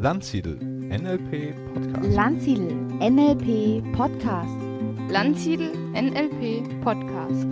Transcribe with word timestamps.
Landsiedel 0.00 0.54
NLP 0.60 1.56
Podcast. 1.74 2.14
Landsiedel 2.14 2.72
NLP 3.00 3.82
Podcast. 3.96 4.54
Landsiedel 5.10 5.72
NLP 5.92 6.80
Podcast. 6.84 7.46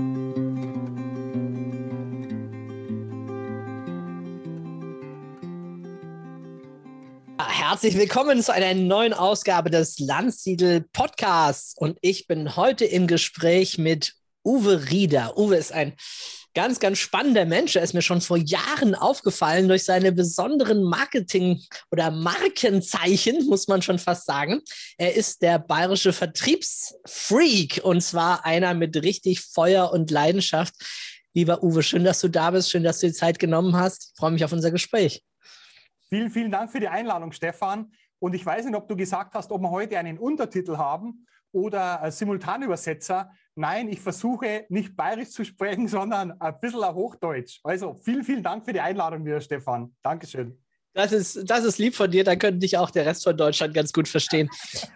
Herzlich 7.37 7.97
willkommen 7.97 8.41
zu 8.41 8.53
einer 8.53 8.75
neuen 8.75 9.13
Ausgabe 9.13 9.69
des 9.71 9.99
Landsiedel 9.99 10.85
Podcasts. 10.93 11.75
Und 11.77 11.99
ich 12.01 12.29
bin 12.29 12.55
heute 12.55 12.85
im 12.85 13.09
Gespräch 13.09 13.77
mit 13.77 14.15
Uwe 14.45 14.89
Rieder. 14.93 15.37
Uwe 15.37 15.57
ist 15.57 15.73
ein 15.73 15.95
ganz, 16.57 16.81
ganz 16.81 16.99
spannender 16.99 17.45
Mensch. 17.45 17.77
Er 17.77 17.83
ist 17.83 17.93
mir 17.93 18.01
schon 18.01 18.23
vor 18.23 18.39
Jahren 18.39 18.95
aufgefallen 18.95 19.69
durch 19.69 19.85
seine 19.85 20.11
besonderen 20.11 20.83
Marketing- 20.83 21.63
oder 21.91 22.11
Markenzeichen, 22.11 23.47
muss 23.47 23.69
man 23.69 23.83
schon 23.83 23.99
fast 23.99 24.25
sagen. 24.25 24.63
Er 24.97 25.15
ist 25.15 25.43
der 25.43 25.59
bayerische 25.59 26.15
Vertriebsfreak 26.15 27.83
und 27.85 28.01
zwar 28.01 28.47
einer 28.47 28.73
mit 28.73 28.97
richtig 28.97 29.43
Feuer 29.43 29.93
und 29.93 30.11
Leidenschaft. 30.11 30.75
Lieber 31.35 31.63
Uwe, 31.63 31.83
schön, 31.83 32.05
dass 32.05 32.23
du 32.23 32.29
da 32.29 32.51
bist, 32.51 32.71
schön, 32.71 32.83
dass 32.83 33.01
du 33.01 33.09
die 33.09 33.13
Zeit 33.13 33.39
genommen 33.39 33.77
hast. 33.77 34.13
Ich 34.13 34.19
freue 34.19 34.31
mich 34.31 34.43
auf 34.43 34.53
unser 34.53 34.71
Gespräch. 34.71 35.23
Vielen, 36.09 36.31
vielen 36.31 36.51
Dank 36.51 36.73
für 36.73 36.81
die 36.81 36.89
Einladung, 36.89 37.33
Stefan. 37.33 37.93
Und 38.19 38.35
ich 38.35 38.47
weiß 38.47 38.65
nicht, 38.65 38.75
ob 38.75 38.89
du 38.89 38.97
gesagt 38.97 39.35
hast, 39.35 39.53
ob 39.53 39.61
wir 39.61 39.71
heute 39.71 39.99
einen 39.99 40.17
Untertitel 40.17 40.79
haben 40.79 41.27
oder 41.53 42.11
Simultanübersetzer. 42.11 43.31
Nein, 43.59 43.89
ich 43.89 44.01
versuche 44.01 44.67
nicht 44.69 44.95
bayerisch 44.95 45.31
zu 45.31 45.43
sprechen, 45.45 45.89
sondern 45.89 46.39
ein 46.41 46.61
bisschen 46.61 46.95
Hochdeutsch. 46.95 47.61
Also 47.65 47.95
vielen, 47.95 48.23
vielen 48.23 48.43
Dank 48.43 48.67
für 48.67 48.73
die 48.73 48.81
Einladung, 48.81 49.25
lieber 49.25 49.41
Stefan. 49.41 49.95
Dankeschön. 50.03 50.66
Das 50.97 51.13
ist, 51.13 51.41
das 51.45 51.63
ist 51.65 51.77
lieb 51.77 51.95
von 51.95 52.11
dir, 52.11 52.25
da 52.25 52.37
könnte 52.37 52.61
dich 52.61 52.79
auch 52.79 52.91
der 52.91 53.05
Rest 53.05 53.23
von 53.23 53.37
Deutschland 53.37 53.75
ganz 53.75 53.93
gut 53.93 54.09
verstehen. 54.09 54.49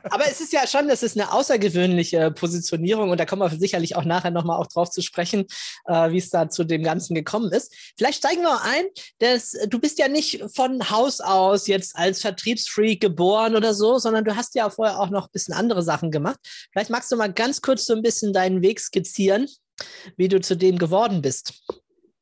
Aber 0.05 0.25
es 0.25 0.41
ist 0.41 0.51
ja 0.51 0.67
schon, 0.67 0.89
das 0.89 1.03
ist 1.03 1.15
eine 1.15 1.31
außergewöhnliche 1.31 2.31
Positionierung 2.31 3.11
und 3.11 3.21
da 3.21 3.27
kommen 3.27 3.43
wir 3.43 3.51
sicherlich 3.51 3.97
auch 3.97 4.07
nachher 4.07 4.31
nochmal 4.31 4.59
auch 4.59 4.67
drauf 4.67 4.91
zu 4.91 5.03
sprechen, 5.03 5.45
äh, 5.85 6.11
wie 6.11 6.17
es 6.17 6.31
da 6.31 6.49
zu 6.49 6.65
dem 6.65 6.83
Ganzen 6.83 7.15
gekommen 7.15 7.53
ist. 7.53 7.75
Vielleicht 7.99 8.21
steigen 8.21 8.41
wir 8.41 8.63
ein, 8.63 8.87
dass 9.19 9.55
du 9.69 9.79
bist 9.79 9.99
ja 9.99 10.09
nicht 10.09 10.43
von 10.55 10.89
Haus 10.89 11.21
aus 11.21 11.67
jetzt 11.67 11.95
als 11.97 12.23
Vertriebsfreak 12.23 13.03
geboren 13.03 13.55
oder 13.55 13.75
so, 13.75 13.99
sondern 13.99 14.25
du 14.25 14.35
hast 14.35 14.55
ja 14.55 14.71
vorher 14.71 15.01
auch 15.01 15.11
noch 15.11 15.27
ein 15.27 15.33
bisschen 15.33 15.53
andere 15.53 15.83
Sachen 15.83 16.11
gemacht. 16.11 16.39
Vielleicht 16.73 16.89
magst 16.89 17.13
du 17.13 17.17
mal 17.17 17.31
ganz 17.31 17.61
kurz 17.61 17.85
so 17.85 17.93
ein 17.95 18.01
bisschen 18.01 18.33
deinen 18.33 18.63
Weg 18.63 18.81
skizzieren, 18.81 19.49
wie 20.17 20.29
du 20.29 20.41
zu 20.41 20.57
dem 20.57 20.79
geworden 20.79 21.21
bist. 21.21 21.63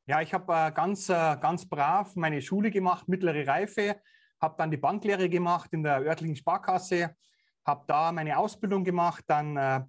Ja, 0.09 0.23
ich 0.23 0.33
habe 0.33 0.51
äh, 0.55 0.73
ganz, 0.73 1.11
äh, 1.11 1.37
ganz 1.39 1.69
brav 1.69 2.17
meine 2.17 2.41
Schule 2.41 2.71
gemacht, 2.71 3.09
mittlere 3.09 3.47
Reife, 3.47 4.01
habe 4.41 4.55
dann 4.57 4.71
die 4.71 4.79
Banklehre 4.79 5.29
gemacht 5.29 5.71
in 5.75 5.83
der 5.83 6.01
örtlichen 6.01 6.35
Sparkasse, 6.35 7.15
habe 7.67 7.85
da 7.87 8.11
meine 8.11 8.39
Ausbildung 8.39 8.85
gemacht, 8.85 9.25
dann, 9.27 9.59
äh, 9.59 9.83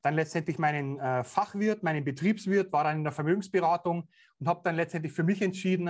dann 0.00 0.14
letztendlich 0.14 0.58
meinen 0.58 0.98
äh, 0.98 1.22
Fachwirt, 1.24 1.82
meinen 1.82 2.04
Betriebswirt, 2.04 2.72
war 2.72 2.84
dann 2.84 2.96
in 2.96 3.04
der 3.04 3.12
Vermögensberatung 3.12 4.08
und 4.38 4.48
habe 4.48 4.62
dann 4.64 4.76
letztendlich 4.76 5.12
für 5.12 5.24
mich 5.24 5.42
entschieden, 5.42 5.88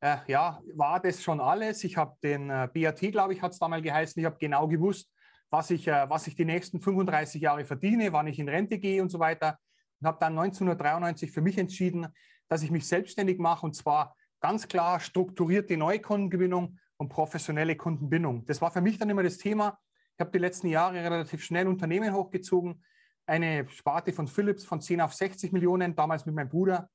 äh, 0.00 0.16
ja, 0.26 0.60
war 0.74 1.00
das 1.00 1.22
schon 1.22 1.40
alles. 1.40 1.82
Ich 1.82 1.96
habe 1.96 2.18
den 2.22 2.50
äh, 2.50 2.68
BAT, 2.74 3.00
glaube 3.10 3.32
ich, 3.32 3.40
hat 3.40 3.52
es 3.52 3.58
damals 3.58 3.84
geheißen, 3.84 4.20
ich 4.20 4.26
habe 4.26 4.36
genau 4.38 4.68
gewusst, 4.68 5.10
was 5.48 5.70
ich, 5.70 5.86
was 5.86 6.26
ich 6.26 6.34
die 6.34 6.44
nächsten 6.44 6.78
35 6.78 7.40
Jahre 7.40 7.64
verdiene, 7.64 8.12
wann 8.12 8.26
ich 8.26 8.38
in 8.38 8.50
Rente 8.50 8.78
gehe 8.78 9.00
und 9.00 9.08
so 9.08 9.18
weiter. 9.18 9.58
Und 10.00 10.08
habe 10.08 10.18
dann 10.20 10.36
1993 10.36 11.30
für 11.30 11.40
mich 11.40 11.56
entschieden, 11.56 12.08
dass 12.48 12.62
ich 12.62 12.70
mich 12.70 12.86
selbstständig 12.86 13.38
mache 13.38 13.66
und 13.66 13.74
zwar 13.74 14.16
ganz 14.40 14.68
klar 14.68 15.00
strukturierte 15.00 15.76
Neukundengewinnung 15.76 16.78
und 16.96 17.08
professionelle 17.08 17.76
Kundenbindung. 17.76 18.44
Das 18.46 18.60
war 18.60 18.70
für 18.70 18.80
mich 18.80 18.98
dann 18.98 19.10
immer 19.10 19.22
das 19.22 19.38
Thema. 19.38 19.78
Ich 20.14 20.20
habe 20.20 20.30
die 20.30 20.38
letzten 20.38 20.68
Jahre 20.68 20.96
relativ 20.96 21.42
schnell 21.42 21.66
Unternehmen 21.66 22.12
hochgezogen. 22.12 22.84
Eine 23.26 23.68
Sparte 23.68 24.12
von 24.12 24.28
Philips 24.28 24.64
von 24.64 24.80
10 24.80 25.00
auf 25.00 25.14
60 25.14 25.52
Millionen, 25.52 25.96
damals 25.96 26.26
mit 26.26 26.34
meinem 26.34 26.50
Bruder. 26.50 26.90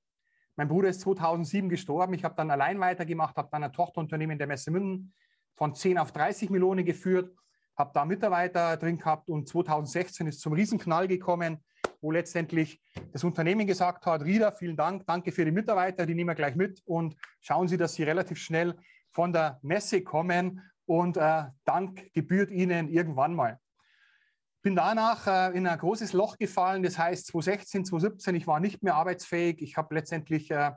Mein 0.56 0.68
Bruder 0.68 0.90
ist 0.90 1.02
2007 1.02 1.70
gestorben. 1.70 2.14
Ich 2.14 2.24
habe 2.24 2.36
dann 2.36 2.52
allein 2.52 2.80
weitergemacht, 2.80 3.36
habe 3.36 3.50
dann 3.52 3.64
ein 3.64 3.74
Tochterunternehmen 3.74 4.38
der 4.38 4.48
Messe 4.48 4.72
Münden 4.72 5.14
von 5.56 5.74
10 5.74 5.98
auf 5.98 6.12
30 6.12 6.50
Millionen 6.50 6.86
geführt, 6.86 7.36
habe 7.76 7.92
da 7.94 8.06
Mitarbeiter 8.06 8.78
drin 8.78 8.98
gehabt 8.98 9.28
und 9.28 9.48
2016 9.48 10.28
ist 10.28 10.42
zum 10.42 10.54
Riesenknall 10.54 11.08
gekommen 11.08 11.64
wo 12.02 12.12
letztendlich 12.12 12.82
das 13.12 13.24
Unternehmen 13.24 13.68
gesagt 13.68 14.06
hat, 14.06 14.24
Rieder, 14.24 14.52
vielen 14.52 14.78
Dank, 14.78 15.06
danke 15.06 15.32
für 15.32 15.46
die 15.46 15.52
Mitarbeiter, 15.52 16.06
die 16.06 16.16
nehmen 16.16 16.30
wir 16.30 16.36
gleich 16.36 16.56
mit 16.56 16.82
und 16.86 17.16
schauen 17.42 17.68
Sie, 17.68 17.78
dass 17.78 17.94
Sie 17.94 18.04
relativ 18.04 18.38
schnell 18.38 18.76
von 19.12 19.34
der 19.34 19.60
Messe 19.62 20.04
kommen 20.04 20.62
und 20.86 21.18
äh, 21.18 21.44
Dank 21.66 22.14
gebührt 22.14 22.52
Ihnen 22.52 22.90
irgendwann 22.90 23.36
mal. 23.36 23.60
Bin 24.62 24.76
danach 24.76 25.26
äh, 25.28 25.58
in 25.58 25.68
ein 25.68 25.78
großes 25.78 26.14
Loch 26.14 26.38
gefallen, 26.38 26.84
das 26.84 26.98
heißt 26.98 27.28
2016, 27.28 27.86
2017, 27.86 28.36
ich 28.36 28.48
war 28.48 28.60
nicht 28.60 28.84
mehr 28.84 28.96
arbeitsfähig. 28.96 29.62
Ich 29.62 29.78
habe 29.78 29.96
letztendlich 29.96 30.52
äh, 30.52 30.72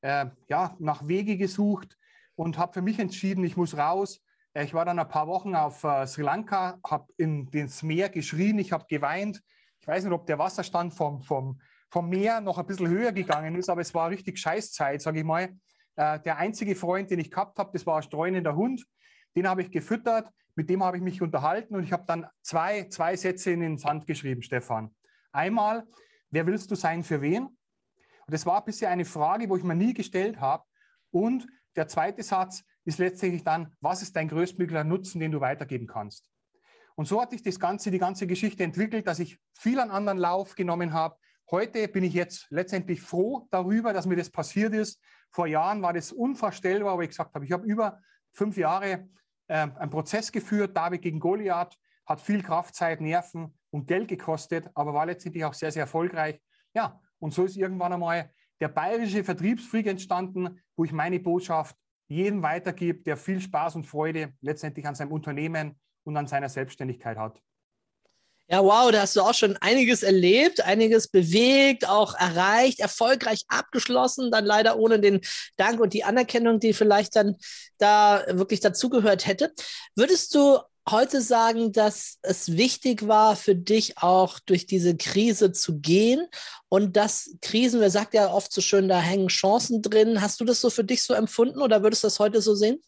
äh, 0.00 0.26
ja, 0.48 0.76
nach 0.78 1.06
Wege 1.06 1.36
gesucht 1.36 1.96
und 2.34 2.58
habe 2.58 2.72
für 2.72 2.82
mich 2.82 2.98
entschieden, 2.98 3.44
ich 3.44 3.56
muss 3.56 3.76
raus. 3.76 4.20
Ich 4.54 4.74
war 4.74 4.84
dann 4.84 4.98
ein 4.98 5.08
paar 5.08 5.26
Wochen 5.26 5.54
auf 5.54 5.82
äh, 5.84 6.06
Sri 6.06 6.22
Lanka, 6.22 6.78
habe 6.86 7.12
in 7.16 7.50
das 7.50 7.82
Meer 7.82 8.08
geschrien, 8.08 8.58
ich 8.58 8.72
habe 8.72 8.86
geweint, 8.88 9.42
ich 9.84 9.88
weiß 9.88 10.04
nicht, 10.04 10.14
ob 10.14 10.24
der 10.24 10.38
Wasserstand 10.38 10.94
vom, 10.94 11.20
vom, 11.20 11.60
vom 11.90 12.08
Meer 12.08 12.40
noch 12.40 12.56
ein 12.56 12.64
bisschen 12.64 12.88
höher 12.88 13.12
gegangen 13.12 13.54
ist, 13.54 13.68
aber 13.68 13.82
es 13.82 13.92
war 13.92 14.08
richtig 14.08 14.38
Scheißzeit, 14.38 15.02
sage 15.02 15.18
ich 15.18 15.26
mal. 15.26 15.54
Äh, 15.96 16.20
der 16.20 16.38
einzige 16.38 16.74
Freund, 16.74 17.10
den 17.10 17.18
ich 17.18 17.30
gehabt 17.30 17.58
habe, 17.58 17.70
das 17.70 17.84
war 17.84 17.96
ein 17.96 18.02
streunender 18.02 18.56
Hund. 18.56 18.86
Den 19.36 19.46
habe 19.46 19.60
ich 19.60 19.70
gefüttert, 19.70 20.30
mit 20.54 20.70
dem 20.70 20.82
habe 20.82 20.96
ich 20.96 21.02
mich 21.02 21.20
unterhalten 21.20 21.74
und 21.76 21.84
ich 21.84 21.92
habe 21.92 22.04
dann 22.06 22.26
zwei, 22.40 22.84
zwei 22.84 23.14
Sätze 23.14 23.50
in 23.50 23.60
den 23.60 23.76
Sand 23.76 24.06
geschrieben, 24.06 24.40
Stefan. 24.40 24.94
Einmal, 25.32 25.86
wer 26.30 26.46
willst 26.46 26.70
du 26.70 26.76
sein 26.76 27.04
für 27.04 27.20
wen? 27.20 27.44
Und 27.44 27.58
das 28.32 28.46
war 28.46 28.64
bisher 28.64 28.88
eine 28.88 29.04
Frage, 29.04 29.50
wo 29.50 29.56
ich 29.58 29.64
mir 29.64 29.74
nie 29.74 29.92
gestellt 29.92 30.40
habe. 30.40 30.64
Und 31.10 31.46
der 31.76 31.88
zweite 31.88 32.22
Satz 32.22 32.64
ist 32.86 32.98
letztendlich 32.98 33.44
dann, 33.44 33.70
was 33.82 34.00
ist 34.00 34.16
dein 34.16 34.28
größtmöglicher 34.28 34.84
Nutzen, 34.84 35.20
den 35.20 35.30
du 35.30 35.42
weitergeben 35.42 35.86
kannst? 35.86 36.30
Und 36.96 37.06
so 37.06 37.20
hat 37.20 37.30
sich 37.30 37.42
das 37.42 37.58
Ganze, 37.58 37.90
die 37.90 37.98
ganze 37.98 38.26
Geschichte 38.26 38.62
entwickelt, 38.62 39.06
dass 39.06 39.18
ich 39.18 39.38
viel 39.52 39.80
an 39.80 39.90
anderen 39.90 40.18
Lauf 40.18 40.54
genommen 40.54 40.92
habe. 40.92 41.16
Heute 41.50 41.88
bin 41.88 42.04
ich 42.04 42.14
jetzt 42.14 42.46
letztendlich 42.50 43.02
froh 43.02 43.48
darüber, 43.50 43.92
dass 43.92 44.06
mir 44.06 44.16
das 44.16 44.30
passiert 44.30 44.74
ist. 44.74 45.00
Vor 45.30 45.46
Jahren 45.46 45.82
war 45.82 45.92
das 45.92 46.12
unvorstellbar, 46.12 46.96
wo 46.96 47.02
ich 47.02 47.08
gesagt 47.08 47.34
habe, 47.34 47.44
ich 47.44 47.52
habe 47.52 47.66
über 47.66 48.00
fünf 48.32 48.56
Jahre 48.56 49.08
äh, 49.48 49.68
einen 49.76 49.90
Prozess 49.90 50.30
geführt, 50.30 50.76
David 50.76 51.02
gegen 51.02 51.20
Goliath, 51.20 51.76
hat 52.06 52.20
viel 52.20 52.42
Kraft, 52.42 52.74
Zeit, 52.74 53.00
Nerven 53.00 53.58
und 53.70 53.86
Geld 53.86 54.08
gekostet, 54.08 54.70
aber 54.74 54.94
war 54.94 55.06
letztendlich 55.06 55.44
auch 55.44 55.54
sehr, 55.54 55.72
sehr 55.72 55.82
erfolgreich. 55.82 56.40
Ja, 56.74 57.00
und 57.18 57.34
so 57.34 57.44
ist 57.44 57.56
irgendwann 57.56 57.92
einmal 57.92 58.30
der 58.60 58.68
bayerische 58.68 59.24
Vertriebsfreak 59.24 59.86
entstanden, 59.86 60.60
wo 60.76 60.84
ich 60.84 60.92
meine 60.92 61.18
Botschaft 61.18 61.76
jedem 62.06 62.42
weitergebe, 62.42 63.02
der 63.02 63.16
viel 63.16 63.40
Spaß 63.40 63.76
und 63.76 63.86
Freude 63.86 64.34
letztendlich 64.40 64.86
an 64.86 64.94
seinem 64.94 65.12
Unternehmen 65.12 65.78
und 66.04 66.16
an 66.16 66.26
seiner 66.26 66.48
Selbstständigkeit 66.48 67.18
hat. 67.18 67.40
Ja, 68.46 68.62
wow, 68.62 68.90
da 68.90 69.00
hast 69.00 69.16
du 69.16 69.22
auch 69.22 69.32
schon 69.32 69.56
einiges 69.56 70.02
erlebt, 70.02 70.60
einiges 70.60 71.08
bewegt, 71.08 71.88
auch 71.88 72.14
erreicht, 72.14 72.78
erfolgreich 72.78 73.40
abgeschlossen, 73.48 74.30
dann 74.30 74.44
leider 74.44 74.78
ohne 74.78 75.00
den 75.00 75.22
Dank 75.56 75.80
und 75.80 75.94
die 75.94 76.04
Anerkennung, 76.04 76.60
die 76.60 76.74
vielleicht 76.74 77.16
dann 77.16 77.36
da 77.78 78.22
wirklich 78.28 78.60
dazugehört 78.60 79.26
hätte. 79.26 79.50
Würdest 79.96 80.34
du 80.34 80.58
heute 80.90 81.22
sagen, 81.22 81.72
dass 81.72 82.18
es 82.20 82.56
wichtig 82.58 83.08
war 83.08 83.36
für 83.36 83.54
dich 83.54 83.96
auch 83.98 84.38
durch 84.40 84.66
diese 84.66 84.94
Krise 84.94 85.52
zu 85.52 85.80
gehen 85.80 86.26
und 86.68 86.96
dass 86.96 87.36
Krisen, 87.40 87.80
wer 87.80 87.90
sagt 87.90 88.12
ja 88.12 88.30
oft 88.30 88.52
so 88.52 88.60
schön, 88.60 88.88
da 88.88 89.00
hängen 89.00 89.28
Chancen 89.28 89.80
drin. 89.80 90.20
Hast 90.20 90.40
du 90.40 90.44
das 90.44 90.60
so 90.60 90.68
für 90.68 90.84
dich 90.84 91.02
so 91.02 91.14
empfunden 91.14 91.62
oder 91.62 91.82
würdest 91.82 92.04
du 92.04 92.08
das 92.08 92.20
heute 92.20 92.42
so 92.42 92.54
sehen? 92.54 92.82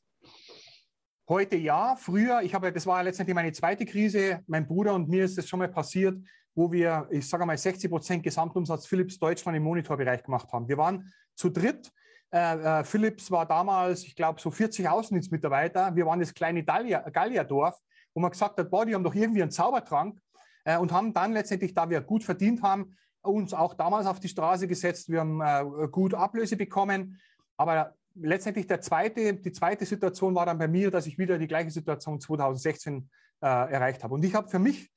Heute 1.28 1.56
ja, 1.56 1.96
früher, 1.96 2.42
ich 2.42 2.54
habe, 2.54 2.72
das 2.72 2.86
war 2.86 3.02
letztendlich 3.02 3.34
meine 3.34 3.50
zweite 3.50 3.84
Krise. 3.84 4.44
Mein 4.46 4.64
Bruder 4.64 4.94
und 4.94 5.08
mir 5.08 5.24
ist 5.24 5.36
das 5.36 5.48
schon 5.48 5.58
mal 5.58 5.66
passiert, 5.66 6.16
wo 6.54 6.70
wir, 6.70 7.08
ich 7.10 7.28
sage 7.28 7.44
mal, 7.44 7.58
60 7.58 7.90
Prozent 7.90 8.22
Gesamtumsatz 8.22 8.86
Philips 8.86 9.18
Deutschland 9.18 9.56
im 9.56 9.64
Monitorbereich 9.64 10.22
gemacht 10.22 10.52
haben. 10.52 10.68
Wir 10.68 10.78
waren 10.78 11.12
zu 11.34 11.50
dritt. 11.50 11.90
Äh, 12.30 12.80
äh, 12.80 12.84
Philips 12.84 13.28
war 13.28 13.44
damals, 13.44 14.04
ich 14.04 14.14
glaube, 14.14 14.40
so 14.40 14.52
40 14.52 14.88
Außendienstmitarbeiter. 14.88 15.96
Wir 15.96 16.06
waren 16.06 16.20
das 16.20 16.32
kleine 16.32 16.62
Gallierdorf, 16.62 17.76
wo 18.14 18.20
man 18.20 18.30
gesagt 18.30 18.56
hat, 18.60 18.70
boah, 18.70 18.86
die 18.86 18.94
haben 18.94 19.02
doch 19.02 19.14
irgendwie 19.16 19.42
einen 19.42 19.50
Zaubertrank 19.50 20.20
äh, 20.62 20.78
und 20.78 20.92
haben 20.92 21.12
dann 21.12 21.32
letztendlich, 21.32 21.74
da 21.74 21.90
wir 21.90 22.02
gut 22.02 22.22
verdient 22.22 22.62
haben, 22.62 22.94
uns 23.22 23.52
auch 23.52 23.74
damals 23.74 24.06
auf 24.06 24.20
die 24.20 24.28
Straße 24.28 24.68
gesetzt. 24.68 25.10
Wir 25.10 25.18
haben 25.18 25.40
äh, 25.40 25.88
gut 25.88 26.14
Ablöse 26.14 26.56
bekommen. 26.56 27.18
Aber 27.56 27.96
letztendlich 28.20 28.66
der 28.66 28.80
zweite, 28.80 29.34
die 29.34 29.52
zweite 29.52 29.84
Situation 29.84 30.34
war 30.34 30.46
dann 30.46 30.58
bei 30.58 30.68
mir, 30.68 30.90
dass 30.90 31.06
ich 31.06 31.18
wieder 31.18 31.38
die 31.38 31.46
gleiche 31.46 31.70
Situation 31.70 32.20
2016 32.20 33.08
äh, 33.42 33.46
erreicht 33.46 34.02
habe. 34.02 34.14
Und 34.14 34.24
ich 34.24 34.34
habe 34.34 34.48
für 34.48 34.58
mich 34.58 34.90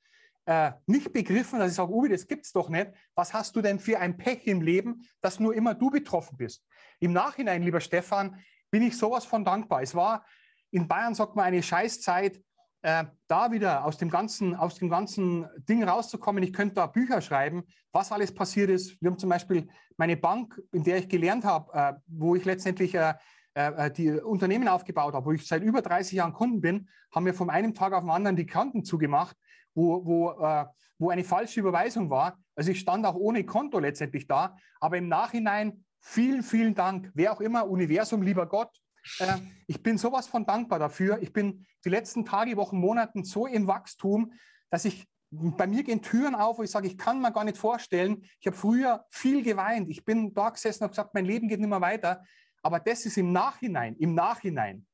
äh, 0.46 0.72
nicht 0.86 1.12
begriffen, 1.12 1.58
dass 1.58 1.70
ich 1.70 1.76
sage, 1.76 1.92
Uwe, 1.92 2.08
das 2.08 2.26
gibt 2.26 2.46
es 2.46 2.52
doch 2.52 2.68
nicht. 2.68 2.90
Was 3.14 3.32
hast 3.34 3.54
du 3.56 3.62
denn 3.62 3.78
für 3.78 3.98
ein 3.98 4.16
Pech 4.16 4.46
im 4.46 4.62
Leben, 4.62 5.06
dass 5.20 5.38
nur 5.38 5.54
immer 5.54 5.74
du 5.74 5.90
betroffen 5.90 6.36
bist? 6.36 6.66
Im 6.98 7.12
Nachhinein, 7.12 7.62
lieber 7.62 7.80
Stefan, 7.80 8.40
bin 8.70 8.82
ich 8.82 8.96
sowas 8.96 9.24
von 9.24 9.44
dankbar. 9.44 9.82
Es 9.82 9.94
war 9.94 10.24
in 10.70 10.86
Bayern 10.86 11.14
sagt 11.14 11.36
man 11.36 11.44
eine 11.44 11.62
Scheißzeit, 11.62 12.40
äh, 12.82 13.04
da 13.26 13.52
wieder 13.52 13.84
aus 13.84 13.98
dem, 13.98 14.10
ganzen, 14.10 14.54
aus 14.54 14.76
dem 14.76 14.88
ganzen 14.88 15.46
Ding 15.68 15.84
rauszukommen. 15.84 16.42
Ich 16.42 16.52
könnte 16.52 16.76
da 16.76 16.86
Bücher 16.86 17.20
schreiben, 17.20 17.64
was 17.92 18.12
alles 18.12 18.34
passiert 18.34 18.70
ist. 18.70 19.00
Wir 19.00 19.10
haben 19.10 19.18
zum 19.18 19.30
Beispiel 19.30 19.68
meine 19.96 20.16
Bank, 20.16 20.60
in 20.72 20.82
der 20.82 20.98
ich 20.98 21.08
gelernt 21.08 21.44
habe, 21.44 21.72
äh, 21.72 21.92
wo 22.06 22.34
ich 22.34 22.44
letztendlich 22.44 22.94
äh, 22.94 23.14
äh, 23.54 23.90
die 23.90 24.10
Unternehmen 24.10 24.68
aufgebaut 24.68 25.14
habe, 25.14 25.26
wo 25.26 25.32
ich 25.32 25.46
seit 25.46 25.62
über 25.62 25.82
30 25.82 26.12
Jahren 26.12 26.32
Kunden 26.32 26.60
bin, 26.60 26.88
haben 27.14 27.26
wir 27.26 27.34
von 27.34 27.50
einem 27.50 27.74
Tag 27.74 27.92
auf 27.92 28.02
den 28.02 28.10
anderen 28.10 28.36
die 28.36 28.46
Konten 28.46 28.84
zugemacht, 28.84 29.36
wo, 29.74 30.04
wo, 30.04 30.30
äh, 30.42 30.66
wo 30.98 31.10
eine 31.10 31.24
falsche 31.24 31.60
Überweisung 31.60 32.10
war. 32.10 32.38
Also 32.54 32.70
ich 32.70 32.80
stand 32.80 33.04
auch 33.04 33.16
ohne 33.16 33.44
Konto 33.44 33.78
letztendlich 33.78 34.26
da. 34.26 34.56
Aber 34.80 34.96
im 34.96 35.08
Nachhinein 35.08 35.84
vielen, 35.98 36.42
vielen 36.42 36.74
Dank. 36.74 37.10
Wer 37.14 37.32
auch 37.32 37.40
immer, 37.40 37.68
Universum, 37.68 38.22
lieber 38.22 38.46
Gott, 38.46 38.79
äh, 39.18 39.36
ich 39.66 39.82
bin 39.82 39.98
sowas 39.98 40.26
von 40.26 40.46
dankbar 40.46 40.78
dafür. 40.78 41.22
Ich 41.22 41.32
bin 41.32 41.66
die 41.84 41.88
letzten 41.88 42.24
Tage, 42.24 42.56
Wochen, 42.56 42.78
Monaten 42.78 43.24
so 43.24 43.46
im 43.46 43.66
Wachstum, 43.66 44.32
dass 44.70 44.84
ich 44.84 45.06
bei 45.30 45.66
mir 45.66 45.84
gehen 45.84 46.02
Türen 46.02 46.34
auf, 46.34 46.58
wo 46.58 46.62
ich 46.62 46.70
sage, 46.70 46.88
ich 46.88 46.98
kann 46.98 47.22
mir 47.22 47.32
gar 47.32 47.44
nicht 47.44 47.56
vorstellen. 47.56 48.24
Ich 48.40 48.46
habe 48.46 48.56
früher 48.56 49.04
viel 49.10 49.42
geweint. 49.42 49.88
Ich 49.88 50.04
bin 50.04 50.34
da 50.34 50.50
gesessen 50.50 50.84
und 50.84 50.90
gesagt, 50.90 51.14
mein 51.14 51.24
Leben 51.24 51.48
geht 51.48 51.60
nicht 51.60 51.68
mehr 51.68 51.80
weiter. 51.80 52.24
Aber 52.62 52.80
das 52.80 53.06
ist 53.06 53.16
im 53.16 53.32
Nachhinein, 53.32 53.96
im 53.96 54.14
Nachhinein 54.14 54.86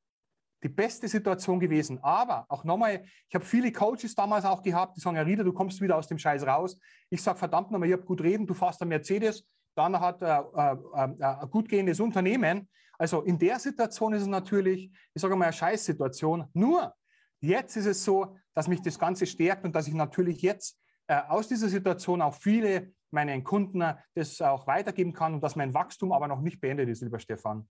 die 0.62 0.68
beste 0.68 1.08
Situation 1.08 1.60
gewesen. 1.60 1.98
Aber 2.02 2.46
auch 2.48 2.64
nochmal, 2.64 3.04
ich 3.28 3.34
habe 3.34 3.44
viele 3.44 3.72
Coaches 3.72 4.14
damals 4.14 4.44
auch 4.44 4.62
gehabt, 4.62 4.96
die 4.96 5.00
sagen, 5.00 5.16
ja, 5.16 5.22
Rieder, 5.22 5.44
du 5.44 5.52
kommst 5.52 5.80
wieder 5.80 5.96
aus 5.96 6.08
dem 6.08 6.18
Scheiß 6.18 6.46
raus. 6.46 6.78
Ich 7.10 7.22
sage, 7.22 7.38
verdammt 7.38 7.70
nochmal, 7.70 7.88
ich 7.88 7.94
habe 7.94 8.04
gut 8.04 8.20
reden, 8.20 8.46
du 8.46 8.54
fährst 8.54 8.82
ein 8.82 8.88
Mercedes, 8.88 9.46
dann 9.74 9.98
hat 9.98 10.22
äh, 10.22 10.26
äh, 10.26 10.76
äh, 10.94 11.24
ein 11.24 11.50
gut 11.50 11.68
gehendes 11.68 12.00
Unternehmen. 12.00 12.68
Also 12.98 13.22
in 13.22 13.38
der 13.38 13.58
Situation 13.58 14.12
ist 14.12 14.22
es 14.22 14.28
natürlich, 14.28 14.90
ich 15.14 15.22
sage 15.22 15.36
mal, 15.36 15.46
eine 15.46 15.52
Scheißsituation. 15.52 16.48
Nur 16.52 16.94
jetzt 17.40 17.76
ist 17.76 17.86
es 17.86 18.04
so, 18.04 18.36
dass 18.54 18.68
mich 18.68 18.82
das 18.82 18.98
Ganze 18.98 19.26
stärkt 19.26 19.64
und 19.64 19.74
dass 19.74 19.88
ich 19.88 19.94
natürlich 19.94 20.42
jetzt 20.42 20.78
äh, 21.08 21.20
aus 21.28 21.48
dieser 21.48 21.68
Situation 21.68 22.22
auch 22.22 22.34
viele 22.34 22.92
meinen 23.10 23.44
Kunden 23.44 23.84
das 24.14 24.40
auch 24.40 24.66
weitergeben 24.66 25.12
kann 25.12 25.34
und 25.34 25.40
dass 25.42 25.56
mein 25.56 25.74
Wachstum 25.74 26.12
aber 26.12 26.28
noch 26.28 26.40
nicht 26.40 26.60
beendet 26.60 26.88
ist, 26.88 27.02
lieber 27.02 27.18
Stefan. 27.18 27.68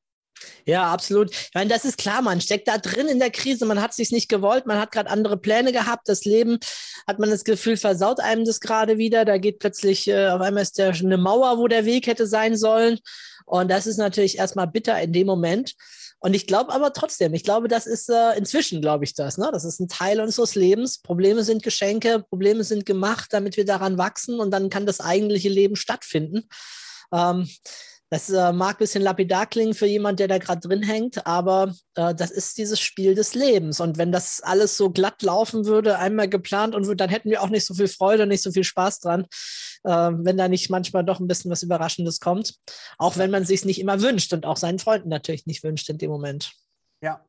Ja, 0.65 0.93
absolut. 0.93 1.31
Ich 1.31 1.55
meine, 1.55 1.71
das 1.71 1.85
ist 1.85 1.99
klar, 1.99 2.23
man 2.23 2.41
steckt 2.41 2.69
da 2.69 2.79
drin 2.79 3.09
in 3.09 3.19
der 3.19 3.31
Krise, 3.31 3.67
man 3.67 3.81
hat 3.81 3.91
es 3.91 3.97
sich 3.97 4.11
nicht 4.11 4.29
gewollt, 4.29 4.67
man 4.67 4.79
hat 4.79 4.93
gerade 4.93 5.11
andere 5.11 5.37
Pläne 5.37 5.73
gehabt, 5.73 6.09
das 6.09 6.25
Leben 6.25 6.59
hat 7.07 7.19
man 7.19 7.31
das 7.31 7.45
Gefühl, 7.45 7.77
versaut 7.77 8.21
einem 8.21 8.45
das 8.45 8.61
gerade 8.61 8.99
wieder. 8.99 9.25
Da 9.25 9.39
geht 9.39 9.59
plötzlich, 9.59 10.09
äh, 10.09 10.29
auf 10.29 10.41
einmal 10.41 10.63
ist 10.63 10.79
der 10.79 10.93
eine 10.93 11.19
Mauer, 11.19 11.59
wo 11.59 11.69
der 11.69 11.85
Weg 11.85 12.07
hätte 12.07 12.27
sein 12.27 12.57
sollen. 12.57 12.99
Und 13.45 13.71
das 13.71 13.87
ist 13.87 13.97
natürlich 13.97 14.39
erstmal 14.39 14.67
bitter 14.67 15.01
in 15.01 15.13
dem 15.13 15.27
Moment. 15.27 15.75
Und 16.19 16.35
ich 16.35 16.47
glaube 16.47 16.73
aber 16.73 16.93
trotzdem, 16.93 17.35
ich 17.35 17.45
glaube, 17.45 17.69
das 17.69 17.87
ist 17.87 18.09
äh, 18.09 18.37
inzwischen, 18.37 18.81
glaube 18.81 19.05
ich, 19.05 19.15
das. 19.15 19.39
Ne? 19.39 19.51
Das 19.53 19.65
ist 19.65 19.81
ein 19.81 19.89
Teil 19.89 20.21
unseres 20.21 20.55
Lebens. 20.55 20.99
Probleme 20.99 21.45
sind 21.45 21.63
Geschenke, 21.63 22.25
Probleme 22.29 22.65
sind 22.65 22.87
gemacht, 22.87 23.29
damit 23.33 23.57
wir 23.57 23.65
daran 23.65 23.99
wachsen 23.99 24.41
und 24.41 24.51
dann 24.51 24.71
kann 24.71 24.87
das 24.87 25.01
eigentliche 25.01 25.49
Leben 25.49 25.77
stattfinden. 25.77 26.49
Ähm, 27.13 27.49
das 28.09 28.31
äh, 28.31 28.53
mag 28.53 28.77
ein 28.77 28.79
bisschen 28.79 29.03
lapidar 29.03 29.47
klingen 29.47 29.75
für 29.75 29.87
jemand, 29.87 30.21
der 30.21 30.29
da 30.29 30.39
gerade 30.39 30.61
drin 30.61 30.83
hängt, 30.83 31.27
aber 31.27 31.75
äh, 31.97 32.15
das 32.15 32.31
ist 32.31 32.57
dieses 32.57 32.81
Spiel 32.81 33.17
des 33.17 33.35
Lebens. 33.35 33.81
Und 33.81 33.99
wenn 33.99 34.13
das 34.13 34.41
alles 34.41 34.77
so 34.77 34.91
glatt 34.91 35.23
laufen 35.23 35.67
würde, 35.67 35.99
einmal 35.99 36.29
geplant 36.29 36.77
und 36.77 37.01
dann 37.01 37.11
hätten 37.11 37.31
wir 37.31 37.43
auch 37.43 37.49
nicht 37.49 37.67
so 37.67 37.75
viel 37.75 37.89
Freude, 37.89 38.27
nicht 38.27 38.43
so 38.43 38.53
viel 38.53 38.63
Spaß 38.63 39.01
dran, 39.01 39.27
äh, 39.83 39.91
wenn 39.91 40.37
da 40.37 40.47
nicht 40.47 40.71
manchmal 40.71 41.05
doch 41.05 41.19
ein 41.19 41.27
bisschen 41.27 41.51
was 41.51 41.65
Überraschendes 41.65 42.21
kommt. 42.21 42.55
Auch 42.97 43.17
wenn 43.17 43.31
man 43.31 43.45
sich 43.45 43.65
nicht 43.65 43.81
immer 43.81 44.01
wünscht 44.01 44.33
und 44.33 44.47
auch 44.47 44.57
seinen 44.57 44.79
Freunden 44.79 45.09
natürlich 45.09 45.47
nicht 45.47 45.65
wünscht 45.65 45.89
in 45.89 45.99
dem 45.99 46.11
Moment. 46.11 46.53
Ja, 47.01 47.25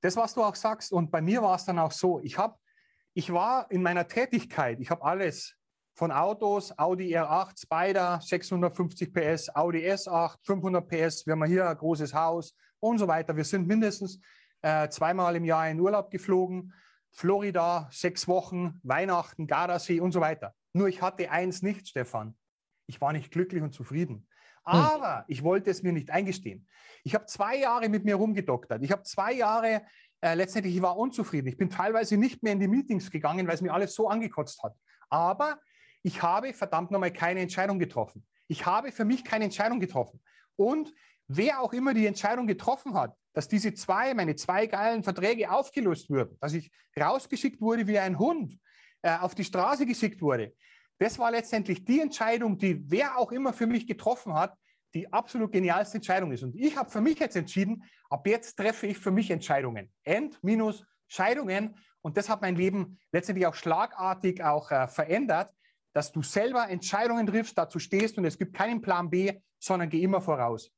das, 0.00 0.16
was 0.16 0.34
du 0.34 0.42
auch 0.42 0.56
sagst, 0.56 0.90
und 0.90 1.10
bei 1.10 1.20
mir 1.20 1.42
war 1.42 1.56
es 1.56 1.66
dann 1.66 1.78
auch 1.78 1.92
so, 1.92 2.20
ich 2.22 2.38
habe, 2.38 2.56
ich 3.12 3.30
war 3.30 3.70
in 3.70 3.82
meiner 3.82 4.08
Tätigkeit, 4.08 4.80
ich 4.80 4.90
habe 4.90 5.04
alles 5.04 5.54
von 5.94 6.10
Autos, 6.10 6.76
Audi 6.76 7.16
R8, 7.16 7.62
Spider, 7.62 8.20
650 8.20 9.12
PS, 9.12 9.54
Audi 9.54 9.88
S8, 9.88 10.38
500 10.42 10.88
PS, 10.88 11.26
wir 11.26 11.32
haben 11.32 11.44
hier 11.44 11.68
ein 11.68 11.76
großes 11.76 12.12
Haus 12.12 12.56
und 12.80 12.98
so 12.98 13.06
weiter. 13.06 13.36
Wir 13.36 13.44
sind 13.44 13.66
mindestens 13.66 14.20
äh, 14.62 14.88
zweimal 14.88 15.36
im 15.36 15.44
Jahr 15.44 15.68
in 15.70 15.78
Urlaub 15.78 16.10
geflogen, 16.10 16.72
Florida, 17.12 17.88
sechs 17.92 18.26
Wochen, 18.26 18.80
Weihnachten, 18.82 19.46
Gardasee 19.46 20.00
und 20.00 20.10
so 20.10 20.20
weiter. 20.20 20.52
Nur 20.72 20.88
ich 20.88 21.00
hatte 21.00 21.30
eins 21.30 21.62
nicht, 21.62 21.88
Stefan. 21.88 22.36
Ich 22.86 23.00
war 23.00 23.12
nicht 23.12 23.30
glücklich 23.30 23.62
und 23.62 23.72
zufrieden. 23.72 24.26
Hm. 24.66 24.80
Aber 24.80 25.24
ich 25.28 25.44
wollte 25.44 25.70
es 25.70 25.84
mir 25.84 25.92
nicht 25.92 26.10
eingestehen. 26.10 26.66
Ich 27.04 27.14
habe 27.14 27.26
zwei 27.26 27.56
Jahre 27.56 27.88
mit 27.88 28.04
mir 28.04 28.16
rumgedoktert. 28.16 28.82
Ich 28.82 28.90
habe 28.90 29.04
zwei 29.04 29.32
Jahre, 29.32 29.82
äh, 30.20 30.34
letztendlich, 30.34 30.74
ich 30.74 30.82
war 30.82 30.96
unzufrieden. 30.96 31.46
Ich 31.46 31.56
bin 31.56 31.70
teilweise 31.70 32.16
nicht 32.16 32.42
mehr 32.42 32.54
in 32.54 32.60
die 32.60 32.66
Meetings 32.66 33.12
gegangen, 33.12 33.46
weil 33.46 33.54
es 33.54 33.62
mir 33.62 33.72
alles 33.72 33.94
so 33.94 34.08
angekotzt 34.08 34.60
hat. 34.64 34.74
Aber 35.08 35.60
ich 36.04 36.22
habe 36.22 36.52
verdammt 36.52 36.90
nochmal 36.90 37.12
keine 37.12 37.40
Entscheidung 37.40 37.78
getroffen. 37.78 38.24
Ich 38.46 38.66
habe 38.66 38.92
für 38.92 39.06
mich 39.06 39.24
keine 39.24 39.44
Entscheidung 39.44 39.80
getroffen. 39.80 40.22
Und 40.54 40.92
wer 41.26 41.60
auch 41.60 41.72
immer 41.72 41.94
die 41.94 42.06
Entscheidung 42.06 42.46
getroffen 42.46 42.94
hat, 42.94 43.16
dass 43.32 43.48
diese 43.48 43.72
zwei, 43.72 44.12
meine 44.12 44.36
zwei 44.36 44.66
geilen 44.66 45.02
Verträge 45.02 45.50
aufgelöst 45.50 46.10
wurden, 46.10 46.36
dass 46.40 46.52
ich 46.52 46.70
rausgeschickt 47.00 47.60
wurde 47.60 47.86
wie 47.86 47.98
ein 47.98 48.18
Hund, 48.18 48.58
äh, 49.00 49.16
auf 49.16 49.34
die 49.34 49.44
Straße 49.44 49.86
geschickt 49.86 50.20
wurde, 50.20 50.54
das 50.98 51.18
war 51.18 51.30
letztendlich 51.30 51.84
die 51.84 52.00
Entscheidung, 52.00 52.58
die 52.58 52.84
wer 52.88 53.18
auch 53.18 53.32
immer 53.32 53.52
für 53.54 53.66
mich 53.66 53.86
getroffen 53.86 54.34
hat, 54.34 54.56
die 54.92 55.10
absolut 55.12 55.52
genialste 55.52 55.96
Entscheidung 55.96 56.30
ist. 56.32 56.42
Und 56.42 56.54
ich 56.54 56.76
habe 56.76 56.90
für 56.90 57.00
mich 57.00 57.18
jetzt 57.18 57.34
entschieden, 57.34 57.82
ab 58.10 58.26
jetzt 58.26 58.56
treffe 58.56 58.86
ich 58.86 58.98
für 58.98 59.10
mich 59.10 59.30
Entscheidungen. 59.30 59.90
End 60.04 60.38
minus 60.44 60.84
Scheidungen. 61.08 61.76
Und 62.02 62.18
das 62.18 62.28
hat 62.28 62.42
mein 62.42 62.54
Leben 62.54 63.00
letztendlich 63.10 63.46
auch 63.46 63.54
schlagartig 63.54 64.44
auch 64.44 64.70
äh, 64.70 64.86
verändert, 64.86 65.50
dass 65.94 66.12
du 66.12 66.22
selber 66.22 66.68
Entscheidungen 66.68 67.26
triffst, 67.26 67.56
dazu 67.56 67.78
stehst 67.78 68.18
und 68.18 68.26
es 68.26 68.36
gibt 68.36 68.54
keinen 68.54 68.82
Plan 68.82 69.08
B, 69.08 69.32
sondern 69.58 69.88
geh 69.88 70.02
immer 70.02 70.20
voraus. 70.20 70.70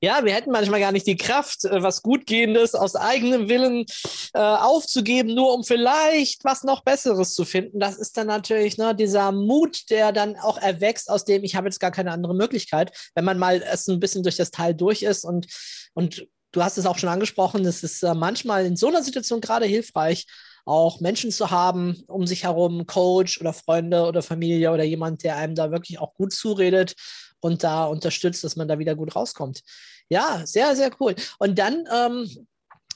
Ja, 0.00 0.24
wir 0.24 0.32
hätten 0.32 0.52
manchmal 0.52 0.78
gar 0.78 0.92
nicht 0.92 1.08
die 1.08 1.16
Kraft, 1.16 1.64
äh, 1.64 1.82
was 1.82 2.02
Gutgehendes 2.02 2.76
aus 2.76 2.94
eigenem 2.94 3.48
Willen 3.48 3.84
äh, 4.32 4.38
aufzugeben, 4.38 5.34
nur 5.34 5.52
um 5.52 5.64
vielleicht 5.64 6.44
was 6.44 6.62
noch 6.62 6.84
Besseres 6.84 7.34
zu 7.34 7.44
finden. 7.44 7.80
Das 7.80 7.96
ist 7.96 8.16
dann 8.16 8.28
natürlich 8.28 8.78
ne, 8.78 8.94
dieser 8.94 9.32
Mut, 9.32 9.90
der 9.90 10.12
dann 10.12 10.36
auch 10.36 10.56
erwächst, 10.56 11.10
aus 11.10 11.24
dem 11.24 11.42
ich 11.42 11.56
habe 11.56 11.66
jetzt 11.66 11.80
gar 11.80 11.90
keine 11.90 12.12
andere 12.12 12.34
Möglichkeit, 12.34 12.96
wenn 13.16 13.24
man 13.24 13.38
mal 13.38 13.60
erst 13.60 13.88
ein 13.88 13.98
bisschen 13.98 14.22
durch 14.22 14.36
das 14.36 14.52
Teil 14.52 14.72
durch 14.72 15.02
ist 15.02 15.24
und, 15.24 15.48
und 15.94 16.28
du 16.52 16.62
hast 16.62 16.78
es 16.78 16.86
auch 16.86 16.98
schon 16.98 17.08
angesprochen, 17.08 17.64
es 17.64 17.82
ist 17.82 18.04
äh, 18.04 18.14
manchmal 18.14 18.66
in 18.66 18.76
so 18.76 18.86
einer 18.86 19.02
Situation 19.02 19.40
gerade 19.40 19.66
hilfreich, 19.66 20.26
auch 20.68 21.00
Menschen 21.00 21.30
zu 21.30 21.50
haben 21.50 22.02
um 22.06 22.26
sich 22.26 22.44
herum, 22.44 22.86
Coach 22.86 23.40
oder 23.40 23.52
Freunde 23.52 24.04
oder 24.04 24.22
Familie 24.22 24.70
oder 24.72 24.84
jemand, 24.84 25.24
der 25.24 25.36
einem 25.36 25.54
da 25.54 25.70
wirklich 25.70 25.98
auch 25.98 26.14
gut 26.14 26.32
zuredet 26.32 26.94
und 27.40 27.64
da 27.64 27.86
unterstützt, 27.86 28.44
dass 28.44 28.56
man 28.56 28.68
da 28.68 28.78
wieder 28.78 28.94
gut 28.94 29.16
rauskommt. 29.16 29.62
Ja, 30.08 30.42
sehr, 30.44 30.76
sehr 30.76 30.90
cool. 31.00 31.14
Und 31.38 31.58
dann 31.58 31.84
ähm, 31.92 32.46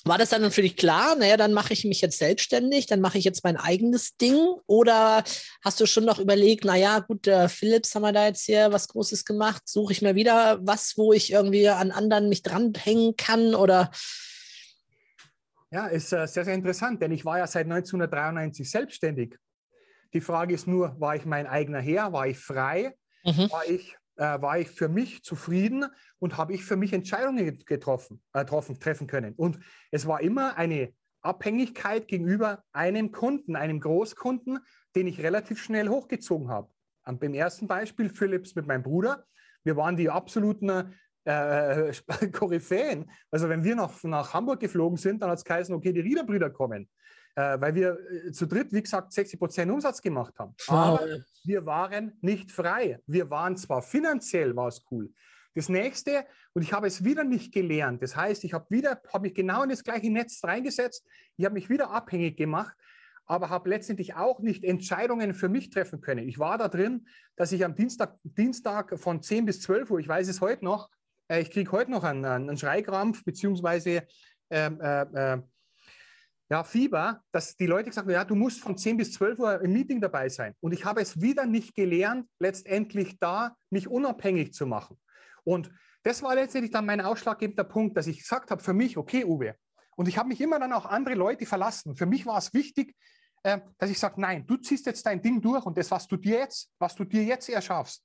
war 0.04 0.18
das 0.18 0.30
dann 0.30 0.50
für 0.50 0.62
dich 0.62 0.76
klar, 0.76 1.14
naja, 1.14 1.36
dann 1.36 1.52
mache 1.52 1.72
ich 1.72 1.84
mich 1.84 2.00
jetzt 2.00 2.18
selbstständig, 2.18 2.86
dann 2.86 3.00
mache 3.00 3.18
ich 3.18 3.24
jetzt 3.24 3.44
mein 3.44 3.56
eigenes 3.56 4.16
Ding? 4.16 4.38
Oder 4.66 5.22
hast 5.64 5.80
du 5.80 5.86
schon 5.86 6.04
noch 6.04 6.18
überlegt, 6.18 6.64
naja, 6.64 6.98
gut, 6.98 7.26
äh, 7.26 7.48
Philips 7.48 7.94
haben 7.94 8.02
wir 8.02 8.12
da 8.12 8.26
jetzt 8.26 8.44
hier 8.44 8.72
was 8.72 8.88
Großes 8.88 9.24
gemacht, 9.24 9.62
suche 9.66 9.92
ich 9.92 10.02
mir 10.02 10.14
wieder 10.14 10.58
was, 10.62 10.94
wo 10.96 11.12
ich 11.12 11.32
irgendwie 11.32 11.68
an 11.68 11.92
anderen 11.92 12.28
mich 12.28 12.42
dranhängen 12.42 13.16
kann? 13.16 13.54
Oder 13.54 13.90
ja, 15.72 15.86
ist 15.86 16.12
äh, 16.12 16.26
sehr, 16.28 16.44
sehr 16.44 16.54
interessant, 16.54 17.00
denn 17.00 17.12
ich 17.12 17.24
war 17.24 17.38
ja 17.38 17.46
seit 17.46 17.64
1993 17.64 18.70
selbstständig. 18.70 19.38
Die 20.12 20.20
Frage 20.20 20.54
ist 20.54 20.66
nur, 20.66 21.00
war 21.00 21.16
ich 21.16 21.24
mein 21.24 21.46
eigener 21.46 21.80
Herr? 21.80 22.12
War 22.12 22.26
ich 22.26 22.38
frei? 22.38 22.94
Mhm. 23.24 23.50
War, 23.50 23.66
ich, 23.66 23.96
äh, 24.16 24.40
war 24.42 24.58
ich 24.58 24.68
für 24.68 24.90
mich 24.90 25.22
zufrieden 25.22 25.86
und 26.18 26.36
habe 26.36 26.52
ich 26.52 26.62
für 26.62 26.76
mich 26.76 26.92
Entscheidungen 26.92 27.64
getroffen, 27.64 28.22
äh, 28.34 28.44
treffen, 28.44 28.78
treffen 28.78 29.06
können? 29.06 29.32
Und 29.34 29.60
es 29.90 30.06
war 30.06 30.20
immer 30.20 30.58
eine 30.58 30.92
Abhängigkeit 31.22 32.06
gegenüber 32.06 32.62
einem 32.72 33.10
Kunden, 33.10 33.56
einem 33.56 33.80
Großkunden, 33.80 34.58
den 34.94 35.06
ich 35.06 35.22
relativ 35.22 35.62
schnell 35.62 35.88
hochgezogen 35.88 36.50
habe. 36.50 36.68
beim 37.04 37.32
ersten 37.32 37.66
Beispiel 37.66 38.10
Philips 38.10 38.54
mit 38.54 38.66
meinem 38.66 38.82
Bruder. 38.82 39.24
Wir 39.64 39.76
waren 39.76 39.96
die 39.96 40.10
absoluten 40.10 40.94
äh, 41.24 41.92
Koryphäen. 42.32 43.10
Also 43.30 43.48
wenn 43.48 43.64
wir 43.64 43.76
nach, 43.76 44.02
nach 44.02 44.34
Hamburg 44.34 44.60
geflogen 44.60 44.96
sind, 44.96 45.22
dann 45.22 45.30
hat 45.30 45.38
es 45.38 45.44
geheißen, 45.44 45.74
okay, 45.74 45.92
die 45.92 46.00
Riederbrüder 46.00 46.50
kommen. 46.50 46.88
Äh, 47.34 47.60
weil 47.60 47.74
wir 47.74 47.98
äh, 48.26 48.32
zu 48.32 48.46
dritt, 48.46 48.72
wie 48.72 48.82
gesagt, 48.82 49.12
60 49.12 49.38
Prozent 49.38 49.72
Umsatz 49.72 50.02
gemacht 50.02 50.38
haben. 50.38 50.54
Wow. 50.66 50.76
Aber 50.76 51.06
wir 51.44 51.64
waren 51.64 52.12
nicht 52.20 52.52
frei. 52.52 53.00
Wir 53.06 53.30
waren 53.30 53.56
zwar 53.56 53.80
finanziell, 53.80 54.54
war 54.54 54.68
es 54.68 54.84
cool. 54.90 55.10
Das 55.54 55.68
nächste, 55.68 56.26
und 56.54 56.62
ich 56.62 56.72
habe 56.72 56.86
es 56.86 57.04
wieder 57.04 57.24
nicht 57.24 57.52
gelernt. 57.52 58.02
Das 58.02 58.16
heißt, 58.16 58.44
ich 58.44 58.52
habe 58.52 58.66
wieder, 58.70 59.00
habe 59.12 59.22
mich 59.22 59.34
genau 59.34 59.62
in 59.62 59.70
das 59.70 59.84
gleiche 59.84 60.10
Netz 60.10 60.42
reingesetzt. 60.44 61.06
Ich 61.36 61.44
habe 61.44 61.54
mich 61.54 61.68
wieder 61.68 61.90
abhängig 61.90 62.36
gemacht, 62.36 62.74
aber 63.26 63.50
habe 63.50 63.68
letztendlich 63.68 64.14
auch 64.14 64.40
nicht 64.40 64.64
Entscheidungen 64.64 65.34
für 65.34 65.48
mich 65.48 65.70
treffen 65.70 66.00
können. 66.00 66.26
Ich 66.28 66.38
war 66.38 66.58
da 66.58 66.68
drin, 66.68 67.06
dass 67.36 67.52
ich 67.52 67.64
am 67.64 67.74
Dienstag, 67.74 68.18
Dienstag 68.24 68.98
von 68.98 69.22
10 69.22 69.46
bis 69.46 69.60
12 69.60 69.90
Uhr, 69.90 70.00
ich 70.00 70.08
weiß 70.08 70.28
es 70.28 70.40
heute 70.40 70.64
noch, 70.64 70.90
äh, 71.32 71.40
ich 71.40 71.50
kriege 71.50 71.72
heute 71.72 71.90
noch 71.90 72.04
einen, 72.04 72.24
einen 72.24 72.56
Schreikrampf, 72.56 73.24
beziehungsweise 73.24 74.06
ähm, 74.50 74.80
äh, 74.80 75.02
äh, 75.02 75.42
ja, 76.50 76.64
Fieber, 76.64 77.22
dass 77.32 77.56
die 77.56 77.66
Leute 77.66 77.88
gesagt 77.88 78.06
haben, 78.06 78.12
ja, 78.12 78.24
du 78.24 78.34
musst 78.34 78.60
von 78.60 78.76
10 78.76 78.98
bis 78.98 79.12
12 79.12 79.38
Uhr 79.38 79.60
im 79.62 79.72
Meeting 79.72 80.00
dabei 80.00 80.28
sein. 80.28 80.54
Und 80.60 80.72
ich 80.72 80.84
habe 80.84 81.00
es 81.00 81.20
wieder 81.20 81.46
nicht 81.46 81.74
gelernt, 81.74 82.28
letztendlich 82.38 83.18
da 83.18 83.56
mich 83.70 83.88
unabhängig 83.88 84.52
zu 84.52 84.66
machen. 84.66 84.98
Und 85.44 85.72
das 86.02 86.22
war 86.22 86.34
letztendlich 86.34 86.72
dann 86.72 86.84
mein 86.84 87.00
ausschlaggebender 87.00 87.64
Punkt, 87.64 87.96
dass 87.96 88.06
ich 88.06 88.18
gesagt 88.18 88.50
habe, 88.50 88.62
für 88.62 88.74
mich, 88.74 88.98
okay, 88.98 89.24
Uwe, 89.24 89.54
und 89.96 90.08
ich 90.08 90.18
habe 90.18 90.28
mich 90.28 90.40
immer 90.40 90.58
dann 90.58 90.72
auch 90.72 90.84
andere 90.86 91.14
Leute 91.14 91.46
verlassen. 91.46 91.96
Für 91.96 92.06
mich 92.06 92.26
war 92.26 92.38
es 92.38 92.52
wichtig, 92.52 92.94
äh, 93.44 93.60
dass 93.78 93.90
ich 93.90 93.98
sage, 93.98 94.20
nein, 94.20 94.46
du 94.46 94.56
ziehst 94.56 94.84
jetzt 94.86 95.06
dein 95.06 95.22
Ding 95.22 95.40
durch 95.40 95.64
und 95.64 95.78
das, 95.78 95.90
was 95.90 96.06
du 96.06 96.16
dir 96.16 96.38
jetzt, 96.40 96.70
was 96.78 96.94
du 96.94 97.04
dir 97.04 97.24
jetzt 97.24 97.48
erschaffst, 97.48 98.04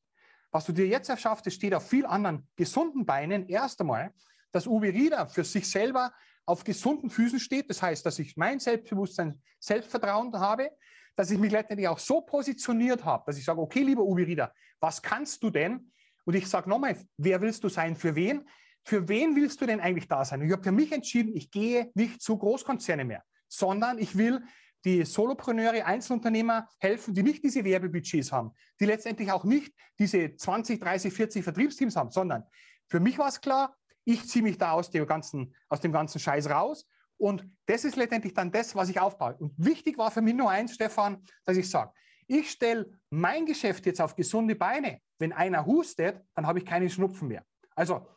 was 0.58 0.66
du 0.66 0.72
dir 0.72 0.88
jetzt 0.88 1.08
erschaffst, 1.08 1.46
das 1.46 1.54
steht 1.54 1.76
auf 1.76 1.88
viel 1.88 2.04
anderen 2.08 2.48
gesunden 2.56 3.06
Beinen. 3.06 3.48
Erst 3.48 3.80
einmal, 3.80 4.12
dass 4.52 4.66
Uwe 4.66 4.88
Rieder 4.88 5.28
für 5.28 5.44
sich 5.44 5.70
selber 5.70 6.12
auf 6.48 6.64
gesunden 6.64 7.12
Füßen 7.12 7.40
steht. 7.40 7.70
Das 7.70 7.84
heißt, 7.84 8.04
dass 8.04 8.18
ich 8.18 8.36
mein 8.38 8.60
Selbstbewusstsein, 8.60 9.40
Selbstvertrauen 9.60 10.34
habe, 10.34 10.72
dass 11.16 11.30
ich 11.30 11.38
mich 11.38 11.52
letztendlich 11.52 11.88
auch 11.88 12.00
so 12.00 12.22
positioniert 12.22 13.06
habe, 13.06 13.24
dass 13.28 13.38
ich 13.38 13.46
sage, 13.46 13.62
okay, 13.62 13.84
lieber 13.84 14.02
Uwe 14.02 14.26
Rieder, 14.26 14.52
was 14.80 15.00
kannst 15.00 15.44
du 15.44 15.52
denn? 15.52 15.92
Und 16.26 16.34
ich 16.34 16.48
sage 16.48 16.68
nochmal, 16.68 16.98
wer 17.18 17.40
willst 17.40 17.64
du 17.64 17.70
sein, 17.70 17.96
für 17.96 18.16
wen? 18.16 18.50
Für 18.84 19.08
wen 19.08 19.36
willst 19.36 19.62
du 19.62 19.68
denn 19.68 19.80
eigentlich 19.80 20.08
da 20.08 20.26
sein? 20.26 20.42
Ich 20.42 20.52
habe 20.52 20.64
für 20.64 20.72
mich 20.72 20.92
entschieden, 20.92 21.36
ich 21.36 21.52
gehe 21.52 21.92
nicht 21.94 22.20
zu 22.20 22.36
Großkonzerne 22.36 23.06
mehr, 23.06 23.24
sondern 23.48 24.00
ich 24.00 24.18
will 24.18 24.42
die 24.86 25.04
Solopreneure, 25.06 25.86
Einzelunternehmer 25.86 26.70
helfen, 26.80 27.14
die 27.14 27.24
nicht 27.24 27.44
diese 27.44 27.64
Werbebudgets 27.64 28.32
haben, 28.32 28.52
die 28.80 28.86
letztendlich 28.86 29.32
auch 29.32 29.44
nicht 29.44 29.74
diese 30.00 30.36
20, 30.36 30.80
30, 30.80 31.14
40 31.14 31.44
Vertriebsteams 31.44 31.96
haben, 31.96 32.12
sondern 32.12 32.44
für 32.88 33.00
mich 33.00 33.18
war 33.18 33.28
es 33.28 33.42
klar, 33.42 33.76
ich 34.06 34.28
ziehe 34.28 34.44
mich 34.44 34.58
da 34.58 34.72
aus 34.72 34.90
dem, 34.90 35.06
ganzen, 35.06 35.54
aus 35.68 35.82
dem 35.82 35.92
ganzen 35.92 36.20
Scheiß 36.20 36.50
raus. 36.50 36.88
Und 37.18 37.46
das 37.66 37.84
ist 37.84 37.98
letztendlich 37.98 38.34
dann 38.34 38.52
das, 38.52 38.76
was 38.76 38.90
ich 38.90 39.00
aufbaue. 39.00 39.36
Und 39.36 39.54
wichtig 39.58 39.98
war 39.98 40.12
für 40.12 40.22
mich 40.22 40.36
nur 40.36 40.50
eins, 40.50 40.76
Stefan, 40.76 41.24
dass 41.44 41.58
ich 41.58 41.70
sage, 41.70 41.92
ich 42.28 42.52
stelle 42.52 42.90
mein 43.10 43.46
Geschäft 43.46 43.86
jetzt 43.86 44.00
auf 44.00 44.16
gesunde 44.16 44.56
Beine. 44.56 45.02
Wenn 45.18 45.34
einer 45.34 45.66
hustet, 45.66 46.22
dann 46.36 46.46
habe 46.46 46.60
ich 46.60 46.66
keinen 46.66 46.90
Schnupfen 46.90 47.28
mehr. 47.28 47.44
Also 47.76 48.08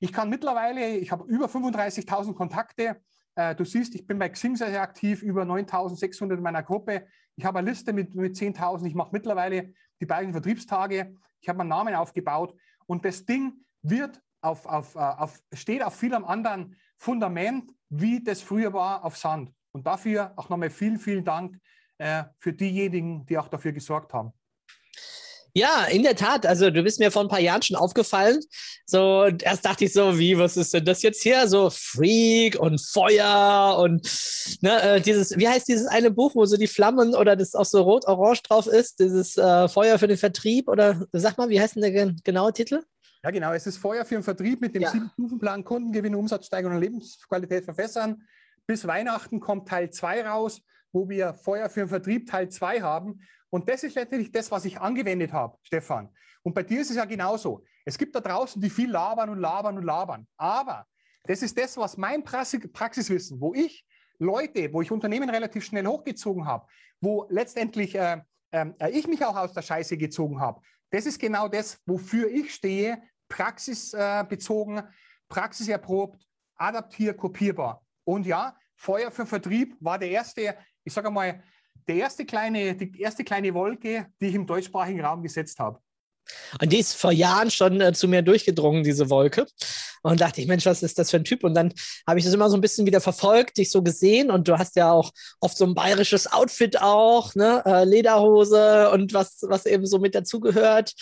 ich 0.00 0.12
kann 0.12 0.28
mittlerweile, 0.28 0.96
ich 0.96 1.10
habe 1.10 1.24
über 1.24 1.46
35.000 1.46 2.34
Kontakte. 2.34 3.00
Äh, 3.38 3.54
du 3.54 3.64
siehst, 3.64 3.94
ich 3.94 4.04
bin 4.04 4.18
bei 4.18 4.28
Xing 4.28 4.56
sehr, 4.56 4.70
sehr 4.70 4.82
aktiv, 4.82 5.22
über 5.22 5.44
9.600 5.44 6.34
in 6.34 6.42
meiner 6.42 6.64
Gruppe. 6.64 7.06
Ich 7.36 7.44
habe 7.44 7.60
eine 7.60 7.70
Liste 7.70 7.92
mit, 7.92 8.12
mit 8.16 8.34
10.000. 8.34 8.84
Ich 8.86 8.96
mache 8.96 9.10
mittlerweile 9.12 9.72
die 10.00 10.06
beiden 10.06 10.32
Vertriebstage. 10.32 11.14
Ich 11.40 11.48
habe 11.48 11.58
meinen 11.58 11.68
Namen 11.68 11.94
aufgebaut. 11.94 12.56
Und 12.86 13.04
das 13.04 13.24
Ding 13.24 13.64
wird 13.82 14.20
auf, 14.40 14.66
auf, 14.66 14.96
äh, 14.96 14.98
auf, 14.98 15.40
steht 15.52 15.84
auf 15.84 15.94
vielem 15.94 16.24
anderen 16.24 16.74
Fundament, 16.96 17.70
wie 17.90 18.24
das 18.24 18.42
früher 18.42 18.72
war, 18.72 19.04
auf 19.04 19.16
Sand. 19.16 19.52
Und 19.70 19.86
dafür 19.86 20.32
auch 20.34 20.48
nochmal 20.48 20.70
vielen, 20.70 20.98
vielen 20.98 21.24
Dank 21.24 21.60
äh, 21.98 22.24
für 22.40 22.52
diejenigen, 22.52 23.24
die 23.24 23.38
auch 23.38 23.46
dafür 23.46 23.70
gesorgt 23.70 24.14
haben. 24.14 24.32
Ja, 25.58 25.86
in 25.86 26.04
der 26.04 26.14
Tat. 26.14 26.46
Also 26.46 26.70
du 26.70 26.84
bist 26.84 27.00
mir 27.00 27.10
vor 27.10 27.22
ein 27.22 27.28
paar 27.28 27.40
Jahren 27.40 27.62
schon 27.62 27.74
aufgefallen. 27.74 28.38
So, 28.86 29.24
erst 29.42 29.64
dachte 29.64 29.86
ich 29.86 29.92
so, 29.92 30.16
wie, 30.16 30.38
was 30.38 30.56
ist 30.56 30.72
denn 30.72 30.84
das 30.84 31.02
jetzt 31.02 31.20
hier? 31.20 31.48
So 31.48 31.68
Freak 31.68 32.56
und 32.60 32.80
Feuer 32.80 33.76
und 33.80 34.08
ne, 34.60 34.80
äh, 34.82 35.00
dieses, 35.00 35.36
wie 35.36 35.48
heißt 35.48 35.66
dieses 35.66 35.88
eine 35.88 36.12
Buch, 36.12 36.36
wo 36.36 36.46
so 36.46 36.56
die 36.56 36.68
Flammen 36.68 37.12
oder 37.16 37.34
das 37.34 37.56
auch 37.56 37.64
so 37.64 37.82
rot-orange 37.82 38.44
drauf 38.44 38.68
ist, 38.68 39.00
dieses 39.00 39.36
äh, 39.36 39.66
Feuer 39.68 39.98
für 39.98 40.06
den 40.06 40.16
Vertrieb 40.16 40.68
oder 40.68 41.04
sag 41.12 41.36
mal, 41.38 41.48
wie 41.48 41.60
heißt 41.60 41.74
denn 41.74 41.82
der 41.82 42.12
genaue 42.22 42.52
Titel? 42.52 42.84
Ja, 43.24 43.32
genau. 43.32 43.52
Es 43.52 43.66
ist 43.66 43.78
Feuer 43.78 44.04
für 44.04 44.14
den 44.14 44.22
Vertrieb 44.22 44.60
mit 44.60 44.76
dem 44.76 44.82
ja. 44.82 44.90
Sieben-Stufen-Plan 44.92 45.64
Kundengewinn, 45.64 46.14
Umsatzsteigerung 46.14 46.76
und 46.76 46.82
Lebensqualität 46.82 47.64
verbessern. 47.64 48.22
Bis 48.64 48.86
Weihnachten 48.86 49.40
kommt 49.40 49.68
Teil 49.68 49.90
2 49.90 50.24
raus, 50.24 50.62
wo 50.92 51.08
wir 51.08 51.34
Feuer 51.34 51.68
für 51.68 51.80
den 51.80 51.88
Vertrieb 51.88 52.30
Teil 52.30 52.48
2 52.48 52.80
haben. 52.80 53.20
Und 53.50 53.68
das 53.68 53.82
ist 53.82 53.94
letztendlich 53.94 54.32
das, 54.32 54.50
was 54.50 54.64
ich 54.64 54.80
angewendet 54.80 55.32
habe, 55.32 55.56
Stefan. 55.62 56.10
Und 56.42 56.54
bei 56.54 56.62
dir 56.62 56.80
ist 56.80 56.90
es 56.90 56.96
ja 56.96 57.04
genauso. 57.04 57.64
Es 57.84 57.96
gibt 57.96 58.14
da 58.14 58.20
draußen, 58.20 58.60
die 58.60 58.70
viel 58.70 58.90
labern 58.90 59.30
und 59.30 59.38
labern 59.38 59.78
und 59.78 59.84
labern. 59.84 60.26
Aber 60.36 60.86
das 61.24 61.42
ist 61.42 61.58
das, 61.58 61.76
was 61.76 61.96
mein 61.96 62.24
Praxiswissen, 62.24 63.40
wo 63.40 63.54
ich 63.54 63.84
Leute, 64.18 64.72
wo 64.72 64.82
ich 64.82 64.90
Unternehmen 64.90 65.30
relativ 65.30 65.64
schnell 65.64 65.86
hochgezogen 65.86 66.46
habe, 66.46 66.66
wo 67.00 67.26
letztendlich 67.30 67.94
äh, 67.94 68.20
ähm, 68.52 68.74
äh, 68.78 68.90
ich 68.90 69.06
mich 69.06 69.24
auch 69.24 69.36
aus 69.36 69.52
der 69.52 69.62
Scheiße 69.62 69.96
gezogen 69.96 70.40
habe. 70.40 70.60
Das 70.90 71.06
ist 71.06 71.18
genau 71.18 71.48
das, 71.48 71.80
wofür 71.86 72.28
ich 72.30 72.54
stehe, 72.54 73.02
praxisbezogen, 73.28 74.82
praxiserprobt, 75.28 76.26
adaptier, 76.56 77.14
kopierbar. 77.14 77.84
Und 78.04 78.26
ja, 78.26 78.56
Feuer 78.76 79.10
für 79.10 79.26
Vertrieb 79.26 79.76
war 79.80 79.98
der 79.98 80.10
erste, 80.10 80.56
ich 80.84 80.92
sage 80.92 81.10
mal, 81.10 81.42
der 81.86 81.96
erste 81.96 82.24
kleine, 82.24 82.74
die 82.74 83.00
erste 83.00 83.24
kleine 83.24 83.54
Wolke, 83.54 84.06
die 84.20 84.26
ich 84.26 84.34
im 84.34 84.46
deutschsprachigen 84.46 85.00
Raum 85.00 85.22
gesetzt 85.22 85.58
habe. 85.58 85.80
Und 86.60 86.72
die 86.72 86.78
ist 86.78 86.94
vor 86.94 87.12
Jahren 87.12 87.50
schon 87.50 87.80
äh, 87.80 87.92
zu 87.92 88.08
mir 88.08 88.22
durchgedrungen, 88.22 88.84
diese 88.84 89.08
Wolke. 89.10 89.46
Und 90.02 90.20
dachte 90.20 90.40
ich, 90.40 90.46
Mensch, 90.46 90.66
was 90.66 90.82
ist 90.82 90.98
das 90.98 91.10
für 91.10 91.16
ein 91.16 91.24
Typ? 91.24 91.42
Und 91.42 91.54
dann 91.54 91.72
habe 92.06 92.18
ich 92.18 92.24
das 92.24 92.34
immer 92.34 92.50
so 92.50 92.56
ein 92.56 92.60
bisschen 92.60 92.86
wieder 92.86 93.00
verfolgt, 93.00 93.56
dich 93.56 93.70
so 93.70 93.82
gesehen. 93.82 94.30
Und 94.30 94.48
du 94.48 94.58
hast 94.58 94.76
ja 94.76 94.92
auch 94.92 95.10
oft 95.40 95.56
so 95.56 95.64
ein 95.64 95.74
bayerisches 95.74 96.30
Outfit 96.30 96.80
auch, 96.80 97.34
ne? 97.34 97.62
Äh, 97.64 97.84
Lederhose 97.84 98.90
und 98.90 99.12
was, 99.14 99.38
was 99.42 99.66
eben 99.66 99.86
so 99.86 99.98
mit 99.98 100.14
dazugehört. 100.14 100.94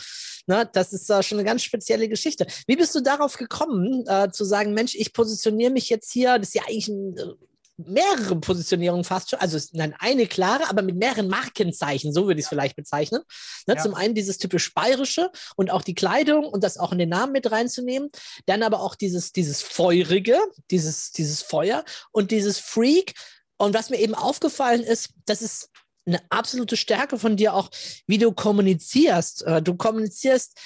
Ne? 0.46 0.68
Das 0.72 0.92
ist 0.92 1.10
äh, 1.10 1.22
schon 1.22 1.38
eine 1.38 1.46
ganz 1.46 1.64
spezielle 1.64 2.08
Geschichte. 2.08 2.46
Wie 2.66 2.76
bist 2.76 2.94
du 2.94 3.00
darauf 3.00 3.36
gekommen, 3.36 4.04
äh, 4.06 4.30
zu 4.30 4.44
sagen, 4.44 4.74
Mensch, 4.74 4.94
ich 4.94 5.12
positioniere 5.12 5.72
mich 5.72 5.88
jetzt 5.88 6.12
hier, 6.12 6.38
das 6.38 6.48
ist 6.48 6.54
ja 6.54 6.62
eigentlich 6.62 6.88
ein 6.88 7.16
äh, 7.16 7.22
mehrere 7.76 8.36
Positionierungen 8.36 9.04
fast 9.04 9.30
schon, 9.30 9.38
also 9.38 9.58
nein, 9.72 9.94
eine 9.98 10.26
klare, 10.26 10.68
aber 10.68 10.82
mit 10.82 10.96
mehreren 10.96 11.28
Markenzeichen, 11.28 12.12
so 12.12 12.26
würde 12.26 12.40
ich 12.40 12.46
es 12.46 12.48
vielleicht 12.48 12.76
bezeichnen. 12.76 13.22
Ne, 13.66 13.74
ja. 13.74 13.82
Zum 13.82 13.94
einen 13.94 14.14
dieses 14.14 14.38
typisch 14.38 14.72
bayerische 14.72 15.30
und 15.56 15.70
auch 15.70 15.82
die 15.82 15.94
Kleidung 15.94 16.46
und 16.46 16.64
das 16.64 16.78
auch 16.78 16.92
in 16.92 16.98
den 16.98 17.10
Namen 17.10 17.32
mit 17.32 17.50
reinzunehmen. 17.50 18.10
Dann 18.46 18.62
aber 18.62 18.80
auch 18.80 18.94
dieses, 18.94 19.32
dieses 19.32 19.62
Feurige, 19.62 20.38
dieses, 20.70 21.12
dieses 21.12 21.42
Feuer 21.42 21.84
und 22.12 22.30
dieses 22.30 22.58
Freak. 22.58 23.14
Und 23.58 23.74
was 23.74 23.90
mir 23.90 23.98
eben 23.98 24.14
aufgefallen 24.14 24.82
ist, 24.82 25.10
das 25.26 25.42
ist 25.42 25.70
eine 26.06 26.20
absolute 26.30 26.76
Stärke 26.76 27.18
von 27.18 27.36
dir 27.36 27.54
auch, 27.54 27.70
wie 28.06 28.18
du 28.18 28.32
kommunizierst. 28.32 29.42
Äh, 29.42 29.62
du 29.62 29.74
kommunizierst 29.74 30.58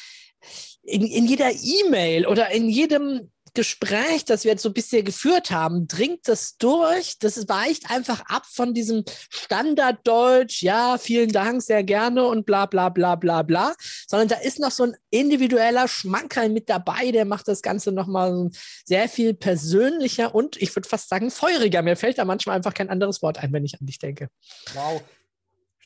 in, 0.83 1.07
in 1.07 1.27
jeder 1.27 1.51
E-Mail 1.53 2.27
oder 2.27 2.51
in 2.51 2.69
jedem 2.69 3.31
Gespräch, 3.55 4.25
das 4.25 4.45
wir 4.45 4.53
jetzt 4.53 4.63
so 4.63 4.73
bisher 4.73 5.03
geführt 5.03 5.51
haben, 5.51 5.87
dringt 5.87 6.29
das 6.29 6.57
durch. 6.57 7.19
Das 7.19 7.49
weicht 7.49 7.91
einfach 7.91 8.23
ab 8.27 8.47
von 8.47 8.75
diesem 8.75 9.05
Standarddeutsch, 9.31 10.63
ja, 10.63 10.99
vielen 10.99 11.31
Dank, 11.31 11.63
sehr 11.63 11.83
gerne 11.85 12.25
und 12.27 12.47
bla 12.47 12.67
bla 12.67 12.89
bla 12.89 13.17
bla 13.17 13.43
bla, 13.43 13.75
sondern 14.07 14.29
da 14.29 14.37
ist 14.37 14.61
noch 14.61 14.71
so 14.71 14.85
ein 14.85 14.97
individueller 15.11 15.89
Schmankerl 15.89 16.49
mit 16.49 16.69
dabei, 16.69 17.11
der 17.11 17.25
macht 17.25 17.49
das 17.49 17.63
Ganze 17.63 17.93
nochmal 17.93 18.51
sehr 18.85 19.09
viel 19.09 19.35
persönlicher 19.35 20.35
und 20.35 20.61
ich 20.61 20.75
würde 20.75 20.89
fast 20.89 21.09
sagen 21.09 21.31
feuriger. 21.31 21.83
Mir 21.83 21.97
fällt 21.97 22.19
da 22.19 22.25
manchmal 22.25 22.57
einfach 22.57 22.75
kein 22.75 22.91
anderes 22.91 23.23
Wort 23.23 23.39
ein, 23.39 23.53
wenn 23.53 23.65
ich 23.65 23.81
an 23.81 23.87
dich 23.87 23.99
denke. 23.99 24.29
Wow. 24.75 25.03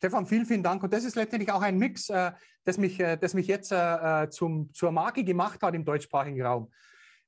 Stefan, 0.05 0.27
vielen, 0.27 0.45
vielen 0.45 0.63
Dank. 0.63 0.83
Und 0.83 0.93
das 0.93 1.05
ist 1.05 1.17
letztendlich 1.17 1.51
auch 1.51 1.63
ein 1.63 1.79
Mix, 1.79 2.11
äh, 2.11 2.33
das, 2.65 2.77
mich, 2.77 3.01
äh, 3.01 3.17
das 3.17 3.33
mich 3.33 3.47
jetzt 3.47 3.73
äh, 3.73 4.29
zum, 4.29 4.71
zur 4.75 4.93
Marke 4.93 5.25
gemacht 5.25 5.63
hat 5.63 5.75
im 5.75 5.85
deutschsprachigen 5.85 6.43
Raum. 6.43 6.71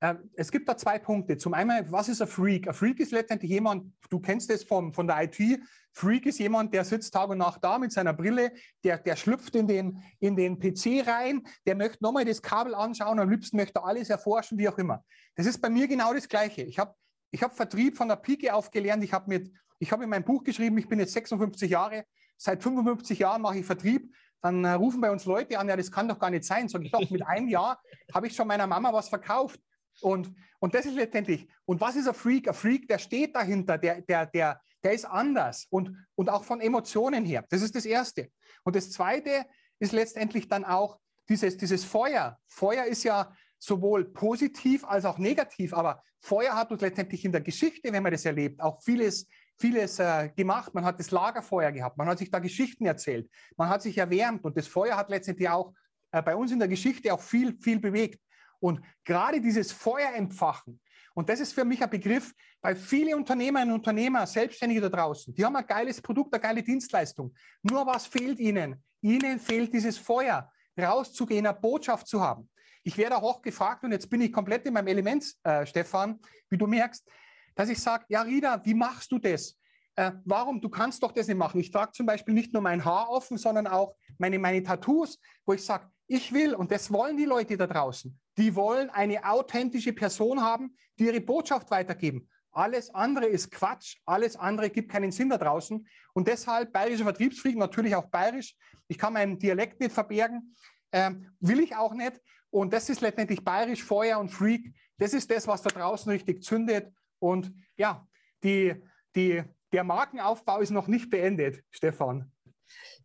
Ähm, 0.06 0.30
es 0.34 0.52
gibt 0.52 0.68
da 0.68 0.76
zwei 0.76 0.98
Punkte. 0.98 1.36
Zum 1.36 1.54
einen, 1.54 1.90
was 1.90 2.08
ist 2.08 2.22
ein 2.22 2.28
Freak? 2.28 2.68
Ein 2.68 2.74
Freak 2.74 3.00
ist 3.00 3.12
letztendlich 3.12 3.50
jemand, 3.50 3.92
du 4.08 4.20
kennst 4.20 4.50
das 4.50 4.62
von, 4.62 4.92
von 4.92 5.06
der 5.06 5.22
IT, 5.24 5.60
Freak 5.92 6.26
ist 6.26 6.38
jemand, 6.38 6.74
der 6.74 6.84
sitzt 6.84 7.14
Tag 7.14 7.30
und 7.30 7.38
Nacht 7.38 7.64
da 7.64 7.78
mit 7.78 7.90
seiner 7.90 8.12
Brille, 8.12 8.52
der, 8.84 8.98
der 8.98 9.16
schlüpft 9.16 9.54
in 9.56 9.66
den, 9.66 10.02
in 10.20 10.36
den 10.36 10.58
PC 10.58 11.06
rein, 11.06 11.42
der 11.64 11.74
möchte 11.74 12.04
nochmal 12.04 12.24
das 12.24 12.42
Kabel 12.42 12.74
anschauen, 12.74 13.18
am 13.18 13.30
liebsten 13.30 13.56
möchte 13.56 13.82
alles 13.82 14.10
erforschen, 14.10 14.58
wie 14.58 14.68
auch 14.68 14.78
immer. 14.78 15.02
Das 15.34 15.46
ist 15.46 15.60
bei 15.60 15.70
mir 15.70 15.88
genau 15.88 16.12
das 16.12 16.28
Gleiche. 16.28 16.62
Ich 16.62 16.78
habe 16.78 16.94
ich 17.30 17.42
hab 17.42 17.56
Vertrieb 17.56 17.96
von 17.96 18.08
der 18.08 18.16
Pike 18.16 18.54
auf 18.54 18.70
gelernt. 18.70 19.02
Ich 19.02 19.12
habe 19.12 19.42
hab 19.82 20.02
in 20.02 20.08
meinem 20.08 20.24
Buch 20.24 20.44
geschrieben, 20.44 20.78
ich 20.78 20.88
bin 20.88 21.00
jetzt 21.00 21.14
56 21.14 21.70
Jahre, 21.70 22.04
seit 22.36 22.62
55 22.62 23.18
Jahren 23.18 23.42
mache 23.42 23.58
ich 23.58 23.66
Vertrieb. 23.66 24.14
Dann 24.42 24.64
äh, 24.64 24.72
rufen 24.72 25.00
bei 25.00 25.10
uns 25.10 25.24
Leute 25.24 25.58
an, 25.58 25.66
ja, 25.68 25.76
das 25.76 25.90
kann 25.90 26.06
doch 26.06 26.18
gar 26.18 26.30
nicht 26.30 26.44
sein. 26.44 26.68
Sag 26.68 26.82
ich 26.82 26.92
doch, 26.92 27.10
mit 27.10 27.26
einem 27.26 27.48
Jahr 27.48 27.80
habe 28.12 28.26
ich 28.26 28.36
schon 28.36 28.46
meiner 28.46 28.66
Mama 28.66 28.92
was 28.92 29.08
verkauft. 29.08 29.60
Und, 30.00 30.34
und 30.58 30.74
das 30.74 30.86
ist 30.86 30.94
letztendlich, 30.94 31.48
und 31.64 31.80
was 31.80 31.96
ist 31.96 32.08
ein 32.08 32.14
Freak? 32.14 32.48
Ein 32.48 32.54
Freak, 32.54 32.88
der 32.88 32.98
steht 32.98 33.34
dahinter, 33.34 33.78
der, 33.78 34.02
der, 34.02 34.26
der, 34.26 34.60
der 34.82 34.92
ist 34.92 35.04
anders 35.04 35.66
und, 35.70 35.96
und 36.14 36.28
auch 36.28 36.44
von 36.44 36.60
Emotionen 36.60 37.24
her. 37.24 37.44
Das 37.48 37.62
ist 37.62 37.74
das 37.74 37.86
Erste. 37.86 38.30
Und 38.64 38.76
das 38.76 38.90
Zweite 38.90 39.46
ist 39.78 39.92
letztendlich 39.92 40.48
dann 40.48 40.64
auch 40.64 40.98
dieses, 41.28 41.56
dieses 41.56 41.84
Feuer. 41.84 42.38
Feuer 42.46 42.84
ist 42.84 43.04
ja 43.04 43.34
sowohl 43.58 44.04
positiv 44.12 44.84
als 44.84 45.04
auch 45.04 45.18
negativ, 45.18 45.72
aber 45.72 46.02
Feuer 46.20 46.54
hat 46.54 46.70
uns 46.70 46.80
letztendlich 46.80 47.24
in 47.24 47.32
der 47.32 47.40
Geschichte, 47.40 47.92
wenn 47.92 48.02
man 48.02 48.12
das 48.12 48.24
erlebt, 48.24 48.60
auch 48.60 48.82
vieles, 48.82 49.26
vieles 49.56 49.98
äh, 49.98 50.30
gemacht. 50.36 50.74
Man 50.74 50.84
hat 50.84 50.98
das 50.98 51.10
Lagerfeuer 51.10 51.72
gehabt, 51.72 51.96
man 51.96 52.08
hat 52.08 52.18
sich 52.18 52.30
da 52.30 52.38
Geschichten 52.38 52.86
erzählt, 52.86 53.30
man 53.56 53.68
hat 53.68 53.82
sich 53.82 53.96
erwärmt 53.96 54.44
und 54.44 54.56
das 54.56 54.66
Feuer 54.66 54.96
hat 54.96 55.08
letztendlich 55.08 55.48
auch 55.48 55.72
äh, 56.12 56.22
bei 56.22 56.34
uns 56.34 56.52
in 56.52 56.58
der 56.58 56.68
Geschichte 56.68 57.12
auch 57.12 57.20
viel, 57.20 57.56
viel 57.60 57.78
bewegt. 57.78 58.20
Und 58.60 58.80
gerade 59.04 59.40
dieses 59.40 59.72
Feuer 59.72 60.12
entfachen 60.14 60.80
Und 61.14 61.30
das 61.30 61.40
ist 61.40 61.54
für 61.54 61.64
mich 61.64 61.82
ein 61.82 61.88
Begriff, 61.88 62.34
weil 62.60 62.76
viele 62.76 63.16
Unternehmerinnen 63.16 63.72
und 63.72 63.80
Unternehmer, 63.80 64.26
Selbstständige 64.26 64.82
da 64.82 64.88
draußen, 64.90 65.34
die 65.34 65.44
haben 65.44 65.56
ein 65.56 65.66
geiles 65.66 66.00
Produkt, 66.02 66.34
eine 66.34 66.42
geile 66.42 66.62
Dienstleistung. 66.62 67.34
Nur 67.62 67.86
was 67.86 68.06
fehlt 68.06 68.38
ihnen? 68.38 68.84
Ihnen 69.00 69.38
fehlt 69.38 69.72
dieses 69.72 69.96
Feuer, 69.96 70.50
rauszugehen, 70.78 71.46
eine 71.46 71.56
Botschaft 71.56 72.06
zu 72.06 72.20
haben. 72.20 72.50
Ich 72.82 72.98
werde 72.98 73.16
auch 73.16 73.40
gefragt, 73.40 73.82
und 73.84 73.92
jetzt 73.92 74.10
bin 74.10 74.20
ich 74.20 74.32
komplett 74.32 74.66
in 74.66 74.74
meinem 74.74 74.88
Element, 74.88 75.24
äh, 75.42 75.64
Stefan, 75.64 76.20
wie 76.50 76.58
du 76.58 76.66
merkst, 76.66 77.08
dass 77.54 77.70
ich 77.70 77.80
sage, 77.80 78.04
ja, 78.08 78.20
Rida, 78.20 78.62
wie 78.64 78.74
machst 78.74 79.10
du 79.10 79.18
das? 79.18 79.58
Äh, 79.96 80.12
warum? 80.26 80.60
Du 80.60 80.68
kannst 80.68 81.02
doch 81.02 81.12
das 81.12 81.26
nicht 81.26 81.38
machen. 81.38 81.58
Ich 81.58 81.70
trage 81.70 81.92
zum 81.92 82.04
Beispiel 82.04 82.34
nicht 82.34 82.52
nur 82.52 82.60
mein 82.60 82.84
Haar 82.84 83.08
offen, 83.08 83.38
sondern 83.38 83.66
auch 83.66 83.96
meine, 84.18 84.38
meine 84.38 84.62
Tattoos, 84.62 85.18
wo 85.46 85.54
ich 85.54 85.64
sage, 85.64 85.88
ich 86.06 86.32
will, 86.32 86.54
und 86.54 86.70
das 86.70 86.92
wollen 86.92 87.16
die 87.16 87.24
Leute 87.24 87.56
da 87.56 87.66
draußen, 87.66 88.16
die 88.36 88.54
wollen 88.54 88.90
eine 88.90 89.24
authentische 89.24 89.92
Person 89.92 90.40
haben, 90.40 90.76
die 90.98 91.06
ihre 91.06 91.20
Botschaft 91.20 91.70
weitergeben. 91.70 92.28
Alles 92.52 92.88
andere 92.94 93.26
ist 93.26 93.50
Quatsch, 93.50 93.96
alles 94.06 94.34
andere 94.36 94.70
gibt 94.70 94.90
keinen 94.90 95.12
Sinn 95.12 95.28
da 95.28 95.36
draußen. 95.36 95.86
Und 96.14 96.26
deshalb 96.26 96.72
bayerischer 96.72 97.04
Vertriebsfrieden, 97.04 97.58
natürlich 97.58 97.94
auch 97.94 98.06
bayerisch. 98.06 98.56
Ich 98.88 98.96
kann 98.96 99.12
meinen 99.12 99.38
Dialekt 99.38 99.78
nicht 99.78 99.92
verbergen, 99.92 100.54
ähm, 100.92 101.34
will 101.40 101.60
ich 101.60 101.76
auch 101.76 101.92
nicht. 101.92 102.20
Und 102.50 102.72
das 102.72 102.88
ist 102.88 103.02
letztendlich 103.02 103.44
bayerisch, 103.44 103.84
Feuer 103.84 104.18
und 104.18 104.30
Freak. 104.30 104.72
Das 104.96 105.12
ist 105.12 105.30
das, 105.30 105.46
was 105.46 105.60
da 105.62 105.68
draußen 105.68 106.10
richtig 106.10 106.42
zündet. 106.42 106.90
Und 107.18 107.52
ja, 107.76 108.06
die, 108.42 108.74
die, 109.14 109.42
der 109.72 109.84
Markenaufbau 109.84 110.60
ist 110.60 110.70
noch 110.70 110.88
nicht 110.88 111.10
beendet, 111.10 111.62
Stefan. 111.70 112.32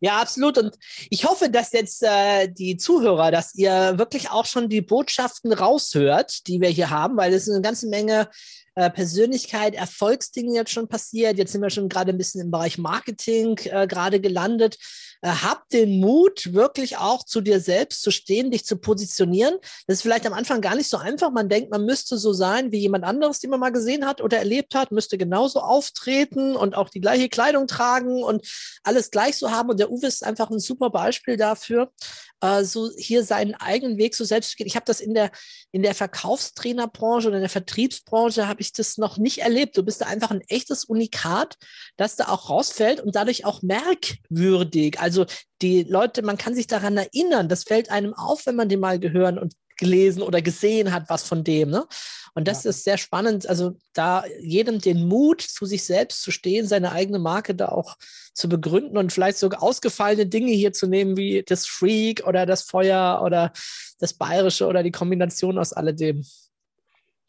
Ja, 0.00 0.20
absolut. 0.20 0.58
Und 0.58 0.76
ich 1.10 1.24
hoffe, 1.24 1.48
dass 1.48 1.72
jetzt 1.72 2.02
äh, 2.02 2.48
die 2.48 2.76
Zuhörer, 2.76 3.30
dass 3.30 3.54
ihr 3.54 3.98
wirklich 3.98 4.30
auch 4.30 4.46
schon 4.46 4.68
die 4.68 4.80
Botschaften 4.80 5.52
raushört, 5.52 6.48
die 6.48 6.60
wir 6.60 6.70
hier 6.70 6.90
haben, 6.90 7.16
weil 7.16 7.32
es 7.32 7.46
ist 7.46 7.54
eine 7.54 7.62
ganze 7.62 7.88
Menge 7.88 8.28
äh, 8.74 8.90
Persönlichkeit, 8.90 9.74
Erfolgsdinge 9.74 10.54
jetzt 10.54 10.70
schon 10.70 10.88
passiert. 10.88 11.38
Jetzt 11.38 11.52
sind 11.52 11.62
wir 11.62 11.70
schon 11.70 11.88
gerade 11.88 12.12
ein 12.12 12.18
bisschen 12.18 12.40
im 12.40 12.50
Bereich 12.50 12.78
Marketing 12.78 13.58
äh, 13.64 13.86
gerade 13.86 14.20
gelandet. 14.20 14.78
Äh, 15.20 15.28
hab 15.28 15.68
den 15.68 16.00
Mut, 16.00 16.52
wirklich 16.52 16.96
auch 16.96 17.22
zu 17.22 17.40
dir 17.40 17.60
selbst 17.60 18.02
zu 18.02 18.10
stehen, 18.10 18.50
dich 18.50 18.64
zu 18.64 18.76
positionieren. 18.76 19.54
Das 19.86 19.98
ist 19.98 20.02
vielleicht 20.02 20.26
am 20.26 20.32
Anfang 20.32 20.60
gar 20.60 20.74
nicht 20.74 20.88
so 20.88 20.96
einfach. 20.96 21.30
Man 21.30 21.48
denkt, 21.48 21.70
man 21.70 21.84
müsste 21.84 22.16
so 22.16 22.32
sein 22.32 22.72
wie 22.72 22.78
jemand 22.78 23.04
anderes, 23.04 23.40
den 23.40 23.50
man 23.50 23.60
mal 23.60 23.72
gesehen 23.72 24.06
hat 24.06 24.20
oder 24.20 24.38
erlebt 24.38 24.74
hat, 24.74 24.90
müsste 24.90 25.18
genauso 25.18 25.60
auftreten 25.60 26.56
und 26.56 26.74
auch 26.74 26.88
die 26.88 27.00
gleiche 27.00 27.28
Kleidung 27.28 27.66
tragen 27.66 28.22
und 28.22 28.46
alles 28.82 29.10
gleich 29.10 29.36
so 29.36 29.50
haben. 29.50 29.68
Und 29.68 29.78
der 29.80 29.90
Uwe 29.90 30.06
ist 30.06 30.24
einfach 30.24 30.50
ein 30.50 30.60
super 30.60 30.90
Beispiel 30.90 31.36
dafür, 31.36 31.92
äh, 32.40 32.64
so 32.64 32.90
hier 32.96 33.22
seinen 33.24 33.54
eigenen 33.54 33.98
Weg 33.98 34.14
so 34.14 34.24
selbst 34.24 34.50
zu 34.50 34.56
gehen. 34.56 34.66
Ich 34.66 34.76
habe 34.76 34.86
das 34.86 35.00
in 35.00 35.14
der, 35.14 35.30
in 35.70 35.82
der 35.82 35.94
Verkaufstrainerbranche 35.94 37.28
oder 37.28 37.36
in 37.36 37.42
der 37.42 37.50
Vertriebsbranche 37.50 38.48
habe 38.48 38.61
ich 38.62 38.72
das 38.72 38.98
noch 38.98 39.18
nicht 39.18 39.38
erlebt. 39.38 39.76
Du 39.76 39.82
bist 39.82 40.00
da 40.00 40.06
einfach 40.06 40.30
ein 40.30 40.40
echtes 40.48 40.84
Unikat, 40.84 41.56
das 41.96 42.16
da 42.16 42.28
auch 42.28 42.48
rausfällt 42.48 43.00
und 43.00 43.14
dadurch 43.14 43.44
auch 43.44 43.62
merkwürdig. 43.62 44.98
Also 44.98 45.26
die 45.60 45.82
Leute, 45.84 46.22
man 46.22 46.38
kann 46.38 46.54
sich 46.54 46.66
daran 46.66 46.96
erinnern, 46.96 47.48
das 47.48 47.64
fällt 47.64 47.90
einem 47.90 48.14
auf, 48.14 48.46
wenn 48.46 48.56
man 48.56 48.68
den 48.68 48.80
mal 48.80 48.98
gehören 48.98 49.38
und 49.38 49.54
gelesen 49.76 50.22
oder 50.22 50.40
gesehen 50.42 50.92
hat, 50.92 51.08
was 51.08 51.24
von 51.24 51.44
dem. 51.44 51.70
Ne? 51.70 51.86
Und 52.34 52.48
das 52.48 52.64
ja. 52.64 52.70
ist 52.70 52.84
sehr 52.84 52.98
spannend. 52.98 53.48
Also 53.48 53.76
da 53.92 54.24
jedem 54.40 54.80
den 54.80 55.06
Mut, 55.06 55.42
zu 55.42 55.66
sich 55.66 55.84
selbst 55.84 56.22
zu 56.22 56.30
stehen, 56.30 56.66
seine 56.66 56.92
eigene 56.92 57.18
Marke 57.18 57.54
da 57.54 57.68
auch 57.68 57.96
zu 58.34 58.48
begründen 58.48 58.96
und 58.96 59.12
vielleicht 59.12 59.38
sogar 59.38 59.62
ausgefallene 59.62 60.26
Dinge 60.26 60.52
hier 60.52 60.72
zu 60.72 60.86
nehmen, 60.86 61.16
wie 61.16 61.42
das 61.46 61.66
Freak 61.66 62.26
oder 62.26 62.46
das 62.46 62.62
Feuer 62.62 63.20
oder 63.24 63.52
das 63.98 64.14
Bayerische 64.14 64.66
oder 64.66 64.82
die 64.82 64.90
Kombination 64.90 65.58
aus 65.58 65.72
alledem. 65.72 66.24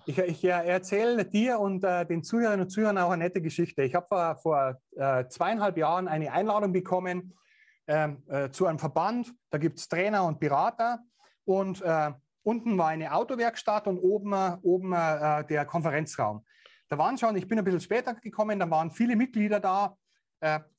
Ich, 0.05 0.17
ich 0.17 0.43
erzähle 0.43 1.23
dir 1.23 1.59
und 1.59 1.83
äh, 1.83 2.05
den 2.05 2.23
Zuhörerinnen 2.23 2.65
und 2.65 2.69
Zuhörern 2.69 2.97
auch 2.97 3.11
eine 3.11 3.23
nette 3.23 3.41
Geschichte. 3.41 3.83
Ich 3.83 3.95
habe 3.95 4.05
vor, 4.07 4.35
vor 4.35 4.81
äh, 4.97 5.27
zweieinhalb 5.29 5.77
Jahren 5.77 6.07
eine 6.09 6.31
Einladung 6.31 6.73
bekommen 6.73 7.33
ähm, 7.87 8.23
äh, 8.27 8.49
zu 8.49 8.65
einem 8.65 8.79
Verband. 8.79 9.33
Da 9.49 9.57
gibt 9.57 9.79
es 9.79 9.87
Trainer 9.87 10.25
und 10.25 10.39
Berater. 10.39 10.99
Und 11.45 11.81
äh, 11.81 12.11
unten 12.43 12.77
war 12.77 12.89
eine 12.89 13.13
Autowerkstatt 13.13 13.87
und 13.87 13.97
oben, 13.97 14.33
oben 14.61 14.93
äh, 14.93 15.45
der 15.45 15.65
Konferenzraum. 15.65 16.45
Da 16.89 16.97
waren 16.97 17.17
schon, 17.17 17.35
ich 17.37 17.47
bin 17.47 17.57
ein 17.57 17.63
bisschen 17.63 17.81
später 17.81 18.13
gekommen, 18.15 18.59
da 18.59 18.69
waren 18.69 18.91
viele 18.91 19.15
Mitglieder 19.15 19.59
da. 19.59 19.97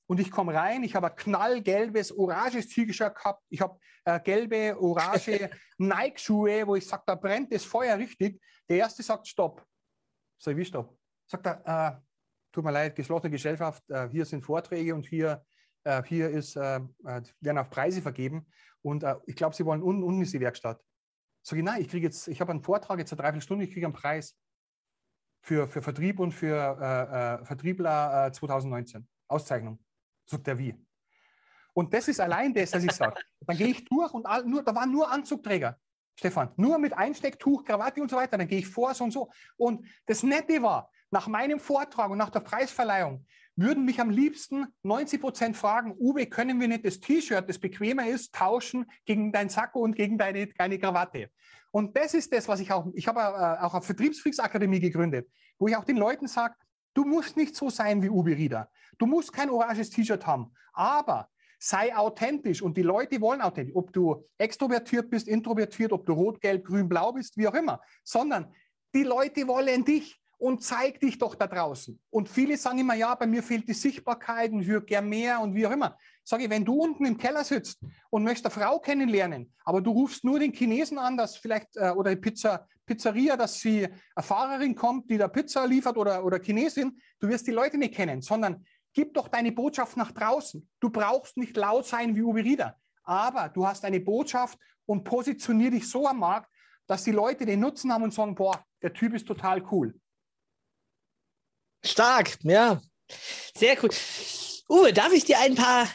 Und 0.07 0.21
ich 0.21 0.31
komme 0.31 0.53
rein, 0.53 0.83
ich 0.83 0.95
habe 0.95 1.11
ein 1.11 1.17
knallgelbes, 1.17 2.13
oranges 2.13 2.69
T-Shirt 2.69 3.15
gehabt, 3.15 3.43
ich 3.49 3.61
habe 3.61 3.79
äh, 4.05 4.21
gelbe, 4.21 4.77
orange 4.79 5.51
Nike-Schuhe, 5.79 6.67
wo 6.67 6.77
ich 6.77 6.87
sage, 6.87 7.05
da 7.07 7.15
brennt 7.15 7.53
das 7.53 7.65
Feuer 7.65 7.97
richtig. 7.97 8.41
Der 8.69 8.79
erste 8.79 9.03
sagt 9.03 9.27
Stopp. 9.27 9.65
Sag 10.39 10.53
ich, 10.53 10.59
wie 10.59 10.65
Stopp? 10.65 10.99
Sagt 11.27 11.47
er, 11.47 11.63
äh, 11.67 12.01
tut 12.53 12.65
mir 12.65 12.71
leid, 12.71 12.95
geschlossene 12.95 13.31
Gesellschaft, 13.31 13.83
äh, 13.89 14.09
hier 14.11 14.27
sind 14.27 14.43
Vorträge 14.43 14.95
und 14.95 15.07
hier, 15.07 15.43
äh, 15.85 16.03
hier 16.05 16.29
ist, 16.29 16.57
äh, 16.57 16.77
äh, 16.77 17.23
werden 17.41 17.59
auch 17.59 17.71
Preise 17.71 18.03
vergeben. 18.03 18.47
Und 18.83 19.03
ich 19.25 19.35
glaube, 19.35 19.57
Sie 19.57 19.65
wollen 19.65 19.83
unten, 19.83 20.03
unten 20.03 20.21
ist 20.21 20.35
die 20.35 20.41
Werkstatt. 20.41 20.79
Sag 21.43 21.59
ich, 21.59 21.65
nein, 21.65 21.81
ich 21.81 21.89
kriege 21.89 22.07
jetzt, 22.07 22.29
ich 22.29 22.39
habe 22.43 22.51
einen 22.51 22.63
Vortrag 22.63 22.99
jetzt 22.99 23.13
eine 23.13 23.23
Dreiviertelstunde, 23.23 23.65
ich 23.65 23.73
kriege 23.73 23.87
einen 23.87 23.95
Preis 23.95 24.37
für, 25.41 25.67
für 25.67 25.81
Vertrieb 25.81 26.21
und 26.21 26.33
für 26.33 27.41
Vertriebler 27.47 28.31
2019. 28.31 29.09
Auszeichnung. 29.27 29.83
Sagt 30.27 30.49
er 30.49 30.59
wie? 30.59 30.75
Und 31.73 31.93
das 31.93 32.09
ist 32.09 32.21
allein 32.21 32.55
das, 32.55 32.73
was 32.73 32.85
ich 32.85 32.93
sage. 32.93 33.21
Dann 33.41 33.57
gehe 33.57 33.69
ich 33.69 33.85
durch 33.85 34.13
und 34.13 34.27
all, 34.27 34.45
nur, 34.45 34.63
da 34.63 34.75
waren 34.75 34.93
nur 34.93 35.11
Anzugträger, 35.11 35.79
Stefan, 36.17 36.53
nur 36.57 36.79
mit 36.79 36.93
Einstecktuch, 36.93 37.65
Krawatte 37.65 38.01
und 38.01 38.11
so 38.11 38.17
weiter. 38.17 38.39
Dann 38.39 38.47
gehe 38.47 38.61
ich 38.61 38.69
vor, 38.69 38.95
so 38.95 39.05
und 39.05 39.11
so. 39.11 39.31
Und 39.57 39.85
das 40.07 40.23
Nette 40.23 40.63
war, 40.63 40.91
nach 41.11 41.27
meinem 41.27 41.59
Vortrag 41.59 42.11
und 42.11 42.19
nach 42.19 42.31
der 42.31 42.41
Preisverleihung 42.41 43.27
würden 43.57 43.85
mich 43.85 44.01
am 44.01 44.11
liebsten 44.11 44.67
90 44.83 45.21
Prozent 45.21 45.57
fragen, 45.57 45.95
Uwe, 45.99 46.27
können 46.27 46.61
wir 46.61 46.69
nicht 46.69 46.85
das 46.85 47.01
T-Shirt, 47.01 47.49
das 47.49 47.59
bequemer 47.59 48.07
ist, 48.07 48.35
tauschen 48.35 48.87
gegen 49.05 49.33
dein 49.33 49.49
Sakko 49.49 49.81
und 49.81 49.95
gegen 49.95 50.19
deine, 50.19 50.49
deine 50.49 50.79
Krawatte? 50.79 51.31
Und 51.71 51.97
das 51.97 52.15
ist 52.15 52.33
das, 52.33 52.47
was 52.49 52.61
ich 52.61 52.71
auch, 52.71 52.87
ich 52.95 53.09
habe 53.09 53.21
äh, 53.21 53.65
auch 53.65 53.75
eine 53.75 53.83
Vertriebsfreaks-Akademie 53.83 54.81
gegründet, 54.81 55.29
wo 55.59 55.69
ich 55.69 55.77
auch 55.77 55.85
den 55.85 55.97
Leuten 55.97 56.27
sage, 56.29 56.55
du 56.95 57.05
musst 57.05 57.37
nicht 57.37 57.55
so 57.55 57.71
sein 57.71 58.03
wie 58.03 58.09
Uwe 58.09 58.37
Rieder. 58.37 58.71
Du 58.99 59.07
musst 59.07 59.33
kein 59.33 59.51
oranges 59.51 59.91
T-Shirt 59.91 60.27
haben, 60.27 60.53
aber 60.73 61.29
sei 61.59 61.95
authentisch 61.97 62.63
und 62.63 62.77
die 62.77 62.83
Leute 62.83 63.21
wollen 63.21 63.41
authentisch. 63.41 63.75
Ob 63.75 63.93
du 63.93 64.25
extrovertiert 64.39 65.11
bist, 65.11 65.29
introvertiert, 65.29 65.93
ob 65.93 66.07
du 66.07 66.13
rot, 66.13 66.41
gelb, 66.41 66.65
grün, 66.65 66.89
blau 66.89 67.13
bist, 67.13 67.37
wie 67.37 67.49
auch 67.49 67.55
immer, 67.55 67.81
sondern 68.03 68.53
die 68.95 69.03
Leute 69.03 69.47
wollen 69.49 69.85
dich 69.85 70.21
und 70.39 70.63
zeig 70.63 71.01
dich 71.01 71.19
doch 71.19 71.35
da 71.35 71.47
draußen. 71.47 71.99
Und 72.11 72.29
viele 72.29 72.57
sagen 72.57 72.79
immer, 72.79 72.95
ja, 72.95 73.15
bei 73.15 73.27
mir 73.27 73.43
fehlt 73.43 73.69
die 73.69 73.75
Sichtbarkeit 73.75 74.53
und 74.53 74.61
ich 74.61 74.69
würde 74.69 74.87
gern 74.87 75.09
mehr 75.09 75.41
und 75.41 75.55
wie 75.55 75.67
auch 75.67 75.71
immer. 75.71 75.97
Sage 76.23 76.45
ich, 76.45 76.51
wenn 76.51 76.65
du 76.65 76.75
unten 76.75 77.05
im 77.05 77.19
Keller 77.19 77.45
sitzt 77.45 77.81
und 78.11 78.25
möchtest 78.25 78.47
eine 78.47 78.65
Frau 78.65 78.79
kennenlernen, 78.79 79.53
aber 79.65 79.81
du 79.81 79.91
rufst 79.91 80.25
nur 80.25 80.39
den 80.39 80.53
Chinesen 80.53 80.99
an, 80.99 81.17
dass 81.17 81.37
vielleicht, 81.37 81.77
äh, 81.77 81.91
oder 81.91 82.11
die 82.11 82.21
Pizza, 82.21 82.67
Pizzeria, 82.87 83.37
dass 83.37 83.61
sie 83.61 83.87
eine 83.87 84.23
Fahrerin 84.23 84.75
kommt, 84.75 85.11
die 85.11 85.19
da 85.19 85.29
Pizza 85.29 85.67
liefert 85.67 85.97
oder, 85.97 86.25
oder 86.25 86.39
Chinesin, 86.39 86.99
du 87.19 87.29
wirst 87.29 87.47
die 87.47 87.53
Leute 87.53 87.79
nicht 87.79 87.95
kennen, 87.95 88.21
sondern 88.21 88.65
Gib 88.95 89.13
doch 89.13 89.27
deine 89.27 89.51
Botschaft 89.51 89.97
nach 89.97 90.13
draußen. 90.13 90.67
Du 90.79 90.89
brauchst 90.89 91.37
nicht 91.37 91.57
laut 91.57 91.85
sein 91.85 92.15
wie 92.15 92.23
Uwe 92.23 92.45
Rieder, 92.45 92.79
aber 93.03 93.49
du 93.49 93.67
hast 93.67 93.85
eine 93.85 93.99
Botschaft 93.99 94.57
und 94.87 95.03
positionier 95.03 95.73
dich 95.73 95.91
so 95.91 96.07
am 96.07 96.21
Markt, 96.21 96.49
dass 96.87 97.03
die 97.03 97.11
Leute 97.11 97.45
den 97.45 97.61
Nutzen 97.61 97.93
haben 97.93 98.05
und 98.05 98.15
sagen, 98.15 98.37
boah, 98.37 98.65
der 98.83 98.93
Typ 98.93 99.15
ist 99.15 99.27
total 99.27 99.65
cool. 99.73 99.99
Stark, 101.85 102.39
ja. 102.43 102.81
Sehr 103.57 103.77
cool. 103.83 103.91
Uwe, 104.69 104.93
darf 104.93 105.13
ich 105.13 105.25
dir 105.25 105.39
ein 105.39 105.55
paar 105.55 105.89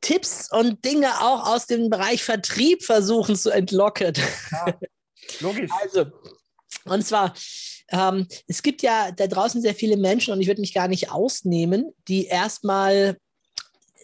Tipps 0.00 0.50
und 0.52 0.84
Dinge 0.84 1.20
auch 1.20 1.46
aus 1.46 1.66
dem 1.66 1.88
Bereich 1.88 2.22
Vertrieb 2.22 2.84
versuchen 2.84 3.36
zu 3.36 3.50
entlocken? 3.50 4.14
Ja, 4.50 4.74
logisch. 5.40 5.70
Also, 5.80 6.06
und 6.84 7.06
zwar, 7.06 7.34
ähm, 7.90 8.26
es 8.46 8.62
gibt 8.62 8.82
ja 8.82 9.12
da 9.12 9.26
draußen 9.26 9.62
sehr 9.62 9.74
viele 9.74 9.96
Menschen 9.96 10.32
und 10.32 10.40
ich 10.40 10.48
würde 10.48 10.60
mich 10.60 10.74
gar 10.74 10.88
nicht 10.88 11.10
ausnehmen, 11.10 11.92
die 12.08 12.26
erstmal 12.26 13.16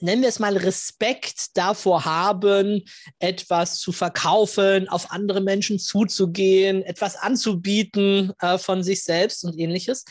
nennen 0.01 0.23
wir 0.23 0.29
es 0.29 0.39
mal, 0.39 0.57
Respekt 0.57 1.57
davor 1.57 2.05
haben, 2.05 2.85
etwas 3.19 3.79
zu 3.79 3.91
verkaufen, 3.91 4.89
auf 4.89 5.11
andere 5.11 5.41
Menschen 5.41 5.79
zuzugehen, 5.81 6.83
etwas 6.83 7.17
anzubieten 7.17 8.33
äh, 8.41 8.59
von 8.59 8.83
sich 8.83 9.03
selbst 9.03 9.45
und 9.45 9.59
ähnliches. 9.59 10.05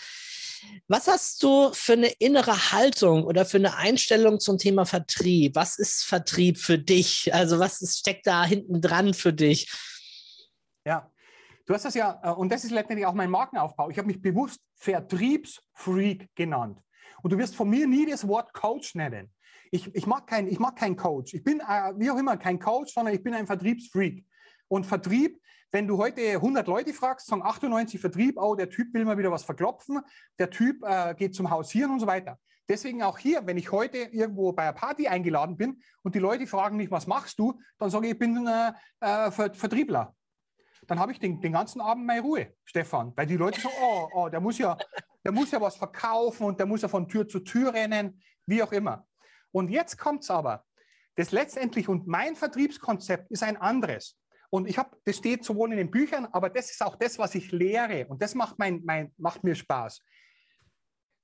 Was 0.88 1.08
hast 1.08 1.44
du 1.44 1.72
für 1.74 1.94
eine 1.94 2.08
innere 2.20 2.72
Haltung 2.72 3.26
oder 3.26 3.46
für 3.46 3.58
eine 3.58 3.76
Einstellung 3.76 4.40
zum 4.40 4.58
Thema 4.58 4.86
Vertrieb? 4.86 5.56
Was 5.56 5.78
ist 5.78 6.04
Vertrieb 6.04 6.58
für 6.58 6.78
dich? 6.78 7.34
Also 7.34 7.60
was 7.60 7.82
ist, 7.82 8.00
steckt 8.00 8.26
da 8.28 8.46
hinten 8.46 8.82
dran 8.82 9.14
für 9.14 9.34
dich? 9.34 9.70
Ja, 10.86 11.12
Du 11.68 11.74
hast 11.74 11.84
das 11.84 11.94
ja, 11.96 12.20
äh, 12.24 12.32
und 12.32 12.50
das 12.50 12.64
ist 12.64 12.72
letztendlich 12.72 13.06
auch 13.06 13.14
mein 13.14 13.30
Markenaufbau. 13.30 13.90
Ich 13.90 13.98
habe 13.98 14.08
mich 14.08 14.22
bewusst 14.22 14.62
Vertriebsfreak 14.76 16.34
genannt. 16.34 16.82
Und 17.22 17.34
du 17.34 17.38
wirst 17.38 17.56
von 17.56 17.70
mir 17.70 17.88
nie 17.88 18.10
das 18.10 18.26
Wort 18.28 18.54
Coach 18.54 18.96
nennen. 18.96 19.34
Ich, 19.70 19.94
ich, 19.94 20.08
mag, 20.08 20.28
kein, 20.28 20.48
keinen 20.76 20.96
Coach. 20.96 21.34
Ich 21.34 21.44
bin 21.44 21.60
äh, 21.60 21.94
wie 21.98 22.10
auch 22.10 22.18
immer 22.18 22.38
kein 22.38 22.58
Coach, 22.58 22.94
sondern 22.94 23.14
ich 23.14 23.22
bin 23.22 23.34
ein 23.34 23.48
Vertriebsfreak. 23.48 24.26
Und 24.70 24.86
Vertrieb 24.86 25.42
wenn 25.72 25.88
du 25.88 25.98
heute 25.98 26.22
100 26.22 26.68
Leute 26.68 26.94
fragst, 26.94 27.28
sagen 27.28 27.42
98 27.44 28.00
Vertrieb, 28.00 28.38
oh, 28.38 28.56
der 28.56 28.70
Typ 28.70 28.94
will 28.94 29.06
mal 29.06 29.18
wieder 29.18 29.32
was 29.32 29.44
verklopfen, 29.44 30.02
der 30.40 30.50
Typ 30.50 30.84
äh, 30.84 31.14
geht 31.16 31.36
zum 31.36 31.50
Hausieren 31.50 31.92
und 31.92 32.00
so 32.00 32.08
weiter. 32.08 32.40
Deswegen 32.70 33.02
auch 33.02 33.18
hier, 33.18 33.46
wenn 33.46 33.58
ich 33.58 33.72
heute 33.72 33.98
irgendwo 33.98 34.52
bei 34.52 34.64
einer 34.64 34.74
Party 34.74 35.08
eingeladen 35.08 35.56
bin 35.56 35.82
und 36.04 36.16
die 36.16 36.20
Leute 36.20 36.48
fragen 36.48 36.78
mich, 36.78 36.92
was 36.92 37.08
machst 37.08 37.40
du, 37.40 37.60
dann 37.78 37.90
sage 37.90 38.08
ich, 38.08 38.14
ich 38.14 38.20
bin 38.20 38.46
äh, 38.46 38.74
äh, 39.00 39.32
Vertriebler. 39.32 40.14
Dann 40.86 41.00
habe 41.00 41.12
ich 41.12 41.20
den, 41.20 41.42
den 41.42 41.54
ganzen 41.54 41.82
Abend 41.82 42.06
meine 42.06 42.22
Ruhe, 42.22 42.54
Stefan, 42.64 43.14
weil 43.16 43.26
die 43.26 43.38
Leute 43.38 43.60
sagen, 43.60 43.76
oh, 43.82 44.10
oh, 44.14 44.30
der 44.30 44.40
muss 44.40 44.58
ja, 44.58 44.78
der 45.24 45.32
muss 45.32 45.52
ja 45.52 45.60
was 45.60 45.76
verkaufen 45.76 46.46
und 46.46 46.60
der 46.60 46.66
muss 46.66 46.82
ja 46.82 46.88
von 46.88 47.08
Tür 47.08 47.28
zu 47.28 47.40
Tür 47.40 47.74
rennen, 47.74 48.22
wie 48.46 48.62
auch 48.62 48.72
immer. 48.72 49.06
Und 49.52 49.70
jetzt 49.70 49.98
kommt 49.98 50.24
es 50.24 50.30
aber. 50.30 50.64
Das 51.16 51.32
letztendlich 51.32 51.90
und 51.90 52.06
mein 52.08 52.36
Vertriebskonzept 52.36 53.32
ist 53.32 53.44
ein 53.44 53.58
anderes. 53.58 54.18
Und 54.50 54.68
ich 54.68 54.78
habe, 54.78 54.96
das 55.04 55.18
steht 55.18 55.44
sowohl 55.44 55.72
in 55.72 55.78
den 55.78 55.92
Büchern, 55.92 56.26
aber 56.32 56.50
das 56.50 56.72
ist 56.72 56.82
auch 56.82 56.96
das, 56.96 57.20
was 57.20 57.36
ich 57.36 57.52
lehre. 57.52 58.08
Und 58.08 58.22
das 58.22 58.34
macht, 58.34 58.58
mein, 58.58 58.82
mein, 58.86 59.14
macht 59.18 59.44
mir 59.44 59.56
Spaß. 59.56 60.02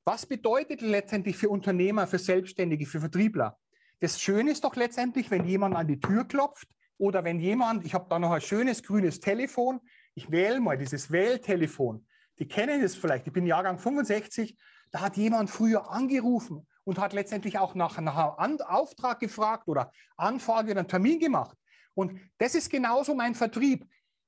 Was 0.05 0.25
bedeutet 0.25 0.81
letztendlich 0.81 1.37
für 1.37 1.49
Unternehmer, 1.49 2.07
für 2.07 2.19
Selbstständige, 2.19 2.85
für 2.85 2.99
Vertriebler? 2.99 3.57
Das 4.01 4.21
Schöne 4.21 4.51
ist 4.51 4.65
doch 4.65 4.75
letztendlich, 4.75 5.31
wenn 5.31 5.45
jemand 5.45 5.75
an 5.75 5.87
die 5.87 5.99
Tür 5.99 6.25
klopft 6.25 6.67
oder 6.97 7.23
wenn 7.23 7.39
jemand, 7.39 7.85
ich 7.85 7.93
habe 7.93 8.07
da 8.09 8.19
noch 8.19 8.31
ein 8.31 8.41
schönes 8.41 8.83
grünes 8.83 9.21
Telefon, 9.21 9.79
ich 10.13 10.29
wähle 10.29 10.59
mal 10.59 10.77
dieses 10.77 11.09
Wähltelefon. 11.09 12.05
Die 12.39 12.47
kennen 12.47 12.83
es 12.83 12.95
vielleicht, 12.95 13.27
ich 13.27 13.33
bin 13.33 13.45
Jahrgang 13.45 13.79
65, 13.79 14.57
da 14.91 15.01
hat 15.01 15.15
jemand 15.15 15.49
früher 15.49 15.89
angerufen 15.89 16.67
und 16.83 16.99
hat 16.99 17.13
letztendlich 17.13 17.57
auch 17.57 17.75
nach, 17.75 17.97
einem 17.97 18.59
Auftrag 18.61 19.19
gefragt 19.19 19.69
oder 19.69 19.91
Anfrage 20.17 20.71
oder 20.71 20.81
einen 20.81 20.89
Termin 20.89 21.19
gemacht. 21.19 21.57
Und 21.95 22.19
das 22.37 22.55
ist 22.55 22.69
genauso 22.69 23.13
mein 23.15 23.35
Vertrieb. 23.35 23.85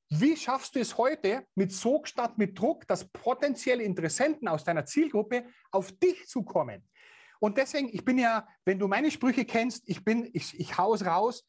Wie 0.10 0.38
schaffst 0.38 0.76
du 0.76 0.80
es 0.80 0.98
heute 0.98 1.46
mit 1.56 1.72
Sog 1.72 2.08
statt 2.08 2.38
mit 2.38 2.60
Druck, 2.60 2.88
dass 2.88 3.12
potenzielle 3.12 3.84
Interessenten 3.84 4.48
aus 4.48 4.64
deiner 4.64 4.86
Zielgruppe 4.86 5.46
auf 5.72 5.92
dich 5.94 6.28
zukommen? 6.28 6.88
Und 7.40 7.58
deswegen, 7.58 7.90
ich 7.92 8.06
bin 8.06 8.18
ja, 8.18 8.48
wenn 8.66 8.80
du 8.80 8.88
meine 8.88 9.12
Sprüche 9.12 9.46
kennst, 9.46 9.84
ich 9.88 10.04
bin, 10.04 10.30
ich, 10.34 10.60
ich 10.60 10.78
hau's 10.78 11.06
raus, 11.06 11.46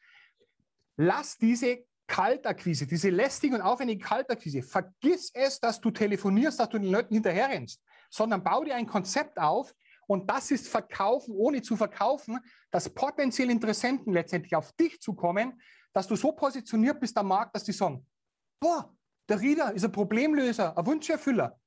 lass 0.97 1.37
diese 1.37 1.85
Kaltakquise, 2.07 2.87
diese 2.87 3.11
lästige 3.11 3.57
und 3.57 3.63
aufwendige 3.63 4.05
Kaltakquise, 4.05 4.63
vergiss 4.63 5.31
es, 5.35 5.61
dass 5.61 5.81
du 5.81 5.91
telefonierst, 5.91 6.59
dass 6.59 6.69
du 6.69 6.79
den 6.79 6.91
Leuten 6.91 7.15
hinterherrennst, 7.15 7.83
sondern 8.11 8.43
bau 8.43 8.65
dir 8.65 8.75
ein 8.75 8.87
Konzept 8.87 9.39
auf, 9.39 9.75
und 10.07 10.31
das 10.31 10.51
ist 10.51 10.69
Verkaufen, 10.69 11.35
ohne 11.35 11.63
zu 11.63 11.77
verkaufen, 11.77 12.39
dass 12.71 12.89
potenzielle 12.89 13.51
Interessenten 13.51 14.13
letztendlich 14.13 14.55
auf 14.55 14.73
dich 14.73 15.01
zukommen, 15.01 15.61
dass 15.97 16.07
du 16.07 16.15
so 16.15 16.31
positioniert 16.31 17.01
bist 17.01 17.17
am 17.17 17.29
Markt, 17.29 17.57
dass 17.57 17.65
die 17.65 17.73
sagen, 17.73 18.07
boah, 18.61 18.95
der 19.31 19.41
Rieder 19.41 19.73
ist 19.73 19.83
ein 19.83 19.93
Problemlöser, 19.93 20.77
ein 20.77 20.85
Wunscherfüller. 20.85 21.59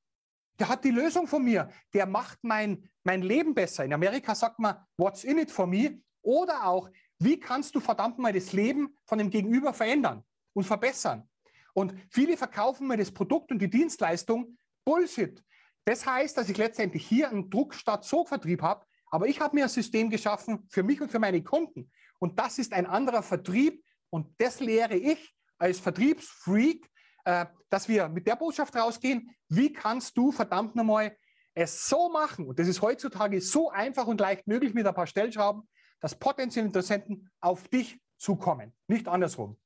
Der 0.56 0.68
hat 0.68 0.84
die 0.84 0.92
Lösung 0.92 1.26
von 1.26 1.42
mir. 1.42 1.68
Der 1.92 2.06
macht 2.06 2.38
mein, 2.42 2.88
mein 3.02 3.22
Leben 3.22 3.56
besser. 3.56 3.84
In 3.84 3.92
Amerika 3.92 4.36
sagt 4.36 4.60
man, 4.60 4.76
what's 4.96 5.24
in 5.24 5.38
it 5.38 5.50
for 5.50 5.66
me? 5.66 6.00
Oder 6.22 6.64
auch, 6.64 6.88
wie 7.18 7.40
kannst 7.40 7.74
du 7.74 7.80
verdammt 7.80 8.20
mal 8.20 8.32
das 8.32 8.52
Leben 8.52 8.96
von 9.04 9.18
dem 9.18 9.30
Gegenüber 9.30 9.74
verändern 9.74 10.22
und 10.52 10.62
verbessern? 10.62 11.28
Und 11.74 11.92
viele 12.08 12.36
verkaufen 12.36 12.86
mir 12.86 12.98
das 12.98 13.10
Produkt 13.10 13.50
und 13.50 13.58
die 13.58 13.68
Dienstleistung 13.68 14.56
Bullshit. 14.84 15.42
Das 15.84 16.06
heißt, 16.06 16.36
dass 16.36 16.48
ich 16.48 16.56
letztendlich 16.56 17.04
hier 17.04 17.30
einen 17.30 17.50
Druck 17.50 17.74
statt 17.74 18.04
Sogvertrieb 18.04 18.62
habe, 18.62 18.86
aber 19.10 19.26
ich 19.26 19.40
habe 19.40 19.56
mir 19.56 19.64
ein 19.64 19.68
System 19.68 20.08
geschaffen 20.08 20.68
für 20.68 20.84
mich 20.84 21.00
und 21.00 21.10
für 21.10 21.18
meine 21.18 21.42
Kunden. 21.42 21.90
Und 22.20 22.38
das 22.38 22.60
ist 22.60 22.72
ein 22.72 22.86
anderer 22.86 23.24
Vertrieb 23.24 23.82
und 24.10 24.28
das 24.38 24.60
lehre 24.60 24.96
ich 24.96 25.34
als 25.58 25.78
Vertriebsfreak, 25.78 26.88
äh, 27.24 27.46
dass 27.68 27.88
wir 27.88 28.08
mit 28.08 28.26
der 28.26 28.36
Botschaft 28.36 28.74
rausgehen, 28.76 29.30
wie 29.48 29.72
kannst 29.72 30.16
du 30.16 30.32
verdammt 30.32 30.74
nochmal 30.76 31.16
es 31.54 31.88
so 31.88 32.08
machen, 32.08 32.46
und 32.46 32.58
das 32.58 32.68
ist 32.68 32.80
heutzutage 32.80 33.40
so 33.40 33.70
einfach 33.70 34.06
und 34.06 34.20
leicht 34.20 34.46
möglich 34.46 34.72
mit 34.72 34.86
ein 34.86 34.94
paar 34.94 35.06
Stellschrauben, 35.06 35.68
dass 36.00 36.18
potenzielle 36.18 36.66
Interessenten 36.66 37.30
auf 37.40 37.68
dich 37.68 37.98
zukommen, 38.16 38.72
nicht 38.86 39.08
andersrum. 39.08 39.56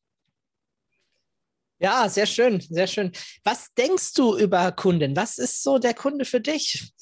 Ja, 1.79 2.09
sehr 2.09 2.27
schön, 2.27 2.61
sehr 2.61 2.87
schön. 2.87 3.13
Was 3.43 3.75
denkst 3.75 4.15
du 4.15 4.39
über 4.39 4.73
Kunden? 4.73 5.15
Was 5.17 5.39
ist 5.39 5.63
so 5.63 5.79
der 5.79 5.93
Kunde 5.93 6.25
für 6.25 6.41
dich? 6.41 6.95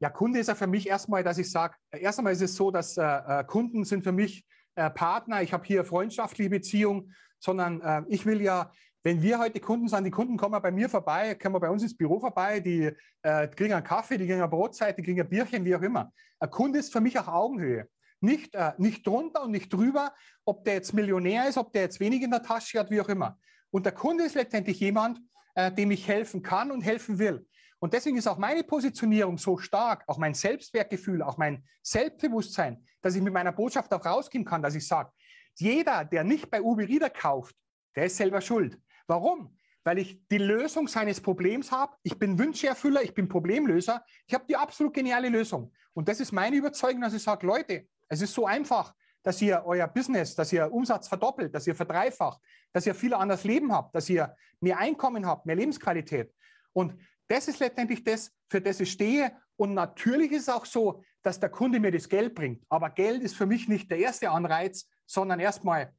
Ja, 0.00 0.10
Kunde 0.10 0.38
ist 0.38 0.46
ja 0.46 0.54
für 0.54 0.66
mich 0.66 0.88
erstmal, 0.88 1.22
dass 1.22 1.38
ich 1.38 1.50
sage, 1.50 1.76
erst 1.90 2.18
einmal 2.18 2.32
ist 2.32 2.42
es 2.42 2.54
so, 2.54 2.70
dass 2.70 2.96
äh, 2.96 3.02
äh 3.02 3.44
Kunden 3.44 3.84
sind 3.84 4.04
für 4.04 4.12
mich 4.12 4.44
äh, 4.78 4.90
Partner, 4.90 5.42
ich 5.42 5.52
habe 5.52 5.64
hier 5.66 5.84
freundschaftliche 5.84 6.50
Beziehungen, 6.50 7.14
sondern 7.40 7.80
äh, 7.80 8.02
ich 8.08 8.24
will 8.24 8.40
ja, 8.40 8.70
wenn 9.02 9.22
wir 9.22 9.38
heute 9.38 9.60
Kunden 9.60 9.88
sind, 9.88 10.04
die 10.04 10.10
Kunden 10.10 10.36
kommen 10.36 10.60
bei 10.62 10.70
mir 10.70 10.88
vorbei, 10.88 11.34
kommen 11.34 11.60
bei 11.60 11.68
uns 11.68 11.82
ins 11.82 11.96
Büro 11.96 12.20
vorbei, 12.20 12.60
die 12.60 12.90
äh, 13.22 13.48
kriegen 13.48 13.72
einen 13.72 13.84
Kaffee, 13.84 14.18
die 14.18 14.24
kriegen 14.26 14.40
eine 14.40 14.48
Brotzeit, 14.48 14.96
die 14.96 15.02
kriegen 15.02 15.20
ein 15.20 15.28
Bierchen, 15.28 15.64
wie 15.64 15.74
auch 15.74 15.82
immer. 15.82 16.12
Ein 16.38 16.50
Kunde 16.50 16.78
ist 16.78 16.92
für 16.92 17.00
mich 17.00 17.18
auch 17.18 17.26
Augenhöhe. 17.26 17.88
Nicht, 18.20 18.54
äh, 18.54 18.72
nicht 18.78 19.06
drunter 19.06 19.42
und 19.42 19.50
nicht 19.50 19.72
drüber, 19.72 20.12
ob 20.44 20.64
der 20.64 20.74
jetzt 20.74 20.92
Millionär 20.92 21.48
ist, 21.48 21.58
ob 21.58 21.72
der 21.72 21.82
jetzt 21.82 22.00
wenig 22.00 22.22
in 22.22 22.30
der 22.30 22.42
Tasche 22.42 22.78
hat, 22.78 22.90
wie 22.90 23.00
auch 23.00 23.08
immer. 23.08 23.38
Und 23.70 23.84
der 23.84 23.92
Kunde 23.92 24.24
ist 24.24 24.34
letztendlich 24.34 24.78
jemand, 24.80 25.20
äh, 25.54 25.72
dem 25.72 25.90
ich 25.90 26.06
helfen 26.06 26.42
kann 26.42 26.70
und 26.70 26.82
helfen 26.82 27.18
will. 27.18 27.46
Und 27.80 27.92
deswegen 27.92 28.16
ist 28.16 28.26
auch 28.26 28.38
meine 28.38 28.64
Positionierung 28.64 29.38
so 29.38 29.56
stark, 29.56 30.04
auch 30.06 30.18
mein 30.18 30.34
Selbstwertgefühl, 30.34 31.22
auch 31.22 31.36
mein 31.38 31.64
Selbstbewusstsein, 31.82 32.84
dass 33.02 33.14
ich 33.14 33.22
mit 33.22 33.32
meiner 33.32 33.52
Botschaft 33.52 33.92
auch 33.92 34.04
rausgehen 34.04 34.44
kann, 34.44 34.62
dass 34.62 34.74
ich 34.74 34.86
sage, 34.86 35.12
jeder, 35.54 36.04
der 36.04 36.24
nicht 36.24 36.50
bei 36.50 36.60
Uber 36.60 36.82
Rieder 36.82 37.10
kauft, 37.10 37.54
der 37.96 38.06
ist 38.06 38.16
selber 38.16 38.40
schuld. 38.40 38.78
Warum? 39.06 39.56
Weil 39.84 39.98
ich 39.98 40.26
die 40.28 40.38
Lösung 40.38 40.86
seines 40.88 41.20
Problems 41.20 41.72
habe. 41.72 41.96
Ich 42.02 42.18
bin 42.18 42.38
Wünscherfüller, 42.38 43.02
ich 43.02 43.14
bin 43.14 43.28
Problemlöser. 43.28 44.04
Ich 44.26 44.34
habe 44.34 44.44
die 44.48 44.56
absolut 44.56 44.94
geniale 44.94 45.28
Lösung. 45.28 45.72
Und 45.94 46.08
das 46.08 46.20
ist 46.20 46.32
meine 46.32 46.56
Überzeugung, 46.56 47.00
dass 47.00 47.14
ich 47.14 47.22
sage, 47.22 47.46
Leute, 47.46 47.88
es 48.08 48.20
ist 48.20 48.34
so 48.34 48.46
einfach, 48.46 48.94
dass 49.22 49.40
ihr 49.42 49.62
euer 49.64 49.88
Business, 49.88 50.34
dass 50.34 50.52
ihr 50.52 50.72
Umsatz 50.72 51.08
verdoppelt, 51.08 51.54
dass 51.54 51.66
ihr 51.66 51.74
verdreifacht, 51.74 52.40
dass 52.72 52.86
ihr 52.86 52.94
viel 52.94 53.14
anderes 53.14 53.44
Leben 53.44 53.72
habt, 53.72 53.94
dass 53.94 54.08
ihr 54.08 54.34
mehr 54.60 54.78
Einkommen 54.78 55.26
habt, 55.26 55.46
mehr 55.46 55.56
Lebensqualität. 55.56 56.32
Und 56.72 56.94
das 57.28 57.48
ist 57.48 57.60
letztendlich 57.60 58.04
das, 58.04 58.32
für 58.50 58.60
das 58.60 58.80
ich 58.80 58.90
stehe. 58.90 59.32
Und 59.56 59.74
natürlich 59.74 60.32
ist 60.32 60.42
es 60.42 60.48
auch 60.48 60.64
so, 60.64 61.02
dass 61.22 61.40
der 61.40 61.50
Kunde 61.50 61.80
mir 61.80 61.92
das 61.92 62.08
Geld 62.08 62.34
bringt. 62.34 62.64
Aber 62.68 62.90
Geld 62.90 63.22
ist 63.22 63.36
für 63.36 63.46
mich 63.46 63.68
nicht 63.68 63.90
der 63.90 63.98
erste 63.98 64.30
Anreiz, 64.30 64.88
sondern 65.06 65.40
erstmal 65.40 65.92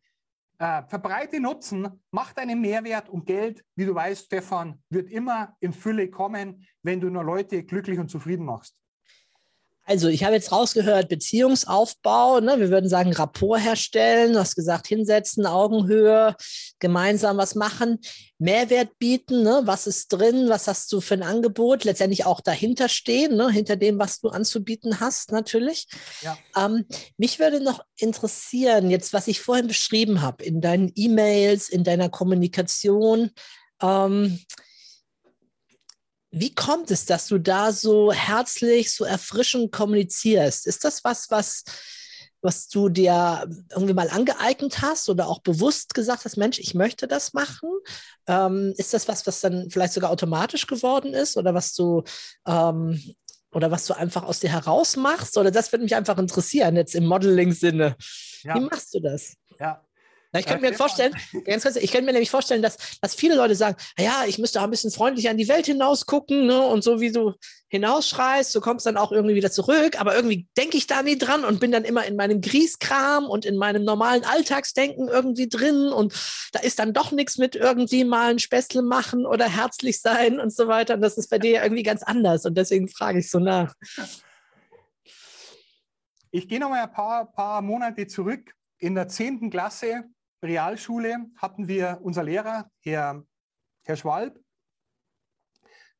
äh, 0.59 0.83
verbreite 0.87 1.39
Nutzen, 1.39 2.01
macht 2.11 2.37
einen 2.37 2.61
Mehrwert 2.61 3.09
und 3.09 3.25
Geld, 3.25 3.63
wie 3.75 3.85
du 3.85 3.95
weißt, 3.95 4.25
Stefan, 4.25 4.81
wird 4.89 5.09
immer 5.09 5.55
in 5.59 5.71
Fülle 5.71 6.09
kommen, 6.09 6.65
wenn 6.83 6.99
du 6.99 7.09
nur 7.09 7.23
Leute 7.23 7.63
glücklich 7.63 7.99
und 7.99 8.09
zufrieden 8.09 8.45
machst. 8.45 8.75
Also, 9.89 10.07
ich 10.07 10.23
habe 10.23 10.35
jetzt 10.35 10.51
rausgehört, 10.51 11.09
Beziehungsaufbau, 11.09 12.41
ne? 12.41 12.59
wir 12.59 12.69
würden 12.69 12.87
sagen, 12.87 13.11
Rapport 13.11 13.59
herstellen, 13.59 14.33
du 14.33 14.39
hast 14.39 14.53
gesagt, 14.53 14.85
hinsetzen, 14.85 15.47
Augenhöhe, 15.47 16.35
gemeinsam 16.77 17.37
was 17.37 17.55
machen, 17.55 17.97
Mehrwert 18.37 18.99
bieten, 18.99 19.41
ne? 19.41 19.61
was 19.63 19.87
ist 19.87 20.09
drin, 20.09 20.47
was 20.47 20.67
hast 20.67 20.91
du 20.91 21.01
für 21.01 21.15
ein 21.15 21.23
Angebot, 21.23 21.85
letztendlich 21.85 22.27
auch 22.27 22.39
dahinter 22.39 22.87
stehen, 22.87 23.35
ne? 23.35 23.49
hinter 23.49 23.77
dem, 23.77 23.97
was 23.97 24.19
du 24.19 24.29
anzubieten 24.29 24.99
hast, 24.99 25.31
natürlich. 25.31 25.87
Ja. 26.21 26.37
Ähm, 26.55 26.85
mich 27.17 27.39
würde 27.39 27.59
noch 27.59 27.83
interessieren, 27.97 28.91
jetzt, 28.91 29.11
was 29.11 29.27
ich 29.27 29.41
vorhin 29.41 29.65
beschrieben 29.65 30.21
habe, 30.21 30.43
in 30.43 30.61
deinen 30.61 30.91
E-Mails, 30.93 31.67
in 31.67 31.83
deiner 31.83 32.09
Kommunikation. 32.09 33.31
Ähm, 33.81 34.39
wie 36.31 36.53
kommt 36.53 36.91
es, 36.91 37.05
dass 37.05 37.27
du 37.27 37.39
da 37.39 37.71
so 37.71 38.11
herzlich, 38.11 38.93
so 38.93 39.03
erfrischend 39.03 39.71
kommunizierst? 39.71 40.67
Ist 40.67 40.83
das 40.83 41.03
was, 41.03 41.31
was, 41.31 41.63
was 42.41 42.67
du 42.69 42.89
dir 42.89 43.49
irgendwie 43.71 43.93
mal 43.93 44.09
angeeignet 44.09 44.81
hast 44.81 45.09
oder 45.09 45.27
auch 45.27 45.39
bewusst 45.39 45.93
gesagt 45.93 46.25
hast, 46.25 46.37
Mensch, 46.37 46.59
ich 46.59 46.75
möchte 46.75 47.07
das 47.07 47.33
machen? 47.33 47.69
Ähm, 48.27 48.73
ist 48.77 48.93
das 48.93 49.07
was, 49.07 49.25
was 49.25 49.41
dann 49.41 49.69
vielleicht 49.69 49.93
sogar 49.93 50.11
automatisch 50.11 50.67
geworden 50.67 51.13
ist 51.13 51.35
oder 51.35 51.53
was 51.53 51.73
du 51.73 52.03
ähm, 52.45 53.01
oder 53.51 53.71
was 53.71 53.87
du 53.87 53.95
einfach 53.95 54.23
aus 54.23 54.39
dir 54.39 54.51
heraus 54.51 54.95
machst? 54.95 55.35
Oder 55.37 55.49
das 55.49 55.71
würde 55.71 55.83
mich 55.83 55.95
einfach 55.95 56.19
interessieren, 56.19 56.75
jetzt 56.75 56.93
im 56.93 57.07
Modeling-Sinne. 57.07 57.95
Ja. 58.43 58.55
Wie 58.55 58.59
machst 58.59 58.93
du 58.93 58.99
das? 58.99 59.35
Ja, 59.59 59.83
na, 60.31 60.39
ich 60.39 60.45
könnte 60.45 60.61
mir 60.61 60.73
vorstellen, 60.73 61.13
ganz 61.45 61.63
kurz, 61.63 61.75
ich 61.75 61.91
könnte 61.91 62.05
mir 62.05 62.13
nämlich 62.13 62.29
vorstellen, 62.29 62.61
dass, 62.61 62.77
dass 63.01 63.15
viele 63.15 63.35
Leute 63.35 63.55
sagen, 63.55 63.77
ja, 63.97 64.25
ich 64.27 64.37
müsste 64.37 64.59
auch 64.59 64.63
ein 64.63 64.69
bisschen 64.69 64.91
freundlicher 64.91 65.31
an 65.31 65.37
die 65.37 65.47
Welt 65.47 65.65
hinaus 65.65 66.05
gucken, 66.05 66.45
ne? 66.45 66.61
Und 66.61 66.83
so 66.83 66.99
wie 66.99 67.11
du 67.11 67.33
hinausschreist, 67.69 68.53
du 68.53 68.61
kommst 68.61 68.85
dann 68.85 68.97
auch 68.97 69.11
irgendwie 69.11 69.35
wieder 69.35 69.51
zurück, 69.51 69.99
aber 69.99 70.15
irgendwie 70.15 70.47
denke 70.57 70.77
ich 70.77 70.87
da 70.87 71.01
nie 71.01 71.17
dran 71.17 71.43
und 71.45 71.59
bin 71.59 71.71
dann 71.71 71.83
immer 71.83 72.05
in 72.05 72.15
meinem 72.15 72.41
Grießkram 72.41 73.25
und 73.25 73.45
in 73.45 73.57
meinem 73.57 73.83
normalen 73.83 74.23
Alltagsdenken 74.23 75.07
irgendwie 75.07 75.49
drin 75.49 75.87
und 75.91 76.13
da 76.51 76.59
ist 76.59 76.79
dann 76.79 76.93
doch 76.93 77.11
nichts 77.11 77.37
mit 77.37 77.55
irgendwie 77.55 78.03
mal 78.03 78.31
ein 78.31 78.39
Späßle 78.39 78.81
machen 78.81 79.25
oder 79.25 79.47
herzlich 79.47 79.99
sein 80.01 80.39
und 80.39 80.53
so 80.53 80.67
weiter. 80.67 80.95
Und 80.95 81.01
das 81.01 81.17
ist 81.17 81.29
bei 81.29 81.39
dir 81.39 81.51
ja 81.51 81.63
irgendwie 81.63 81.83
ganz 81.83 82.03
anders 82.03 82.45
und 82.45 82.55
deswegen 82.55 82.87
frage 82.87 83.19
ich 83.19 83.29
so 83.29 83.39
nach. 83.39 83.73
Ich 86.31 86.47
gehe 86.47 86.59
noch 86.59 86.69
mal 86.69 86.83
ein 86.83 86.91
paar, 86.91 87.31
paar 87.31 87.61
Monate 87.63 88.05
zurück. 88.05 88.53
In 88.77 88.95
der 88.95 89.09
10. 89.09 89.49
Klasse 89.49 90.05
Realschule 90.41 91.29
hatten 91.37 91.67
wir, 91.67 91.99
unser 92.01 92.23
Lehrer, 92.23 92.69
Herr, 92.81 93.23
Herr 93.83 93.95
Schwalb, 93.95 94.39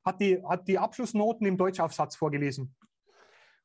hat 0.04 0.22
die, 0.22 0.42
hat 0.44 0.68
die 0.68 0.80
Abschlussnoten 0.80 1.46
im 1.46 1.58
Deutschaufsatz 1.58 2.16
vorgelesen 2.16 2.76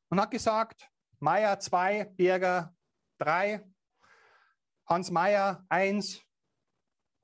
und 0.09 0.19
hat 0.19 0.31
gesagt, 0.31 0.89
Meier 1.19 1.59
2, 1.59 2.05
Berger 2.15 2.75
3, 3.19 3.65
Hans 4.87 5.11
Meier 5.11 5.65
1, 5.69 6.21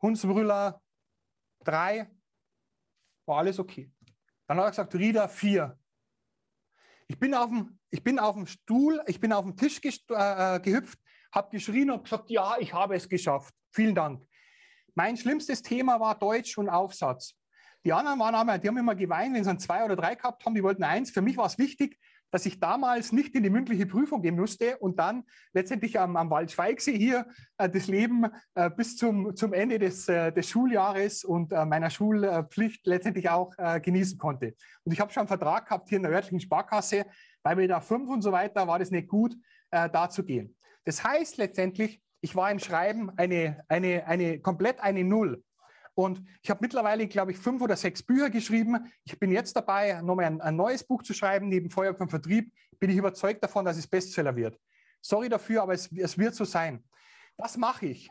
Hunsbrüller 0.01 0.81
3, 1.65 2.09
war 3.25 3.37
alles 3.37 3.59
okay. 3.59 3.91
Dann 4.47 4.57
hat 4.57 4.65
er 4.65 4.69
gesagt, 4.71 4.95
Rieder 4.95 5.29
4. 5.29 5.77
Ich 7.07 7.19
bin 7.19 7.33
auf 7.33 7.49
dem, 7.49 7.79
ich 7.89 8.03
bin 8.03 8.19
auf 8.19 8.35
dem 8.35 8.47
Stuhl, 8.47 9.03
ich 9.07 9.19
bin 9.19 9.33
auf 9.33 9.43
dem 9.43 9.57
Tisch 9.57 9.79
äh, 9.83 10.59
gehüpft, 10.61 11.00
habe 11.31 11.49
geschrien 11.49 11.91
und 11.91 12.03
gesagt, 12.03 12.29
ja, 12.29 12.55
ich 12.59 12.73
habe 12.73 12.95
es 12.95 13.07
geschafft. 13.07 13.53
Vielen 13.71 13.95
Dank. 13.95 14.25
Mein 14.95 15.15
schlimmstes 15.15 15.61
Thema 15.61 15.99
war 15.99 16.17
Deutsch 16.17 16.57
und 16.57 16.69
Aufsatz. 16.69 17.35
Die 17.83 17.93
anderen 17.93 18.19
waren 18.19 18.35
aber, 18.35 18.57
die 18.57 18.67
haben 18.67 18.77
immer 18.77 18.95
geweint, 18.95 19.33
wenn 19.33 19.43
sie 19.43 19.49
ein 19.49 19.59
zwei 19.59 19.83
oder 19.83 19.95
drei 19.95 20.15
gehabt 20.15 20.45
haben, 20.45 20.53
die 20.53 20.63
wollten 20.63 20.83
eins. 20.83 21.11
Für 21.11 21.21
mich 21.21 21.37
war 21.37 21.45
es 21.45 21.57
wichtig, 21.57 21.97
dass 22.29 22.45
ich 22.45 22.59
damals 22.59 23.11
nicht 23.11 23.35
in 23.35 23.43
die 23.43 23.49
mündliche 23.49 23.85
Prüfung 23.85 24.21
gehen 24.21 24.37
musste 24.37 24.77
und 24.77 24.99
dann 24.99 25.23
letztendlich 25.53 25.99
am, 25.99 26.15
am 26.15 26.29
Waldschweigsee 26.29 26.97
hier 26.97 27.27
äh, 27.57 27.69
das 27.69 27.87
Leben 27.87 28.25
äh, 28.55 28.69
bis 28.69 28.97
zum, 28.97 29.35
zum 29.35 29.53
Ende 29.53 29.79
des, 29.79 30.07
äh, 30.07 30.31
des 30.31 30.49
Schuljahres 30.49 31.23
und 31.23 31.51
äh, 31.51 31.65
meiner 31.65 31.89
Schulpflicht 31.89 32.87
letztendlich 32.87 33.29
auch 33.29 33.53
äh, 33.57 33.81
genießen 33.81 34.17
konnte. 34.17 34.55
Und 34.83 34.93
ich 34.93 34.99
habe 34.99 35.11
schon 35.11 35.21
einen 35.21 35.27
Vertrag 35.27 35.65
gehabt 35.65 35.89
hier 35.89 35.97
in 35.97 36.03
der 36.03 36.11
örtlichen 36.11 36.39
Sparkasse, 36.39 37.05
weil 37.43 37.57
wir 37.57 37.67
da 37.67 37.81
fünf 37.81 38.09
und 38.09 38.21
so 38.21 38.31
weiter 38.31 38.67
war 38.67 38.79
das 38.79 38.91
nicht 38.91 39.09
gut, 39.09 39.35
äh, 39.71 39.89
da 39.89 40.09
zu 40.09 40.23
gehen. 40.23 40.55
Das 40.85 41.03
heißt 41.03 41.37
letztendlich, 41.37 42.01
ich 42.21 42.35
war 42.35 42.51
im 42.51 42.59
Schreiben 42.59 43.09
eine, 43.17 43.63
eine, 43.67 44.05
eine 44.07 44.39
komplett 44.39 44.79
eine 44.79 45.03
Null. 45.03 45.43
Und 45.93 46.23
ich 46.41 46.49
habe 46.49 46.61
mittlerweile, 46.61 47.07
glaube 47.07 47.31
ich, 47.31 47.37
fünf 47.37 47.61
oder 47.61 47.75
sechs 47.75 48.01
Bücher 48.01 48.29
geschrieben. 48.29 48.91
Ich 49.03 49.19
bin 49.19 49.31
jetzt 49.31 49.55
dabei, 49.55 50.01
nochmal 50.01 50.25
ein, 50.25 50.41
ein 50.41 50.55
neues 50.55 50.83
Buch 50.83 51.03
zu 51.03 51.13
schreiben. 51.13 51.49
Neben 51.49 51.69
Feuer 51.69 51.93
vom 51.93 52.09
Vertrieb 52.09 52.53
bin 52.79 52.89
ich 52.89 52.97
überzeugt 52.97 53.43
davon, 53.43 53.65
dass 53.65 53.77
es 53.77 53.87
Bestseller 53.87 54.35
wird. 54.35 54.57
Sorry 55.01 55.29
dafür, 55.29 55.63
aber 55.63 55.73
es, 55.73 55.91
es 55.91 56.17
wird 56.17 56.35
so 56.35 56.45
sein. 56.45 56.83
Was 57.37 57.57
mache 57.57 57.87
ich? 57.87 58.09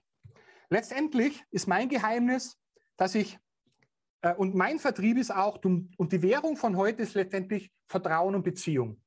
Letztendlich 0.69 1.43
ist 1.51 1.67
mein 1.67 1.89
Geheimnis, 1.89 2.59
dass 2.97 3.15
ich, 3.15 3.39
äh, 4.23 4.35
und 4.35 4.55
mein 4.55 4.79
Vertrieb 4.79 5.17
ist 5.17 5.35
auch, 5.35 5.61
und 5.65 6.13
die 6.13 6.23
Währung 6.23 6.57
von 6.57 6.77
heute 6.77 7.03
ist 7.03 7.15
letztendlich 7.15 7.73
Vertrauen 7.89 8.35
und 8.35 8.43
Beziehung. 8.43 9.01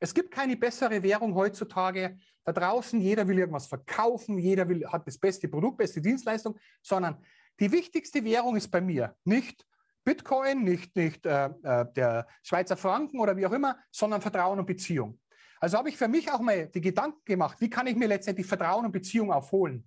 Es 0.00 0.14
gibt 0.14 0.30
keine 0.30 0.56
bessere 0.56 1.02
Währung 1.02 1.34
heutzutage. 1.34 2.18
Da 2.44 2.52
draußen, 2.52 3.00
jeder 3.00 3.26
will 3.26 3.38
irgendwas 3.38 3.66
verkaufen, 3.66 4.38
jeder 4.38 4.68
will, 4.68 4.86
hat 4.86 5.06
das 5.06 5.18
beste 5.18 5.48
Produkt, 5.48 5.78
beste 5.78 6.00
Dienstleistung, 6.00 6.58
sondern 6.82 7.22
die 7.60 7.72
wichtigste 7.72 8.24
Währung 8.24 8.56
ist 8.56 8.68
bei 8.68 8.80
mir 8.80 9.16
nicht 9.24 9.66
Bitcoin, 10.04 10.64
nicht, 10.64 10.96
nicht 10.96 11.26
äh, 11.26 11.50
äh, 11.62 11.84
der 11.94 12.26
Schweizer 12.42 12.76
Franken 12.76 13.20
oder 13.20 13.36
wie 13.36 13.44
auch 13.44 13.52
immer, 13.52 13.76
sondern 13.90 14.22
Vertrauen 14.22 14.58
und 14.58 14.66
Beziehung. 14.66 15.20
Also 15.60 15.76
habe 15.76 15.88
ich 15.88 15.96
für 15.96 16.08
mich 16.08 16.30
auch 16.30 16.40
mal 16.40 16.68
die 16.68 16.80
Gedanken 16.80 17.24
gemacht, 17.24 17.60
wie 17.60 17.68
kann 17.68 17.86
ich 17.86 17.96
mir 17.96 18.08
letztendlich 18.08 18.46
Vertrauen 18.46 18.86
und 18.86 18.92
Beziehung 18.92 19.32
aufholen? 19.32 19.86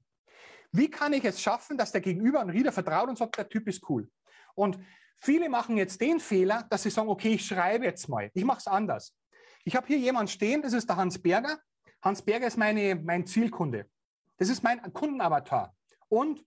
Wie 0.71 0.89
kann 0.89 1.13
ich 1.13 1.25
es 1.25 1.41
schaffen, 1.41 1.77
dass 1.77 1.91
der 1.91 2.01
Gegenüber 2.01 2.41
ein 2.41 2.49
Rieder 2.49 2.71
vertraut 2.71 3.09
und 3.09 3.17
sagt, 3.17 3.37
der 3.37 3.49
Typ 3.49 3.67
ist 3.67 3.89
cool? 3.89 4.09
Und 4.53 4.79
viele 5.19 5.49
machen 5.49 5.77
jetzt 5.77 5.99
den 6.01 6.19
Fehler, 6.19 6.67
dass 6.69 6.83
sie 6.83 6.89
sagen, 6.89 7.09
okay, 7.09 7.33
ich 7.33 7.45
schreibe 7.45 7.85
jetzt 7.85 8.07
mal. 8.07 8.29
Ich 8.33 8.43
mache 8.43 8.59
es 8.59 8.67
anders. 8.67 9.15
Ich 9.63 9.75
habe 9.75 9.87
hier 9.87 9.97
jemanden 9.97 10.29
stehen, 10.29 10.61
das 10.61 10.73
ist 10.73 10.89
der 10.89 10.97
Hans 10.97 11.21
Berger. 11.21 11.59
Hans 12.01 12.21
Berger 12.21 12.47
ist 12.47 12.57
meine, 12.57 12.95
mein 12.95 13.25
Zielkunde. 13.25 13.89
Das 14.37 14.49
ist 14.49 14.63
mein 14.63 14.81
Kundenavatar. 14.93 15.75
Und 16.09 16.43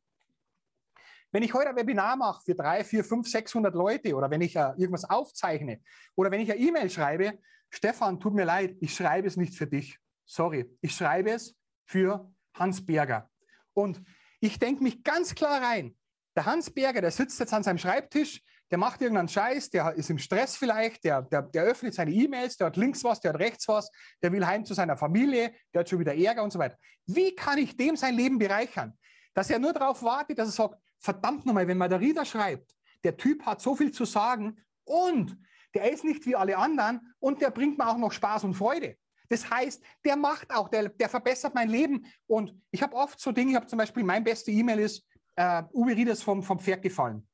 wenn 1.31 1.43
ich 1.43 1.55
heute 1.55 1.71
ein 1.71 1.77
Webinar 1.77 2.17
mache 2.17 2.43
für 2.45 2.55
drei, 2.55 2.85
vier, 2.85 3.05
fünf, 3.05 3.29
600 3.29 3.75
Leute 3.75 4.15
oder 4.15 4.31
wenn 4.31 4.41
ich 4.41 4.57
uh, 4.57 4.73
irgendwas 4.77 5.09
aufzeichne 5.09 5.81
oder 6.15 6.31
wenn 6.31 6.41
ich 6.41 6.51
eine 6.51 6.61
E-Mail 6.61 6.91
schreibe, 6.91 7.39
Stefan, 7.71 8.21
tut 8.21 8.35
mir 8.35 8.45
leid, 8.45 8.77
ich 8.81 8.95
schreibe 8.95 9.27
es 9.27 9.37
nicht 9.37 9.57
für 9.57 9.67
dich. 9.67 9.99
Sorry, 10.27 10.71
ich 10.81 10.95
schreibe 10.95 11.33
es 11.33 11.57
für 11.87 12.33
Hans 12.55 12.87
Berger. 12.87 13.31
Und 13.73 14.01
ich 14.41 14.59
denke 14.59 14.83
mich 14.83 15.03
ganz 15.03 15.35
klar 15.35 15.61
rein. 15.61 15.97
Der 16.37 16.47
Hans 16.47 16.71
Berger, 16.71 17.01
der 17.01 17.11
sitzt 17.11 17.41
jetzt 17.41 17.53
an 17.53 17.63
seinem 17.63 17.79
Schreibtisch, 17.79 18.43
der 18.75 18.79
macht 18.81 19.01
irgendeinen 19.01 19.29
Scheiß, 19.29 19.71
der 19.71 19.95
ist 19.95 20.11
im 20.11 20.19
Stress 20.19 20.57
vielleicht, 20.57 21.05
der, 21.05 21.23
der, 21.23 21.43
der 21.43 21.63
öffnet 21.63 21.95
seine 21.95 22.11
E-Mails, 22.11 22.57
der 22.57 22.67
hat 22.67 22.77
links 22.77 23.05
was, 23.05 23.21
der 23.21 23.33
hat 23.33 23.39
rechts 23.39 23.69
was, 23.69 23.89
der 24.21 24.33
will 24.33 24.45
heim 24.45 24.65
zu 24.65 24.75
seiner 24.75 24.97
Familie, 24.97 25.55
der 25.73 25.79
hat 25.79 25.89
schon 25.89 26.01
wieder 26.01 26.13
Ärger 26.13 26.43
und 26.43 26.53
so 26.53 26.59
weiter. 26.59 26.77
Wie 27.07 27.37
kann 27.37 27.59
ich 27.59 27.77
dem 27.77 27.95
sein 27.95 28.17
Leben 28.17 28.37
bereichern? 28.37 28.99
Dass 29.33 29.49
er 29.49 29.61
nur 29.61 29.73
darauf 29.73 30.03
wartet, 30.03 30.41
dass 30.41 30.49
er 30.49 30.53
sagt, 30.53 30.75
verdammt 30.99 31.47
nochmal, 31.47 31.69
wenn 31.69 31.79
Margarita 31.79 32.25
schreibt, 32.25 32.75
der 33.05 33.17
Typ 33.17 33.47
hat 33.47 33.61
so 33.61 33.77
viel 33.77 33.93
zu 33.93 34.07
sagen 34.07 34.57
und 34.83 35.39
der 35.73 35.93
ist 35.93 36.03
nicht 36.03 36.27
wie 36.27 36.35
alle 36.35 36.59
anderen 36.59 37.15
und 37.21 37.43
der 37.43 37.53
bringt 37.53 37.79
mir 37.79 37.87
auch 37.87 37.97
noch 37.97 38.11
Spaß 38.11 38.43
und 38.43 38.55
Freude. 38.55 38.97
Das 39.29 39.49
heißt, 39.49 39.85
der 40.05 40.17
macht 40.17 40.51
auch, 40.53 40.69
der, 40.69 40.89
der 40.89 41.09
verbessert 41.09 41.55
mein 41.55 41.69
Leben. 41.69 42.07
Und 42.27 42.61
ich 42.73 42.83
habe 42.83 42.97
oft 42.97 43.21
so 43.21 43.31
Dinge, 43.31 43.53
ich 43.53 43.57
habe 43.57 43.69
zum 43.69 43.79
Beispiel, 43.79 44.03
mein 44.03 44.25
beste 44.25 44.51
E-Mail 44.51 44.81
ist, 44.81 45.07
äh, 45.37 45.63
Uwe 45.73 45.95
Rieders 45.95 46.25
vom, 46.25 46.43
vom 46.43 46.59
Pferd 46.59 46.83
gefallen. 46.83 47.25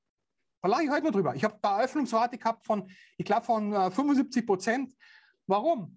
Da 0.63 0.69
lache 0.69 0.85
ich 0.85 0.91
heute 0.91 1.05
mal 1.05 1.11
drüber. 1.11 1.35
Ich 1.35 1.45
habe 1.45 1.59
da 1.63 1.79
Eröffnungsrate 1.79 2.37
gehabt 2.37 2.67
von, 2.67 2.91
ich 3.17 3.25
glaube, 3.25 3.47
von 3.47 3.73
äh, 3.73 3.91
75 3.91 4.47
Prozent. 4.47 4.95
Warum? 5.47 5.97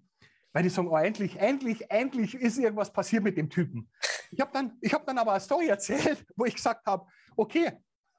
Weil 0.52 0.62
die 0.62 0.68
sagen, 0.70 0.88
oh, 0.88 0.96
endlich, 0.96 1.36
endlich, 1.36 1.90
endlich 1.90 2.34
ist 2.34 2.58
irgendwas 2.58 2.92
passiert 2.92 3.24
mit 3.24 3.36
dem 3.36 3.50
Typen. 3.50 3.90
Ich 4.30 4.40
habe 4.40 4.50
dann, 4.52 4.78
hab 4.90 5.06
dann 5.06 5.18
aber 5.18 5.32
eine 5.32 5.40
Story 5.40 5.66
erzählt, 5.68 6.24
wo 6.36 6.44
ich 6.46 6.54
gesagt 6.54 6.86
habe, 6.86 7.06
okay, 7.36 7.72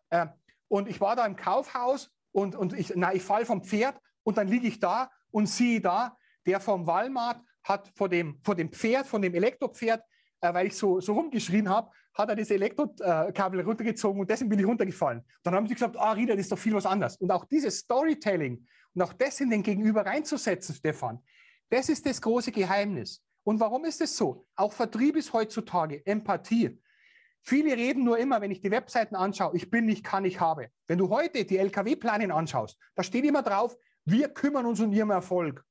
äh, 0.09 0.27
und 0.67 0.87
ich 0.87 1.01
war 1.01 1.15
da 1.15 1.25
im 1.25 1.35
Kaufhaus 1.35 2.11
und, 2.31 2.55
und 2.55 2.73
ich, 2.73 2.93
ich 2.95 3.23
falle 3.23 3.45
vom 3.45 3.63
Pferd 3.63 3.99
und 4.23 4.37
dann 4.37 4.47
liege 4.47 4.67
ich 4.67 4.79
da 4.79 5.09
und 5.31 5.47
sehe 5.47 5.81
da, 5.81 6.17
der 6.45 6.59
vom 6.59 6.85
Walmart 6.85 7.41
hat 7.63 7.91
vor 7.95 8.09
dem, 8.09 8.39
vor 8.43 8.55
dem 8.55 8.71
Pferd, 8.71 9.07
von 9.07 9.21
dem 9.21 9.33
Elektropferd, 9.33 10.03
äh, 10.41 10.53
weil 10.53 10.67
ich 10.67 10.77
so, 10.77 10.99
so 10.99 11.13
rumgeschrien 11.13 11.69
habe, 11.69 11.89
hat 12.15 12.29
er 12.29 12.35
das 12.35 12.49
Elektrokabel 12.49 13.61
runtergezogen 13.61 14.21
und 14.21 14.29
deswegen 14.29 14.49
bin 14.49 14.59
ich 14.59 14.65
runtergefallen. 14.65 15.21
Dann 15.43 15.53
haben 15.53 15.67
sie 15.67 15.73
gesagt, 15.73 15.97
ah, 15.97 16.13
Rita, 16.13 16.33
das 16.33 16.45
ist 16.45 16.51
doch 16.51 16.57
viel 16.57 16.73
was 16.73 16.85
anderes. 16.85 17.17
Und 17.17 17.29
auch 17.29 17.45
dieses 17.45 17.79
Storytelling 17.79 18.65
und 18.93 19.01
auch 19.01 19.13
das 19.13 19.41
in 19.41 19.49
den 19.49 19.61
Gegenüber 19.61 20.05
reinzusetzen, 20.05 20.73
Stefan, 20.75 21.21
das 21.69 21.89
ist 21.89 22.05
das 22.05 22.21
große 22.21 22.51
Geheimnis. 22.51 23.21
Und 23.43 23.59
warum 23.59 23.85
ist 23.85 24.01
es 24.01 24.15
so? 24.15 24.47
Auch 24.55 24.71
Vertrieb 24.71 25.17
ist 25.17 25.33
heutzutage 25.33 26.05
Empathie. 26.05 26.81
Viele 27.41 27.75
reden 27.75 28.03
nur 28.03 28.17
immer, 28.17 28.41
wenn 28.41 28.49
ich 28.49 28.61
die 28.61 28.71
Webseiten 28.71 29.15
anschaue, 29.15 29.55
ich 29.55 29.69
bin, 29.69 29.87
ich 29.87 30.03
kann, 30.03 30.25
ich 30.25 30.39
habe. 30.39 30.69
Wenn 30.87 30.97
du 30.97 31.09
heute 31.09 31.45
die 31.45 31.57
LKW-Planen 31.57 32.31
anschaust, 32.31 32.79
da 32.95 33.03
steht 33.03 33.23
immer 33.23 33.43
drauf, 33.43 33.77
wir 34.05 34.29
kümmern 34.29 34.65
uns 34.65 34.79
um 34.79 34.91
ihren 34.91 35.11
Erfolg. 35.11 35.63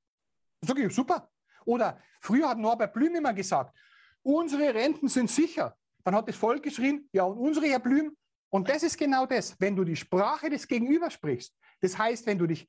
Ist 0.60 0.70
okay, 0.70 0.88
super. 0.88 1.30
Oder 1.64 2.00
früher 2.20 2.48
hat 2.48 2.58
Norbert 2.58 2.92
Blüm 2.92 3.14
immer 3.16 3.32
gesagt, 3.32 3.74
unsere 4.22 4.72
Renten 4.72 5.08
sind 5.08 5.30
sicher. 5.30 5.76
Dann 6.04 6.14
hat 6.14 6.28
das 6.28 6.36
Volk 6.36 6.62
geschrien, 6.62 7.08
ja, 7.12 7.24
und 7.24 7.38
unsere, 7.38 7.66
Herr 7.66 7.80
Blüm. 7.80 8.16
Und 8.50 8.68
das 8.68 8.82
ist 8.82 8.96
genau 8.96 9.26
das, 9.26 9.56
wenn 9.58 9.74
du 9.74 9.84
die 9.84 9.96
Sprache 9.96 10.48
des 10.48 10.68
Gegenübers 10.68 11.14
sprichst. 11.14 11.56
Das 11.80 11.98
heißt, 11.98 12.26
wenn 12.26 12.38
du 12.38 12.46
dich 12.46 12.68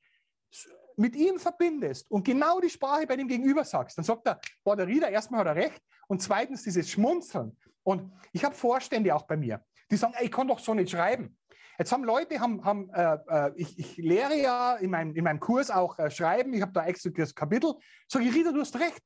mit 0.96 1.14
ihm 1.14 1.38
verbindest 1.38 2.10
und 2.10 2.24
genau 2.24 2.58
die 2.60 2.70
Sprache 2.70 3.06
bei 3.06 3.16
dem 3.16 3.28
Gegenüber 3.28 3.64
sagst, 3.64 3.98
dann 3.98 4.04
sagt 4.04 4.26
er, 4.26 4.40
boah, 4.64 4.74
der 4.74 4.86
Rieder, 4.86 5.10
erstmal 5.10 5.40
hat 5.40 5.48
er 5.48 5.56
recht 5.56 5.82
und 6.08 6.22
zweitens 6.22 6.62
dieses 6.62 6.90
Schmunzeln. 6.90 7.56
Und 7.82 8.10
ich 8.32 8.44
habe 8.44 8.54
Vorstände 8.54 9.14
auch 9.14 9.22
bei 9.22 9.36
mir, 9.36 9.64
die 9.90 9.96
sagen, 9.96 10.14
ey, 10.16 10.26
ich 10.26 10.32
kann 10.32 10.48
doch 10.48 10.58
so 10.58 10.74
nicht 10.74 10.90
schreiben. 10.90 11.36
Jetzt 11.78 11.92
haben 11.92 12.04
Leute, 12.04 12.40
haben, 12.40 12.64
haben 12.64 12.90
äh, 12.90 13.18
äh, 13.28 13.52
ich, 13.56 13.78
ich, 13.78 13.96
lehre 13.98 14.34
ja 14.34 14.76
in 14.76 14.90
meinem, 14.90 15.14
in 15.14 15.22
meinem 15.22 15.40
Kurs 15.40 15.70
auch 15.70 15.98
äh, 15.98 16.10
Schreiben, 16.10 16.54
ich 16.54 16.62
habe 16.62 16.72
da 16.72 16.86
extra 16.86 17.10
das 17.10 17.34
Kapitel, 17.34 17.74
sage 18.08 18.24
ich, 18.24 18.34
Rieder, 18.34 18.52
du 18.52 18.60
hast 18.60 18.76
recht. 18.76 19.02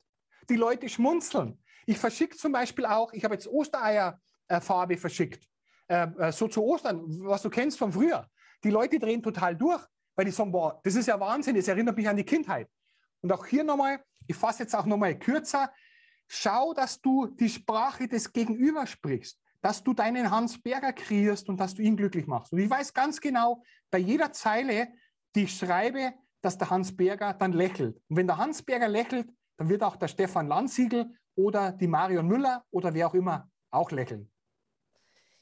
Die 0.48 0.56
Leute 0.56 0.88
schmunzeln. 0.88 1.60
Ich 1.90 1.98
verschicke 1.98 2.36
zum 2.36 2.52
Beispiel 2.52 2.86
auch, 2.86 3.12
ich 3.12 3.24
habe 3.24 3.34
jetzt 3.34 3.48
Ostereierfarbe 3.48 4.96
verschickt, 4.96 5.44
äh, 5.88 6.06
äh, 6.18 6.30
so 6.30 6.46
zu 6.46 6.62
Ostern, 6.62 7.02
was 7.24 7.42
du 7.42 7.50
kennst 7.50 7.78
von 7.78 7.92
früher. 7.92 8.28
Die 8.62 8.70
Leute 8.70 9.00
drehen 9.00 9.22
total 9.22 9.56
durch, 9.56 9.84
weil 10.14 10.24
die 10.24 10.30
sagen, 10.30 10.52
boah, 10.52 10.80
das 10.84 10.94
ist 10.94 11.08
ja 11.08 11.18
Wahnsinn, 11.18 11.56
das 11.56 11.66
erinnert 11.66 11.96
mich 11.96 12.08
an 12.08 12.16
die 12.16 12.24
Kindheit. 12.24 12.68
Und 13.22 13.32
auch 13.32 13.44
hier 13.44 13.64
nochmal, 13.64 14.00
ich 14.28 14.36
fasse 14.36 14.62
jetzt 14.62 14.74
auch 14.76 14.86
nochmal 14.86 15.18
kürzer, 15.18 15.72
Schau, 16.32 16.74
dass 16.74 17.00
du 17.00 17.26
die 17.26 17.48
Sprache 17.48 18.06
des 18.06 18.32
Gegenüber 18.32 18.86
sprichst, 18.86 19.36
dass 19.60 19.82
du 19.82 19.92
deinen 19.92 20.30
Hans 20.30 20.62
Berger 20.62 20.92
kreierst 20.92 21.48
und 21.48 21.58
dass 21.58 21.74
du 21.74 21.82
ihn 21.82 21.96
glücklich 21.96 22.28
machst. 22.28 22.52
Und 22.52 22.60
ich 22.60 22.70
weiß 22.70 22.94
ganz 22.94 23.20
genau, 23.20 23.64
bei 23.90 23.98
jeder 23.98 24.30
Zeile, 24.30 24.92
die 25.34 25.42
ich 25.42 25.58
schreibe, 25.58 26.14
dass 26.40 26.56
der 26.56 26.70
Hans 26.70 26.96
Berger 26.96 27.34
dann 27.34 27.52
lächelt. 27.52 27.96
Und 28.08 28.16
wenn 28.16 28.28
der 28.28 28.36
Hans 28.36 28.62
Berger 28.62 28.86
lächelt, 28.86 29.28
dann 29.56 29.68
wird 29.68 29.82
auch 29.82 29.96
der 29.96 30.06
Stefan 30.06 30.46
Landsiegel 30.46 31.12
oder 31.44 31.72
die 31.72 31.88
Marion 31.88 32.26
Müller 32.26 32.64
oder 32.70 32.92
wer 32.94 33.08
auch 33.08 33.14
immer 33.14 33.48
auch 33.70 33.90
lächeln. 33.90 34.30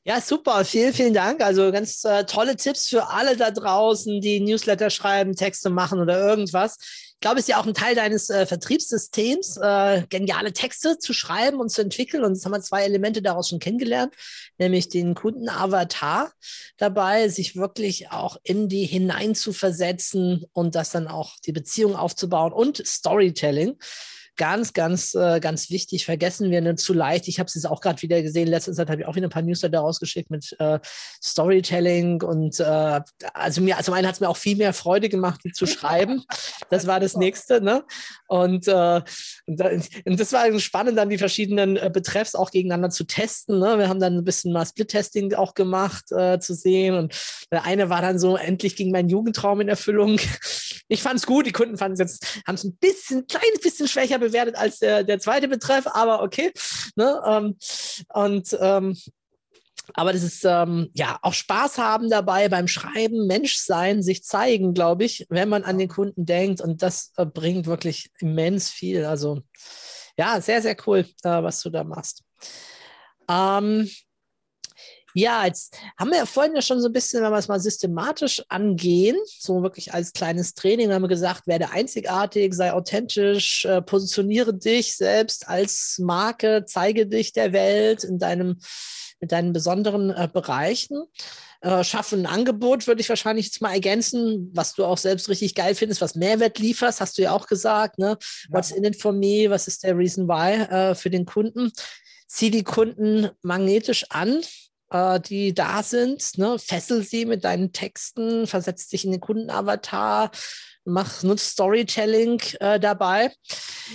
Ja, 0.08 0.22
super. 0.22 0.64
Vielen, 0.64 0.94
vielen 0.94 1.12
Dank. 1.12 1.42
Also 1.42 1.70
ganz 1.70 2.02
äh, 2.04 2.24
tolle 2.24 2.56
Tipps 2.56 2.88
für 2.88 3.08
alle 3.10 3.36
da 3.36 3.50
draußen, 3.50 4.22
die 4.22 4.40
Newsletter 4.40 4.88
schreiben, 4.88 5.36
Texte 5.36 5.68
machen 5.68 6.00
oder 6.00 6.18
irgendwas. 6.18 6.78
ich 6.80 7.20
glaube, 7.20 7.36
es 7.36 7.42
ist 7.42 7.48
ja 7.48 7.60
auch 7.60 7.66
ein 7.66 7.74
Teil 7.74 7.94
deines 7.94 8.30
äh, 8.30 8.46
Vertriebssystems, 8.46 9.58
äh, 9.58 10.04
geniale 10.08 10.54
Texte 10.54 10.98
zu 10.98 11.12
schreiben 11.12 11.60
und 11.60 11.68
zu 11.68 11.82
entwickeln. 11.82 12.24
Und 12.24 12.32
jetzt 12.34 12.46
haben 12.46 12.52
wir 12.52 12.62
zwei 12.62 12.84
Elemente 12.84 13.20
daraus 13.20 13.50
schon 13.50 13.58
kennengelernt, 13.58 14.14
nämlich 14.56 14.88
den 14.88 15.14
Kundenavatar 15.14 16.32
dabei, 16.78 17.28
sich 17.28 17.56
wirklich 17.56 18.10
auch 18.10 18.38
in 18.42 18.70
die 18.70 18.86
hinein 18.86 19.34
zu 19.34 19.52
versetzen 19.52 20.46
und 20.54 20.74
das 20.74 20.90
dann 20.90 21.06
auch 21.06 21.34
die 21.44 21.52
Beziehung 21.52 21.96
aufzubauen 21.96 22.54
und 22.54 22.78
Storytelling 22.86 23.76
ganz, 24.38 24.72
ganz, 24.72 25.14
äh, 25.14 25.40
ganz 25.40 25.68
wichtig, 25.68 26.06
vergessen 26.06 26.50
wir 26.50 26.62
nicht 26.62 26.78
zu 26.78 26.94
leicht. 26.94 27.28
Ich 27.28 27.38
habe 27.38 27.48
es 27.48 27.54
jetzt 27.54 27.66
auch 27.66 27.80
gerade 27.80 28.00
wieder 28.00 28.22
gesehen. 28.22 28.48
Letzte 28.48 28.72
Zeit 28.72 28.88
habe 28.88 29.02
ich 29.02 29.06
auch 29.06 29.16
wieder 29.16 29.26
ein 29.26 29.30
paar 29.30 29.42
Newsletter 29.42 29.80
rausgeschickt 29.80 30.30
mit 30.30 30.56
äh, 30.60 30.78
Storytelling 31.22 32.22
und 32.22 32.58
äh, 32.60 33.00
also 33.34 33.60
mir, 33.60 33.76
zum 33.82 33.94
einen 33.94 34.06
hat 34.06 34.14
es 34.14 34.20
mir 34.20 34.28
auch 34.28 34.36
viel 34.36 34.56
mehr 34.56 34.72
Freude 34.72 35.08
gemacht, 35.08 35.40
die 35.44 35.52
zu 35.52 35.66
schreiben. 35.66 36.24
Das 36.70 36.86
war 36.86 37.00
das 37.00 37.16
nächste, 37.16 37.60
ne? 37.60 37.84
Und, 38.28 38.68
äh, 38.68 39.02
und, 39.46 40.20
das 40.20 40.32
war 40.32 40.58
spannend, 40.60 40.96
dann 40.96 41.10
die 41.10 41.18
verschiedenen 41.18 41.76
äh, 41.76 41.90
Betreffs 41.92 42.34
auch 42.34 42.50
gegeneinander 42.50 42.90
zu 42.90 43.04
testen. 43.04 43.58
Ne? 43.58 43.78
Wir 43.78 43.88
haben 43.88 44.00
dann 44.00 44.16
ein 44.16 44.24
bisschen 44.24 44.52
mal 44.52 44.64
Split-Testing 44.64 45.34
auch 45.34 45.54
gemacht, 45.54 46.12
äh, 46.12 46.38
zu 46.38 46.54
sehen. 46.54 46.94
Und 46.94 47.14
der 47.50 47.64
eine 47.64 47.90
war 47.90 48.02
dann 48.02 48.18
so, 48.18 48.36
endlich 48.36 48.76
ging 48.76 48.92
mein 48.92 49.08
Jugendtraum 49.08 49.60
in 49.60 49.68
Erfüllung. 49.68 50.20
Ich 50.88 51.02
fand 51.02 51.16
es 51.16 51.26
gut, 51.26 51.46
die 51.46 51.52
Kunden 51.52 51.76
fanden 51.76 51.94
es 51.94 51.98
jetzt, 51.98 52.42
haben 52.46 52.54
es 52.54 52.64
ein 52.64 52.76
bisschen, 52.76 53.26
kleines 53.26 53.60
bisschen 53.60 53.88
schwächer 53.88 54.18
bewertet 54.18 54.27
als 54.34 54.78
der, 54.78 55.04
der 55.04 55.18
zweite 55.18 55.48
Betreff, 55.48 55.86
aber 55.86 56.22
okay. 56.22 56.52
Ne? 56.96 57.20
Ähm, 57.26 57.56
und 58.12 58.56
ähm, 58.60 58.96
aber 59.94 60.12
das 60.12 60.22
ist 60.22 60.44
ähm, 60.44 60.90
ja 60.94 61.18
auch 61.22 61.32
Spaß 61.32 61.78
haben 61.78 62.10
dabei 62.10 62.48
beim 62.48 62.68
Schreiben, 62.68 63.26
Mensch 63.26 63.56
sein, 63.56 64.02
sich 64.02 64.22
zeigen, 64.22 64.74
glaube 64.74 65.04
ich, 65.04 65.26
wenn 65.30 65.48
man 65.48 65.64
an 65.64 65.78
den 65.78 65.88
Kunden 65.88 66.26
denkt. 66.26 66.60
Und 66.60 66.82
das 66.82 67.12
äh, 67.16 67.24
bringt 67.24 67.66
wirklich 67.66 68.10
immens 68.18 68.70
viel. 68.70 69.04
Also 69.04 69.40
ja, 70.16 70.40
sehr, 70.40 70.60
sehr 70.62 70.76
cool, 70.86 71.06
äh, 71.22 71.42
was 71.42 71.62
du 71.62 71.70
da 71.70 71.84
machst. 71.84 72.22
Ähm, 73.30 73.88
ja, 75.18 75.44
jetzt 75.44 75.76
haben 75.98 76.10
wir 76.10 76.18
ja 76.18 76.26
vorhin 76.26 76.54
ja 76.54 76.62
schon 76.62 76.80
so 76.80 76.88
ein 76.88 76.92
bisschen, 76.92 77.22
wenn 77.22 77.32
wir 77.32 77.38
es 77.38 77.48
mal 77.48 77.60
systematisch 77.60 78.42
angehen, 78.48 79.16
so 79.26 79.62
wirklich 79.62 79.92
als 79.92 80.12
kleines 80.12 80.54
Training, 80.54 80.92
haben 80.92 81.02
wir 81.02 81.08
gesagt, 81.08 81.46
werde 81.46 81.70
einzigartig, 81.70 82.54
sei 82.54 82.72
authentisch, 82.72 83.64
äh, 83.64 83.82
positioniere 83.82 84.54
dich 84.54 84.96
selbst 84.96 85.48
als 85.48 85.98
Marke, 85.98 86.64
zeige 86.66 87.06
dich 87.06 87.32
der 87.32 87.52
Welt 87.52 88.04
in 88.04 88.18
deinem, 88.18 88.58
mit 89.20 89.32
deinen 89.32 89.52
besonderen 89.52 90.10
äh, 90.10 90.28
Bereichen. 90.32 91.02
Äh, 91.60 91.82
schaffe 91.82 92.14
ein 92.14 92.26
Angebot, 92.26 92.86
würde 92.86 93.00
ich 93.00 93.08
wahrscheinlich 93.08 93.46
jetzt 93.46 93.60
mal 93.60 93.72
ergänzen, 93.72 94.52
was 94.54 94.74
du 94.74 94.84
auch 94.84 94.98
selbst 94.98 95.28
richtig 95.28 95.56
geil 95.56 95.74
findest, 95.74 96.00
was 96.00 96.14
Mehrwert 96.14 96.60
lieferst, 96.60 97.00
hast 97.00 97.18
du 97.18 97.22
ja 97.22 97.32
auch 97.32 97.48
gesagt. 97.48 97.98
Ne? 97.98 98.10
Ja. 98.10 98.16
What's 98.50 98.70
in 98.70 98.84
it 98.84 99.00
for 99.00 99.12
me? 99.12 99.46
Was 99.48 99.66
ist 99.66 99.82
der 99.82 99.98
Reason 99.98 100.28
why 100.28 100.62
äh, 100.62 100.94
für 100.94 101.10
den 101.10 101.26
Kunden? 101.26 101.72
Zieh 102.28 102.52
die 102.52 102.62
Kunden 102.62 103.30
magnetisch 103.42 104.04
an, 104.10 104.42
äh, 104.90 105.20
die 105.20 105.54
da 105.54 105.82
sind. 105.82 106.38
Ne? 106.38 106.58
Fessel 106.58 107.02
sie 107.02 107.26
mit 107.26 107.44
deinen 107.44 107.72
Texten, 107.72 108.46
versetz 108.46 108.88
dich 108.88 109.04
in 109.04 109.12
den 109.12 109.20
Kundenavatar, 109.20 110.30
mach, 110.84 111.22
nutzt 111.22 111.50
Storytelling 111.50 112.40
äh, 112.60 112.80
dabei. 112.80 113.32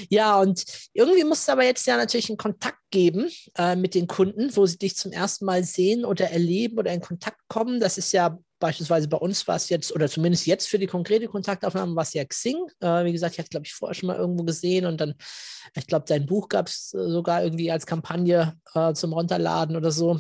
Ja, 0.10 0.40
und 0.40 0.64
irgendwie 0.94 1.24
musst 1.24 1.48
du 1.48 1.52
aber 1.52 1.66
jetzt 1.66 1.86
ja 1.88 1.98
natürlich 1.98 2.30
einen 2.30 2.38
Kontakt 2.38 2.80
geben 2.92 3.30
äh, 3.58 3.76
mit 3.76 3.96
den 3.96 4.08
Kunden, 4.08 4.56
wo 4.56 4.66
sie 4.66 4.78
dich 4.78 4.96
zum 4.96 5.12
ersten 5.12 5.46
Mal 5.46 5.64
sehen 5.64 6.06
oder 6.06 6.30
erleben 6.30 6.78
oder 6.78 6.94
in 6.94 7.02
Kontakt 7.02 7.40
kommen. 7.48 7.80
Das 7.80 7.98
ist 7.98 8.12
ja 8.12 8.38
beispielsweise 8.64 9.10
bei 9.10 9.18
uns 9.18 9.46
war 9.46 9.58
es 9.58 9.68
jetzt, 9.68 9.94
oder 9.94 10.08
zumindest 10.08 10.46
jetzt 10.46 10.70
für 10.70 10.80
die 10.80 10.88
konkrete 10.88 11.28
Kontaktaufnahme, 11.28 11.98
war 11.98 12.04
es 12.04 12.14
ja 12.14 12.24
Xing. 12.24 12.56
Äh, 12.80 13.04
wie 13.04 13.12
gesagt, 13.12 13.34
ich 13.34 13.40
hatte, 13.40 13.50
glaube 13.50 13.66
ich, 13.66 13.74
vorher 13.74 13.94
schon 13.94 14.08
mal 14.08 14.16
irgendwo 14.16 14.46
gesehen 14.46 14.86
und 14.86 15.02
dann, 15.02 15.16
ich 15.76 15.86
glaube, 15.86 16.06
dein 16.08 16.26
Buch 16.26 16.48
gab 16.48 16.68
es 16.68 16.94
äh, 16.94 17.10
sogar 17.10 17.44
irgendwie 17.44 17.72
als 17.72 17.86
Kampagne 17.86 18.54
äh, 18.74 18.94
zum 18.94 19.12
Runterladen 19.12 19.76
oder 19.76 19.92
so. 19.92 20.18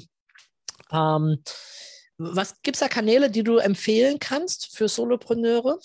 Ähm, 0.93 1.39
was 2.17 2.61
gibt 2.61 2.75
es 2.75 2.81
da 2.81 2.87
Kanäle, 2.87 3.29
die 3.29 3.43
du 3.43 3.57
empfehlen 3.57 4.19
kannst 4.19 4.75
für 4.75 4.87
Solopreneure? 4.87 5.79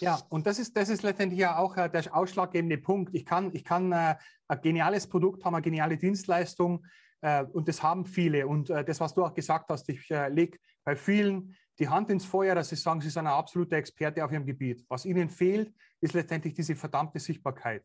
Ja, 0.00 0.20
und 0.28 0.46
das 0.46 0.58
ist, 0.58 0.76
das 0.76 0.88
ist 0.88 1.02
letztendlich 1.02 1.40
ja 1.40 1.58
auch 1.58 1.76
äh, 1.76 1.88
der 1.88 2.14
ausschlaggebende 2.14 2.78
Punkt. 2.78 3.14
Ich 3.14 3.24
kann, 3.24 3.50
ich 3.54 3.64
kann 3.64 3.92
äh, 3.92 4.16
ein 4.48 4.60
geniales 4.60 5.06
Produkt 5.06 5.44
haben, 5.44 5.54
eine 5.54 5.62
geniale 5.62 5.96
Dienstleistung 5.96 6.84
äh, 7.20 7.44
und 7.44 7.68
das 7.68 7.82
haben 7.82 8.04
viele. 8.04 8.46
Und 8.46 8.70
äh, 8.70 8.84
das, 8.84 9.00
was 9.00 9.14
du 9.14 9.24
auch 9.24 9.34
gesagt 9.34 9.70
hast, 9.70 9.88
ich 9.88 10.10
äh, 10.10 10.28
lege 10.28 10.58
bei 10.84 10.94
vielen 10.96 11.56
die 11.78 11.88
Hand 11.88 12.10
ins 12.10 12.24
Feuer, 12.24 12.54
dass 12.54 12.70
sie 12.70 12.76
sagen, 12.76 13.00
sie 13.00 13.10
sind 13.10 13.26
ein 13.26 13.32
absoluter 13.32 13.76
Experte 13.76 14.24
auf 14.24 14.32
ihrem 14.32 14.46
Gebiet. 14.46 14.84
Was 14.88 15.04
ihnen 15.04 15.30
fehlt, 15.30 15.72
ist 16.00 16.14
letztendlich 16.14 16.54
diese 16.54 16.74
verdammte 16.74 17.18
Sichtbarkeit. 17.20 17.84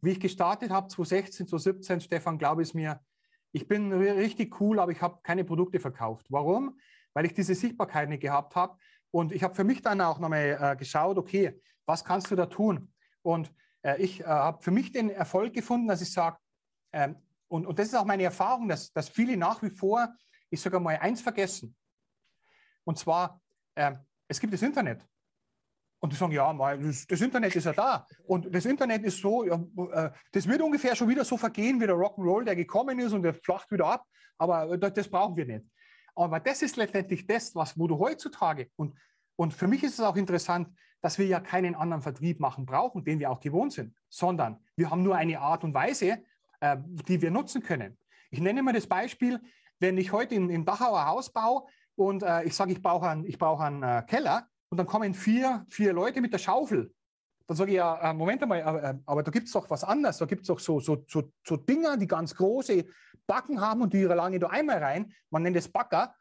Wie 0.00 0.10
ich 0.10 0.20
gestartet 0.20 0.70
habe, 0.70 0.88
2016, 0.88 1.48
2017, 1.48 2.00
Stefan, 2.00 2.38
glaube 2.38 2.62
ich 2.62 2.74
mir, 2.74 3.00
ich 3.52 3.66
bin 3.66 3.92
richtig 3.92 4.60
cool, 4.60 4.78
aber 4.78 4.92
ich 4.92 5.00
habe 5.00 5.20
keine 5.22 5.44
Produkte 5.44 5.80
verkauft. 5.80 6.26
Warum? 6.30 6.78
Weil 7.14 7.26
ich 7.26 7.34
diese 7.34 7.54
Sichtbarkeit 7.54 8.08
nicht 8.08 8.20
gehabt 8.20 8.54
habe. 8.54 8.76
Und 9.10 9.32
ich 9.32 9.42
habe 9.42 9.54
für 9.54 9.64
mich 9.64 9.82
dann 9.82 10.00
auch 10.00 10.18
nochmal 10.18 10.58
äh, 10.60 10.76
geschaut, 10.76 11.16
okay, 11.16 11.60
was 11.86 12.04
kannst 12.04 12.30
du 12.30 12.36
da 12.36 12.46
tun? 12.46 12.92
Und 13.22 13.52
äh, 13.82 14.00
ich 14.02 14.20
äh, 14.20 14.24
habe 14.24 14.62
für 14.62 14.70
mich 14.70 14.92
den 14.92 15.10
Erfolg 15.10 15.54
gefunden, 15.54 15.88
dass 15.88 16.02
ich 16.02 16.12
sage, 16.12 16.36
ähm, 16.92 17.16
und, 17.48 17.66
und 17.66 17.78
das 17.78 17.88
ist 17.88 17.94
auch 17.94 18.04
meine 18.04 18.24
Erfahrung, 18.24 18.68
dass, 18.68 18.92
dass 18.92 19.08
viele 19.08 19.36
nach 19.36 19.62
wie 19.62 19.70
vor, 19.70 20.14
ich 20.50 20.60
sage 20.60 20.78
mal, 20.78 20.98
eins 20.98 21.22
vergessen. 21.22 21.74
Und 22.84 22.98
zwar, 22.98 23.40
ähm, 23.74 23.98
es 24.28 24.38
gibt 24.38 24.52
das 24.52 24.62
Internet. 24.62 25.06
Und 26.00 26.12
die 26.12 26.16
sagen, 26.16 26.32
ja, 26.32 26.52
das, 26.76 27.20
Internet 27.20 27.56
ist 27.56 27.64
ja 27.64 27.72
da. 27.72 28.06
Und 28.26 28.54
das 28.54 28.64
Internet 28.64 29.02
ist 29.02 29.20
so, 29.20 29.44
äh, 29.44 30.10
das 30.32 30.46
wird 30.46 30.62
ungefähr 30.62 30.94
schon 30.94 31.08
wieder 31.08 31.24
so 31.24 31.36
vergehen 31.36 31.80
wie 31.80 31.86
der 31.86 31.96
Rock'n'Roll, 31.96 32.44
der 32.44 32.54
gekommen 32.54 32.98
ist 33.00 33.12
und 33.12 33.22
der 33.22 33.34
flacht 33.34 33.70
wieder 33.72 33.86
ab. 33.86 34.04
Aber 34.38 34.78
das, 34.78 34.92
das 34.92 35.08
brauchen 35.08 35.36
wir 35.36 35.46
nicht. 35.46 35.64
Aber 36.14 36.40
das 36.40 36.62
ist 36.62 36.76
letztendlich 36.76 37.26
das, 37.26 37.54
was, 37.54 37.78
wo 37.78 37.88
du 37.88 37.98
heutzutage, 37.98 38.68
und, 38.76 38.96
und 39.36 39.54
für 39.54 39.66
mich 39.66 39.82
ist 39.82 39.94
es 39.94 40.00
auch 40.00 40.16
interessant, 40.16 40.68
dass 41.00 41.18
wir 41.18 41.26
ja 41.26 41.40
keinen 41.40 41.74
anderen 41.74 42.02
Vertrieb 42.02 42.40
machen 42.40 42.66
brauchen, 42.66 43.04
den 43.04 43.18
wir 43.18 43.30
auch 43.30 43.40
gewohnt 43.40 43.72
sind, 43.72 43.94
sondern 44.08 44.58
wir 44.76 44.90
haben 44.90 45.02
nur 45.02 45.16
eine 45.16 45.40
Art 45.40 45.64
und 45.64 45.74
Weise, 45.74 46.22
äh, 46.60 46.76
die 47.06 47.22
wir 47.22 47.30
nutzen 47.30 47.62
können. 47.62 47.96
Ich 48.30 48.40
nenne 48.40 48.62
mal 48.62 48.72
das 48.72 48.86
Beispiel, 48.86 49.40
wenn 49.78 49.96
ich 49.96 50.12
heute 50.12 50.34
in, 50.34 50.50
in 50.50 50.64
Dachauer 50.64 51.06
Haus 51.06 51.32
baue 51.32 51.66
und 51.94 52.22
äh, 52.22 52.44
ich 52.44 52.54
sage, 52.54 52.72
ich 52.72 52.82
brauche 52.82 53.08
einen, 53.08 53.24
ich 53.24 53.38
brauche 53.38 53.64
einen 53.64 53.82
äh, 53.82 54.02
Keller, 54.06 54.48
und 54.70 54.78
dann 54.78 54.86
kommen 54.86 55.14
vier, 55.14 55.64
vier 55.68 55.92
Leute 55.92 56.20
mit 56.20 56.32
der 56.32 56.38
Schaufel. 56.38 56.92
Dann 57.46 57.56
sage 57.56 57.70
ich 57.70 57.76
ja, 57.76 58.10
äh, 58.10 58.12
Moment 58.12 58.42
einmal, 58.42 58.62
aber, 58.62 58.82
äh, 58.82 58.94
aber 59.06 59.22
da 59.22 59.30
gibt 59.30 59.46
es 59.46 59.52
doch 59.52 59.70
was 59.70 59.82
anderes. 59.82 60.18
Da 60.18 60.26
gibt 60.26 60.42
es 60.42 60.48
doch 60.48 60.58
so, 60.58 60.80
so, 60.80 61.04
so, 61.08 61.32
so 61.42 61.56
Dinger, 61.56 61.96
die 61.96 62.06
ganz 62.06 62.34
große 62.34 62.84
Backen 63.26 63.60
haben 63.60 63.82
und 63.82 63.94
die 63.94 64.02
lange 64.02 64.38
da 64.38 64.48
einmal 64.48 64.78
rein. 64.78 65.12
Man 65.30 65.42
nennt 65.42 65.56
es 65.56 65.68
Backer. 65.68 66.14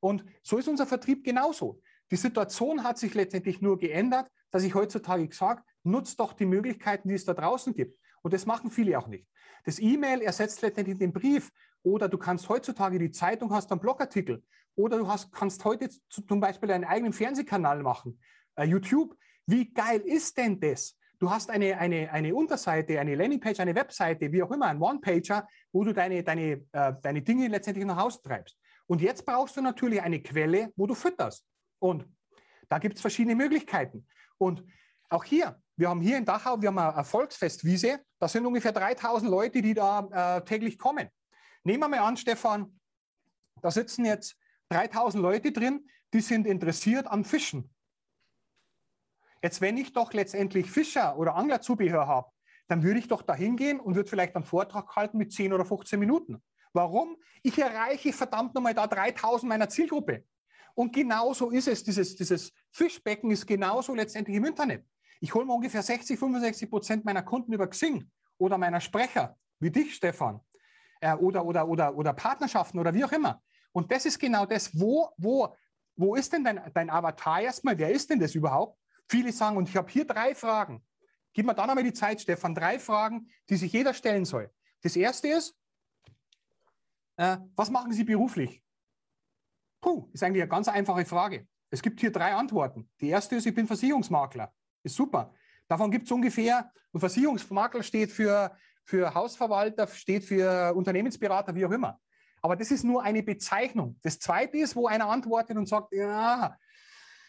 Und 0.00 0.24
so 0.42 0.58
ist 0.58 0.68
unser 0.68 0.86
Vertrieb 0.86 1.24
genauso. 1.24 1.80
Die 2.10 2.16
Situation 2.16 2.84
hat 2.84 2.98
sich 2.98 3.14
letztendlich 3.14 3.62
nur 3.62 3.78
geändert, 3.78 4.30
dass 4.50 4.62
ich 4.62 4.74
heutzutage 4.74 5.26
gesagt 5.26 5.64
nutzt 5.84 6.18
doch 6.20 6.32
die 6.32 6.46
Möglichkeiten, 6.46 7.08
die 7.08 7.14
es 7.14 7.24
da 7.24 7.34
draußen 7.34 7.74
gibt. 7.74 7.98
Und 8.22 8.32
das 8.32 8.46
machen 8.46 8.70
viele 8.70 8.98
auch 8.98 9.06
nicht. 9.06 9.26
Das 9.64 9.78
E-Mail 9.78 10.22
ersetzt 10.22 10.62
letztendlich 10.62 10.98
den 10.98 11.12
Brief. 11.12 11.50
Oder 11.82 12.08
du 12.08 12.16
kannst 12.16 12.48
heutzutage 12.48 12.98
die 12.98 13.10
Zeitung, 13.10 13.52
hast 13.52 13.70
einen 13.70 13.80
Blogartikel. 13.80 14.42
Oder 14.76 14.98
du 14.98 15.08
hast, 15.08 15.32
kannst 15.32 15.64
heute 15.64 15.88
zum 16.08 16.40
Beispiel 16.40 16.70
einen 16.70 16.84
eigenen 16.84 17.12
Fernsehkanal 17.12 17.82
machen. 17.82 18.20
Uh, 18.58 18.64
YouTube. 18.64 19.16
Wie 19.46 19.72
geil 19.72 20.00
ist 20.00 20.36
denn 20.38 20.58
das? 20.58 20.96
Du 21.18 21.30
hast 21.30 21.50
eine, 21.50 21.78
eine, 21.78 22.10
eine 22.10 22.34
Unterseite, 22.34 22.98
eine 22.98 23.14
Landingpage, 23.14 23.60
eine 23.60 23.74
Webseite, 23.74 24.32
wie 24.32 24.42
auch 24.42 24.50
immer, 24.50 24.66
ein 24.66 24.80
One-Pager, 24.80 25.46
wo 25.72 25.84
du 25.84 25.92
deine, 25.92 26.22
deine, 26.22 26.64
äh, 26.72 26.92
deine 27.00 27.22
Dinge 27.22 27.48
letztendlich 27.48 27.86
nach 27.86 27.96
Hause 27.96 28.20
treibst. 28.22 28.58
Und 28.86 29.00
jetzt 29.00 29.24
brauchst 29.24 29.56
du 29.56 29.60
natürlich 29.60 30.02
eine 30.02 30.20
Quelle, 30.20 30.72
wo 30.76 30.86
du 30.86 30.94
fütterst. 30.94 31.46
Und 31.78 32.06
da 32.68 32.78
gibt 32.78 32.96
es 32.96 33.00
verschiedene 33.00 33.36
Möglichkeiten. 33.36 34.06
Und 34.38 34.64
auch 35.08 35.24
hier, 35.24 35.60
wir 35.76 35.88
haben 35.88 36.00
hier 36.00 36.18
in 36.18 36.24
Dachau, 36.24 36.60
wir 36.60 36.68
haben 36.68 36.78
eine 36.78 37.04
Volksfestwiese, 37.04 38.00
da 38.18 38.28
sind 38.28 38.44
ungefähr 38.46 38.72
3000 38.72 39.30
Leute, 39.30 39.62
die 39.62 39.74
da 39.74 40.36
äh, 40.38 40.44
täglich 40.44 40.78
kommen. 40.78 41.08
Nehmen 41.62 41.80
wir 41.80 41.88
mal 41.88 42.00
an, 42.00 42.16
Stefan, 42.16 42.78
da 43.62 43.70
sitzen 43.70 44.04
jetzt 44.04 44.36
3000 44.74 45.22
Leute 45.22 45.52
drin, 45.52 45.88
die 46.12 46.20
sind 46.20 46.46
interessiert 46.46 47.06
am 47.06 47.24
Fischen. 47.24 47.70
Jetzt, 49.42 49.60
wenn 49.60 49.76
ich 49.76 49.92
doch 49.92 50.12
letztendlich 50.12 50.70
Fischer 50.70 51.18
oder 51.18 51.36
Anglerzubehör 51.36 52.06
habe, 52.06 52.30
dann 52.66 52.82
würde 52.82 52.98
ich 52.98 53.08
doch 53.08 53.22
da 53.22 53.34
hingehen 53.34 53.78
und 53.78 53.94
würde 53.94 54.08
vielleicht 54.08 54.34
einen 54.34 54.44
Vortrag 54.44 54.96
halten 54.96 55.18
mit 55.18 55.32
10 55.32 55.52
oder 55.52 55.64
15 55.64 56.00
Minuten. 56.00 56.42
Warum? 56.72 57.16
Ich 57.42 57.58
erreiche 57.58 58.12
verdammt 58.12 58.54
nochmal 58.54 58.74
da 58.74 58.86
3000 58.86 59.48
meiner 59.48 59.68
Zielgruppe. 59.68 60.24
Und 60.74 60.92
genauso 60.92 61.50
ist 61.50 61.68
es. 61.68 61.84
Dieses, 61.84 62.16
dieses 62.16 62.52
Fischbecken 62.72 63.30
ist 63.30 63.46
genauso 63.46 63.94
letztendlich 63.94 64.36
im 64.36 64.44
Internet. 64.44 64.84
Ich 65.20 65.34
hole 65.34 65.44
mir 65.44 65.54
ungefähr 65.54 65.82
60, 65.82 66.18
65 66.18 66.70
Prozent 66.70 67.04
meiner 67.04 67.22
Kunden 67.22 67.52
über 67.52 67.68
Xing 67.68 68.10
oder 68.38 68.58
meiner 68.58 68.80
Sprecher, 68.80 69.38
wie 69.60 69.70
dich, 69.70 69.94
Stefan, 69.94 70.40
äh, 71.00 71.14
oder, 71.14 71.44
oder, 71.44 71.68
oder, 71.68 71.96
oder 71.96 72.12
Partnerschaften 72.12 72.78
oder 72.78 72.92
wie 72.92 73.04
auch 73.04 73.12
immer. 73.12 73.42
Und 73.74 73.90
das 73.90 74.06
ist 74.06 74.18
genau 74.18 74.46
das, 74.46 74.70
wo, 74.78 75.10
wo, 75.16 75.54
wo 75.96 76.14
ist 76.14 76.32
denn 76.32 76.44
dein, 76.44 76.60
dein 76.72 76.88
Avatar 76.88 77.40
erstmal? 77.40 77.76
Wer 77.76 77.90
ist 77.90 78.08
denn 78.08 78.20
das 78.20 78.34
überhaupt? 78.34 78.78
Viele 79.08 79.32
sagen, 79.32 79.56
und 79.56 79.68
ich 79.68 79.76
habe 79.76 79.90
hier 79.90 80.06
drei 80.06 80.34
Fragen. 80.34 80.82
Gib 81.32 81.44
mir 81.44 81.54
dann 81.54 81.68
einmal 81.68 81.82
die 81.84 81.92
Zeit, 81.92 82.20
Stefan. 82.20 82.54
Drei 82.54 82.78
Fragen, 82.78 83.28
die 83.50 83.56
sich 83.56 83.72
jeder 83.72 83.92
stellen 83.92 84.24
soll. 84.24 84.48
Das 84.82 84.94
erste 84.94 85.28
ist, 85.28 85.58
äh, 87.16 87.36
was 87.56 87.68
machen 87.68 87.92
Sie 87.92 88.04
beruflich? 88.04 88.62
Puh, 89.80 90.08
ist 90.12 90.22
eigentlich 90.22 90.42
eine 90.42 90.48
ganz 90.48 90.68
einfache 90.68 91.04
Frage. 91.04 91.48
Es 91.68 91.82
gibt 91.82 92.00
hier 92.00 92.12
drei 92.12 92.32
Antworten. 92.32 92.88
Die 93.00 93.08
erste 93.08 93.34
ist, 93.34 93.46
ich 93.46 93.54
bin 93.54 93.66
Versicherungsmakler. 93.66 94.54
Ist 94.84 94.94
super. 94.94 95.34
Davon 95.66 95.90
gibt 95.90 96.04
es 96.04 96.12
ungefähr, 96.12 96.70
und 96.92 97.00
Versicherungsmakler 97.00 97.82
steht 97.82 98.12
für, 98.12 98.56
für 98.84 99.12
Hausverwalter, 99.12 99.88
steht 99.88 100.24
für 100.24 100.72
Unternehmensberater, 100.74 101.54
wie 101.56 101.66
auch 101.66 101.72
immer. 101.72 102.00
Aber 102.44 102.56
das 102.56 102.70
ist 102.70 102.84
nur 102.84 103.02
eine 103.02 103.22
Bezeichnung. 103.22 103.98
Das 104.02 104.18
zweite 104.18 104.58
ist, 104.58 104.76
wo 104.76 104.86
einer 104.86 105.08
antwortet 105.08 105.56
und 105.56 105.66
sagt, 105.66 105.94
ja, 105.94 106.54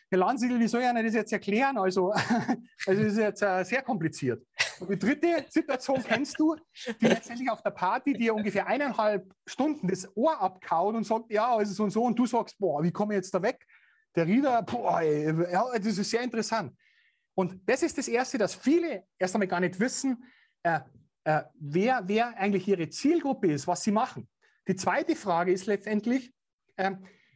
Herr 0.10 0.20
Landsiedel, 0.20 0.60
wie 0.60 0.68
soll 0.68 0.82
ich 0.82 0.90
Ihnen 0.90 1.06
das 1.06 1.14
jetzt 1.14 1.32
erklären? 1.32 1.78
Also, 1.78 2.12
also 2.86 3.02
das 3.02 3.14
ist 3.14 3.18
jetzt 3.18 3.42
äh, 3.42 3.64
sehr 3.64 3.82
kompliziert. 3.82 4.46
Und 4.82 4.90
die 4.90 5.00
dritte 5.00 5.46
Situation 5.48 6.04
kennst 6.04 6.38
du, 6.38 6.58
die 7.00 7.08
letztendlich 7.08 7.50
auf 7.50 7.62
der 7.62 7.70
Party 7.70 8.12
dir 8.12 8.36
ungefähr 8.36 8.68
eineinhalb 8.68 9.34
Stunden 9.48 9.88
das 9.88 10.06
Ohr 10.18 10.38
abkauen 10.42 10.98
und 10.98 11.06
sagt, 11.06 11.32
ja, 11.32 11.56
also 11.56 11.74
so 11.74 11.84
und 11.84 11.92
so, 11.92 12.04
und 12.04 12.20
du 12.20 12.26
sagst, 12.26 12.60
boah, 12.60 12.84
wie 12.84 12.92
komme 12.92 13.14
ich 13.14 13.20
jetzt 13.20 13.34
da 13.34 13.42
weg? 13.42 13.66
Der 14.18 14.28
Rieder, 14.28 14.64
boah, 14.64 15.02
ja, 15.02 15.66
das 15.78 15.98
ist 15.98 16.10
sehr 16.10 16.24
interessant. 16.24 16.76
Und 17.36 17.62
das 17.70 17.84
ist 17.84 17.98
das 17.98 18.10
Erste, 18.10 18.38
dass 18.38 18.54
viele 18.54 19.06
erst 19.18 19.34
einmal 19.34 19.48
gar 19.48 19.62
nicht 19.62 19.80
wissen, 19.80 20.26
äh, 20.64 20.82
äh, 21.24 21.44
wer, 21.58 22.04
wer 22.06 22.38
eigentlich 22.38 22.68
ihre 22.68 22.90
Zielgruppe 22.90 23.48
ist, 23.54 23.66
was 23.66 23.82
sie 23.82 23.92
machen. 23.92 24.28
Die 24.68 24.76
zweite 24.76 25.16
Frage 25.16 25.52
ist 25.52 25.66
letztendlich, 25.66 26.34
äh, 26.76 26.92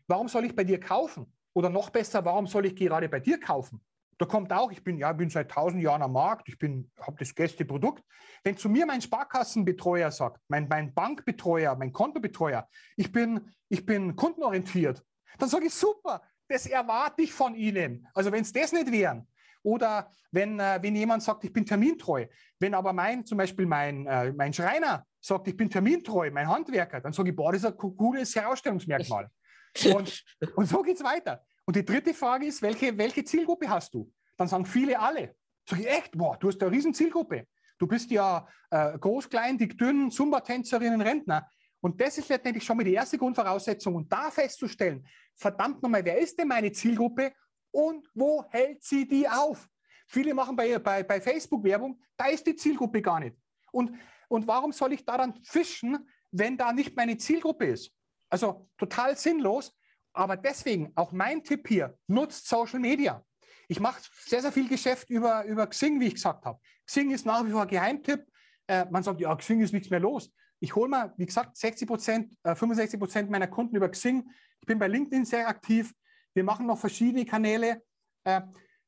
warum 0.08 0.28
soll 0.28 0.46
ich 0.46 0.56
bei 0.56 0.64
dir 0.64 0.80
kaufen? 0.80 1.34
Oder 1.54 1.70
noch 1.70 1.90
besser, 1.90 2.24
warum 2.26 2.48
soll 2.48 2.66
ich 2.66 2.76
gerade 2.76 3.10
bei 3.10 3.20
dir 3.20 3.40
kaufen? 3.40 3.84
Da 4.18 4.26
kommt 4.26 4.52
auch, 4.52 4.72
ich 4.72 4.84
bin 4.84 4.98
ja 4.98 5.14
bin 5.14 5.30
seit 5.30 5.50
tausend 5.50 5.82
Jahren 5.82 6.02
am 6.02 6.12
Markt, 6.12 6.50
ich 6.50 6.58
habe 7.00 7.18
das 7.18 7.34
Gästeprodukt. 7.34 8.04
Wenn 8.44 8.58
zu 8.58 8.68
mir 8.68 8.86
mein 8.86 9.02
Sparkassenbetreuer 9.02 10.12
sagt, 10.12 10.42
mein, 10.50 10.68
mein 10.68 10.94
Bankbetreuer, 10.94 11.76
mein 11.76 11.94
Kontobetreuer, 11.94 12.68
ich 12.98 13.12
bin, 13.14 13.54
ich 13.70 13.86
bin 13.86 14.18
kundenorientiert, 14.18 15.06
dann 15.38 15.48
sage 15.48 15.68
ich 15.68 15.74
super, 15.74 16.22
das 16.50 16.66
erwarte 16.66 17.22
ich 17.22 17.32
von 17.32 17.56
Ihnen. 17.56 18.08
Also 18.14 18.32
wenn 18.32 18.42
es 18.42 18.52
das 18.52 18.74
nicht 18.74 18.92
wären, 18.92 19.26
oder 19.70 20.12
wenn, 20.32 20.60
äh, 20.60 20.80
wenn 20.82 20.96
jemand 20.96 21.24
sagt, 21.24 21.44
ich 21.44 21.54
bin 21.54 21.66
termintreu, 21.66 22.26
wenn 22.60 22.74
aber 22.74 22.92
mein, 22.94 23.26
zum 23.26 23.38
Beispiel 23.38 23.66
mein, 23.66 24.06
äh, 24.08 24.32
mein 24.34 24.54
Schreiner 24.54 25.06
sagt, 25.22 25.48
ich 25.48 25.56
bin 25.56 25.70
termintreu, 25.70 26.32
mein 26.32 26.48
Handwerker, 26.48 27.02
dann 27.02 27.14
sage 27.14 27.30
ich, 27.30 27.36
boah, 27.36 27.52
das 27.52 27.64
ist 27.64 27.72
ein 27.72 27.78
gutes 27.78 28.36
Herausstellungsmerkmal. 28.36 29.30
Und, 29.94 30.26
und 30.56 30.66
so 30.66 30.82
geht 30.82 30.96
es 30.96 31.04
weiter. 31.04 31.44
Und 31.64 31.76
die 31.76 31.86
dritte 31.86 32.16
Frage 32.16 32.48
ist, 32.48 32.64
welche, 32.64 32.98
welche 32.98 33.24
Zielgruppe 33.24 33.70
hast 33.70 33.94
du? 33.94 34.12
Dann 34.36 34.48
sagen 34.48 34.66
viele 34.66 35.00
alle. 35.00 35.36
Sag 35.70 35.80
ich, 35.80 35.88
echt? 35.88 36.18
Boah, 36.18 36.36
du 36.40 36.48
hast 36.48 36.60
eine 36.64 36.72
riesen 36.72 36.92
Zielgruppe. 36.92 37.46
Du 37.78 37.86
bist 37.86 38.10
ja 38.10 38.48
äh, 38.72 38.98
groß, 38.98 39.30
klein, 39.30 39.60
dick, 39.60 39.78
dünn, 39.78 40.10
Zumba-Tänzerinnen, 40.10 41.02
Rentner. 41.02 41.48
Und 41.82 42.02
das 42.02 42.18
ist 42.18 42.30
letztendlich 42.30 42.64
schon 42.64 42.78
mal 42.78 42.84
die 42.84 42.96
erste 42.96 43.20
Grundvoraussetzung. 43.20 43.94
Und 43.94 44.12
da 44.12 44.32
festzustellen, 44.32 45.06
verdammt 45.36 45.84
nochmal, 45.84 46.04
wer 46.04 46.18
ist 46.18 46.40
denn 46.40 46.48
meine 46.48 46.72
Zielgruppe 46.72 47.32
und 47.72 48.08
wo 48.14 48.46
hält 48.50 48.84
sie 48.84 49.08
die 49.08 49.28
auf? 49.28 49.68
Viele 50.08 50.34
machen 50.34 50.56
bei, 50.56 50.80
bei, 50.80 51.04
bei 51.04 51.22
Facebook 51.22 51.64
Werbung, 51.64 52.02
da 52.18 52.28
ist 52.28 52.46
die 52.46 52.56
Zielgruppe 52.56 53.02
gar 53.02 53.20
nicht. 53.20 53.38
Und, 53.72 53.92
und 54.28 54.48
warum 54.48 54.72
soll 54.72 54.94
ich 54.94 55.06
da 55.06 55.18
dann 55.18 55.36
fischen, 55.44 56.10
wenn 56.32 56.58
da 56.58 56.74
nicht 56.74 56.96
meine 56.96 57.18
Zielgruppe 57.18 57.66
ist? 57.68 57.92
Also 58.30 58.70
total 58.78 59.18
sinnlos. 59.18 59.76
Aber 60.14 60.36
deswegen 60.38 60.92
auch 60.96 61.12
mein 61.12 61.44
Tipp 61.44 61.68
hier, 61.68 61.98
nutzt 62.08 62.48
Social 62.48 62.80
Media. 62.80 63.24
Ich 63.68 63.80
mache 63.80 64.02
sehr, 64.26 64.42
sehr 64.42 64.52
viel 64.52 64.68
Geschäft 64.68 65.10
über, 65.10 65.46
über 65.46 65.68
Xing, 65.68 66.00
wie 66.00 66.08
ich 66.08 66.16
gesagt 66.16 66.46
habe. 66.46 66.60
Xing 66.88 67.12
ist 67.12 67.26
nach 67.26 67.46
wie 67.46 67.52
vor 67.52 67.62
ein 67.62 67.68
Geheimtipp. 67.68 68.26
Äh, 68.68 68.86
man 68.90 69.04
sagt, 69.04 69.22
ja, 69.22 69.36
Xing 69.36 69.62
ist 69.62 69.74
nichts 69.74 69.92
mehr 69.92 70.00
los. 70.00 70.34
Ich 70.60 70.76
hole 70.76 70.90
mal, 70.90 71.14
wie 71.18 71.28
gesagt, 71.28 71.56
60 71.56 71.88
Prozent, 71.88 72.36
äh, 72.44 72.56
65 72.56 73.00
Prozent 73.00 73.30
meiner 73.30 73.48
Kunden 73.48 73.76
über 73.76 73.90
Xing. 73.90 74.28
Ich 74.60 74.66
bin 74.66 74.80
bei 74.80 74.88
LinkedIn 74.88 75.26
sehr 75.26 75.48
aktiv. 75.48 75.94
Wir 76.40 76.46
machen 76.46 76.68
noch 76.68 76.80
verschiedene 76.80 77.26
Kanäle. 77.26 77.84
Äh, 78.24 78.40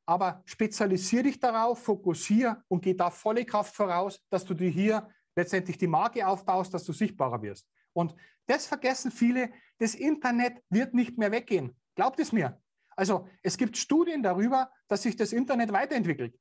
aber 0.06 0.40
spezialisiere 0.46 1.24
dich 1.24 1.38
darauf, 1.38 1.82
fokussiere 1.82 2.64
und 2.68 2.80
geh 2.80 2.94
da 2.94 3.10
volle 3.10 3.44
Kraft 3.44 3.76
voraus, 3.76 4.24
dass 4.30 4.46
du 4.46 4.54
dir 4.54 4.70
hier 4.70 5.06
letztendlich 5.36 5.76
die 5.76 5.86
Marke 5.86 6.26
aufbaust, 6.26 6.72
dass 6.72 6.84
du 6.84 6.94
sichtbarer 6.94 7.42
wirst. 7.42 7.68
Und 7.92 8.14
das 8.46 8.66
vergessen 8.66 9.10
viele. 9.10 9.50
Das 9.78 9.94
Internet 9.94 10.62
wird 10.70 10.94
nicht 10.94 11.18
mehr 11.18 11.30
weggehen. 11.30 11.76
Glaubt 11.94 12.18
es 12.20 12.32
mir. 12.32 12.58
Also 12.96 13.28
es 13.42 13.58
gibt 13.58 13.76
Studien 13.76 14.22
darüber, 14.22 14.70
dass 14.88 15.02
sich 15.02 15.16
das 15.16 15.34
Internet 15.34 15.72
weiterentwickelt. 15.72 16.34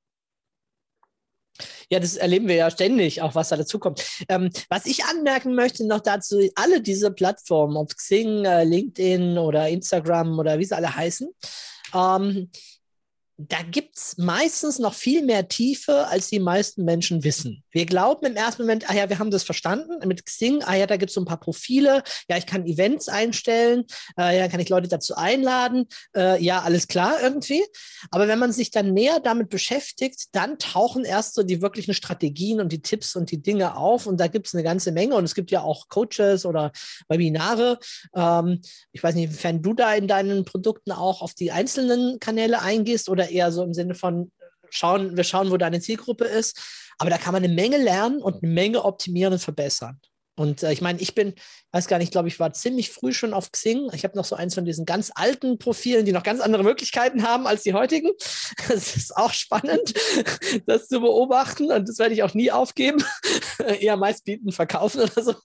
Ja, 1.90 2.00
das 2.00 2.16
erleben 2.16 2.48
wir 2.48 2.56
ja 2.56 2.72
ständig, 2.72 3.22
auch 3.22 3.36
was 3.36 3.50
da 3.50 3.58
dazu 3.58 3.80
kommt. 3.80 4.04
Ähm, 4.30 4.50
was 4.70 4.86
ich 4.86 5.04
anmerken 5.06 5.54
möchte 5.56 5.86
noch 5.86 6.00
dazu, 6.00 6.40
alle 6.56 6.82
diese 6.82 7.12
Plattformen, 7.12 7.78
ob 7.78 7.96
Xing, 7.96 8.46
äh, 8.46 8.64
LinkedIn 8.64 9.38
oder 9.38 9.68
Instagram 9.70 10.40
oder 10.40 10.58
wie 10.60 10.66
sie 10.66 10.76
alle 10.76 10.96
heißen, 10.96 11.30
ähm, 11.94 12.50
da 13.48 13.62
gibt 13.64 13.98
es 13.98 14.18
meistens 14.18 14.80
noch 14.80 14.94
viel 14.94 15.24
mehr 15.26 15.48
Tiefe, 15.48 16.08
als 16.08 16.30
die 16.30 16.40
meisten 16.40 16.84
Menschen 16.84 17.24
wissen. 17.24 17.64
Wir 17.72 17.86
glauben 17.86 18.26
im 18.26 18.36
ersten 18.36 18.64
Moment, 18.64 18.90
ah 18.90 18.94
ja, 18.94 19.10
wir 19.10 19.20
haben 19.20 19.32
das 19.32 19.44
verstanden 19.44 20.08
mit 20.08 20.26
Xing, 20.26 20.64
ah 20.64 20.76
ja, 20.76 20.86
da 20.86 20.98
gibt 20.98 21.10
es 21.10 21.16
so 21.16 21.22
ein 21.22 21.26
paar 21.26 21.40
Profile, 21.40 22.04
ja, 22.30 22.38
ich 22.38 22.46
kann 22.46 22.66
Events 22.66 23.08
einstellen, 23.08 23.86
äh, 24.20 24.38
ja, 24.38 24.48
kann 24.48 24.60
ich 24.60 24.70
Leute 24.70 24.88
dazu 24.88 25.16
einladen, 25.16 25.88
äh, 26.16 26.42
ja, 26.44 26.62
alles 26.62 26.88
klar 26.88 27.22
irgendwie. 27.22 27.64
Aber 28.12 28.28
wenn 28.28 28.40
man 28.40 28.52
sich 28.52 28.72
dann 28.72 28.94
näher 28.94 29.20
damit 29.20 29.50
beschäftigt, 29.50 30.26
dann 30.34 30.60
tauchen 30.60 31.06
erst 31.06 31.36
so 31.36 31.44
die 31.44 31.62
wirklichen 31.62 31.94
Strategien 31.94 32.62
und 32.62 32.72
die 32.72 32.82
Tipps 32.82 33.16
und 33.16 33.32
die 33.32 33.42
Dinge 33.42 33.76
auf 33.76 34.06
und 34.06 34.20
da 34.20 34.28
gibt 34.28 34.48
es 34.48 34.54
eine 34.54 34.64
ganze 34.64 34.92
Menge 34.92 35.16
und 35.16 35.24
es 35.24 35.36
gibt 35.36 35.52
ja 35.52 35.62
auch 35.62 35.88
Coaches 35.90 36.46
oder 36.46 36.72
Webinare. 37.08 37.80
Ähm, 38.16 38.62
ich 38.92 39.02
weiß 39.02 39.16
nicht, 39.16 39.26
inwiefern 39.26 39.62
du 39.62 39.74
da 39.74 39.94
in 39.94 40.08
deinen 40.08 40.46
Produkten 40.46 40.92
auch 40.92 41.22
auf 41.22 41.34
die 41.34 41.52
einzelnen 41.52 42.20
Kanäle 42.20 42.62
eingehst 42.62 43.10
oder 43.10 43.31
eher 43.32 43.52
so 43.52 43.64
im 43.64 43.74
Sinne 43.74 43.96
von 43.96 44.32
schauen, 44.70 45.16
wir 45.16 45.24
schauen, 45.24 45.52
wo 45.52 45.58
deine 45.58 45.80
Zielgruppe 45.80 46.26
ist. 46.26 46.60
Aber 46.98 47.10
da 47.10 47.18
kann 47.18 47.34
man 47.34 47.44
eine 47.44 47.54
Menge 47.54 47.78
lernen 47.78 48.22
und 48.22 48.44
eine 48.44 48.52
Menge 48.52 48.84
optimieren 48.84 49.34
und 49.34 49.40
verbessern. 49.40 50.00
Und 50.36 50.64
äh, 50.64 50.72
ich 50.72 50.82
meine, 50.82 51.00
ich 51.00 51.14
bin, 51.14 51.34
weiß 51.72 51.88
gar 51.88 51.98
nicht, 51.98 52.12
glaube 52.12 52.30
ich, 52.30 52.40
war 52.40 52.54
ziemlich 52.54 52.90
früh 52.90 53.14
schon 53.14 53.34
auf 53.34 53.52
Xing. 53.52 53.90
Ich 53.94 54.04
habe 54.04 54.18
noch 54.18 54.26
so 54.26 54.36
eins 54.36 54.56
von 54.56 54.66
diesen 54.66 54.86
ganz 54.86 55.12
alten 55.14 55.58
Profilen, 55.58 56.06
die 56.06 56.14
noch 56.14 56.24
ganz 56.24 56.40
andere 56.40 56.64
Möglichkeiten 56.64 57.24
haben 57.24 57.48
als 57.48 57.64
die 57.64 57.74
heutigen. 57.74 58.12
Das 58.68 58.96
ist 58.96 59.16
auch 59.18 59.34
spannend, 59.34 59.94
das 60.66 60.88
zu 60.88 61.00
beobachten. 61.02 61.72
Und 61.72 61.90
das 61.90 61.98
werde 62.00 62.14
ich 62.14 62.24
auch 62.24 62.34
nie 62.34 62.52
aufgeben. 62.52 63.04
Eher 63.80 63.98
meist 63.98 64.24
bieten, 64.24 64.52
verkaufen 64.52 65.02
oder 65.02 65.24
so. 65.24 65.36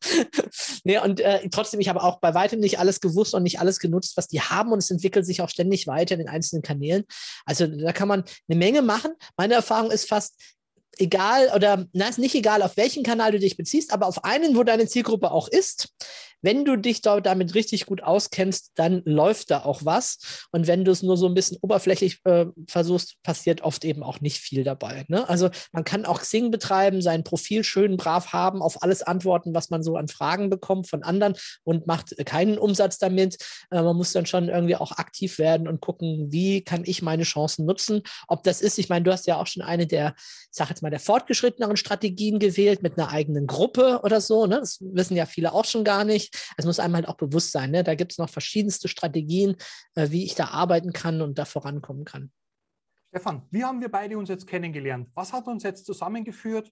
nee, 0.85 0.99
und 0.99 1.21
äh, 1.21 1.49
trotzdem, 1.51 1.81
ich 1.81 1.89
habe 1.89 2.03
auch 2.03 2.21
bei 2.21 2.35
weitem 2.35 2.61
nicht 2.61 2.79
alles 2.79 3.01
gewusst 3.01 3.35
und 3.35 3.43
nicht 3.43 3.59
alles 3.59 3.79
genutzt, 3.79 4.17
was 4.17 4.29
die 4.29 4.41
haben. 4.41 4.73
Und 4.73 4.79
es 4.79 4.91
entwickelt 4.91 5.27
sich 5.27 5.41
auch 5.41 5.49
ständig 5.49 5.87
weiter 5.87 6.15
in 6.15 6.21
den 6.21 6.29
einzelnen 6.29 6.63
Kanälen. 6.63 7.05
Also 7.45 7.67
da 7.67 7.93
kann 7.93 8.09
man 8.09 8.25
eine 8.49 8.59
Menge 8.59 8.83
machen. 8.83 9.13
Meine 9.37 9.55
Erfahrung 9.55 9.91
ist 9.91 10.09
fast, 10.09 10.35
egal 10.99 11.51
oder 11.55 11.87
na, 11.93 12.09
ist 12.09 12.19
nicht 12.19 12.35
egal, 12.35 12.63
auf 12.63 12.77
welchen 12.77 13.03
Kanal 13.03 13.33
du 13.33 13.39
dich 13.39 13.57
beziehst, 13.57 13.93
aber 13.93 14.07
auf 14.07 14.25
einen, 14.25 14.57
wo 14.57 14.63
deine 14.63 14.87
Zielgruppe 14.87 15.31
auch 15.31 15.49
ist. 15.49 15.95
Wenn 16.47 16.65
du 16.65 16.77
dich 16.77 17.03
dort 17.03 17.27
damit 17.27 17.57
richtig 17.57 17.87
gut 17.87 18.05
auskennst, 18.05 18.71
dann 18.77 19.03
läuft 19.05 19.51
da 19.51 19.65
auch 19.65 19.85
was. 19.85 20.47
Und 20.53 20.69
wenn 20.69 20.85
du 20.85 20.93
es 20.93 21.03
nur 21.03 21.17
so 21.17 21.27
ein 21.27 21.35
bisschen 21.35 21.59
oberflächlich 21.61 22.21
äh, 22.23 22.47
versuchst, 22.69 23.21
passiert 23.25 23.63
oft 23.63 23.85
eben 23.85 24.05
auch 24.05 24.21
nicht 24.21 24.39
viel 24.39 24.63
dabei. 24.63 25.05
Ne? 25.09 25.29
Also 25.29 25.51
man 25.73 25.83
kann 25.83 26.05
auch 26.05 26.21
Xing 26.21 26.53
betreiben, 26.53 27.03
sein 27.03 27.25
Profil 27.25 27.65
schön 27.65 27.97
brav 27.97 28.33
haben, 28.33 28.63
auf 28.63 28.85
alles 28.85 29.03
antworten, 29.03 29.55
was 29.55 29.71
man 29.71 29.83
so 29.83 29.97
an 29.97 30.07
Fragen 30.07 30.49
bekommt 30.49 30.89
von 30.89 31.03
anderen 31.03 31.35
und 31.65 31.89
macht 31.89 32.15
keinen 32.27 32.59
Umsatz 32.59 32.99
damit. 32.99 33.39
Äh, 33.73 33.83
man 33.83 33.97
muss 33.97 34.13
dann 34.13 34.27
schon 34.27 34.49
irgendwie 34.49 34.77
auch 34.77 34.93
aktiv 34.93 35.41
werden 35.41 35.67
und 35.67 35.81
gucken, 35.81 36.31
wie 36.31 36.63
kann 36.63 36.85
ich 36.85 37.03
meine 37.03 37.25
Chancen 37.25 37.67
nutzen. 37.67 38.03
Ob 38.29 38.45
das 38.45 38.61
ist, 38.61 38.79
ich 38.79 38.89
meine, 38.89 39.03
du 39.03 39.11
hast 39.11 39.27
ja 39.27 39.41
auch 39.41 39.49
schon 39.49 39.65
eine 39.65 39.89
der, 39.89 40.15
ich 40.17 40.47
sag 40.53 40.69
jetzt 40.69 40.83
mal, 40.83 40.91
der 40.91 41.01
fortgeschritteneren 41.01 41.77
Strategien 41.77 42.39
gewählt 42.39 42.85
mit 42.85 42.97
einer 42.97 43.11
eigenen 43.11 43.49
Gruppe 43.49 43.99
oder 44.05 44.21
so. 44.21 44.47
Ne? 44.47 44.61
Das 44.61 44.79
wissen 44.81 45.17
ja 45.17 45.27
viele 45.27 45.53
auch 45.53 45.65
schon 45.65 45.83
gar 45.83 46.05
nicht 46.05 46.36
Es 46.57 46.65
muss 46.65 46.79
einem 46.79 46.95
halt 46.95 47.09
auch 47.09 47.17
bewusst 47.17 47.53
sein. 47.53 47.71
Ne? 47.71 47.85
Da 47.85 47.95
gibt 47.95 48.13
es 48.13 48.19
noch 48.19 48.31
verschiedenste 48.31 48.89
Strategien, 48.89 49.57
äh, 49.95 50.11
wie 50.11 50.25
ich 50.25 50.35
da 50.35 50.49
arbeiten 50.49 50.93
kann 50.93 51.23
und 51.23 51.39
da 51.39 51.45
vorankommen 51.45 52.05
kann. 52.05 52.33
Stefan, 53.09 53.43
wie 53.51 53.65
haben 53.65 53.81
wir 53.81 53.91
beide 53.91 54.19
uns 54.19 54.29
jetzt 54.29 54.47
kennengelernt? 54.47 55.09
Was 55.15 55.33
hat 55.33 55.47
uns 55.47 55.63
jetzt 55.63 55.87
zusammengeführt? 55.87 56.71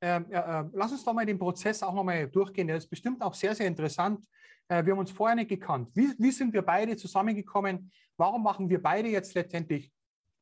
Ähm, 0.00 0.26
äh, 0.30 0.64
lass 0.72 0.92
uns 0.92 1.04
doch 1.04 1.12
mal 1.12 1.26
den 1.26 1.38
Prozess 1.38 1.82
auch 1.82 1.94
nochmal 1.94 2.28
durchgehen. 2.28 2.66
Der 2.66 2.76
ist 2.76 2.88
bestimmt 2.88 3.22
auch 3.22 3.34
sehr, 3.34 3.54
sehr 3.54 3.66
interessant. 3.66 4.24
Äh, 4.68 4.84
wir 4.84 4.92
haben 4.92 5.00
uns 5.00 5.10
vorher 5.10 5.36
nicht 5.36 5.48
gekannt. 5.48 5.90
Wie, 5.94 6.12
wie 6.18 6.30
sind 6.30 6.52
wir 6.52 6.62
beide 6.62 6.96
zusammengekommen? 6.96 7.90
Warum 8.16 8.42
machen 8.42 8.68
wir 8.68 8.82
beide 8.82 9.08
jetzt 9.08 9.34
letztendlich 9.34 9.92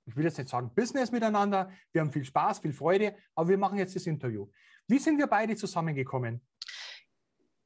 ich 0.06 0.16
will 0.16 0.24
jetzt 0.24 0.38
nicht 0.38 0.48
sagen 0.48 0.70
Business 0.74 1.12
miteinander, 1.12 1.70
wir 1.92 2.00
haben 2.00 2.12
viel 2.12 2.24
Spaß, 2.24 2.60
viel 2.60 2.72
Freude, 2.72 3.14
aber 3.34 3.48
wir 3.48 3.58
machen 3.58 3.78
jetzt 3.78 3.94
das 3.94 4.06
Interview. 4.06 4.48
Wie 4.88 4.98
sind 4.98 5.18
wir 5.18 5.26
beide 5.26 5.54
zusammengekommen? 5.56 6.40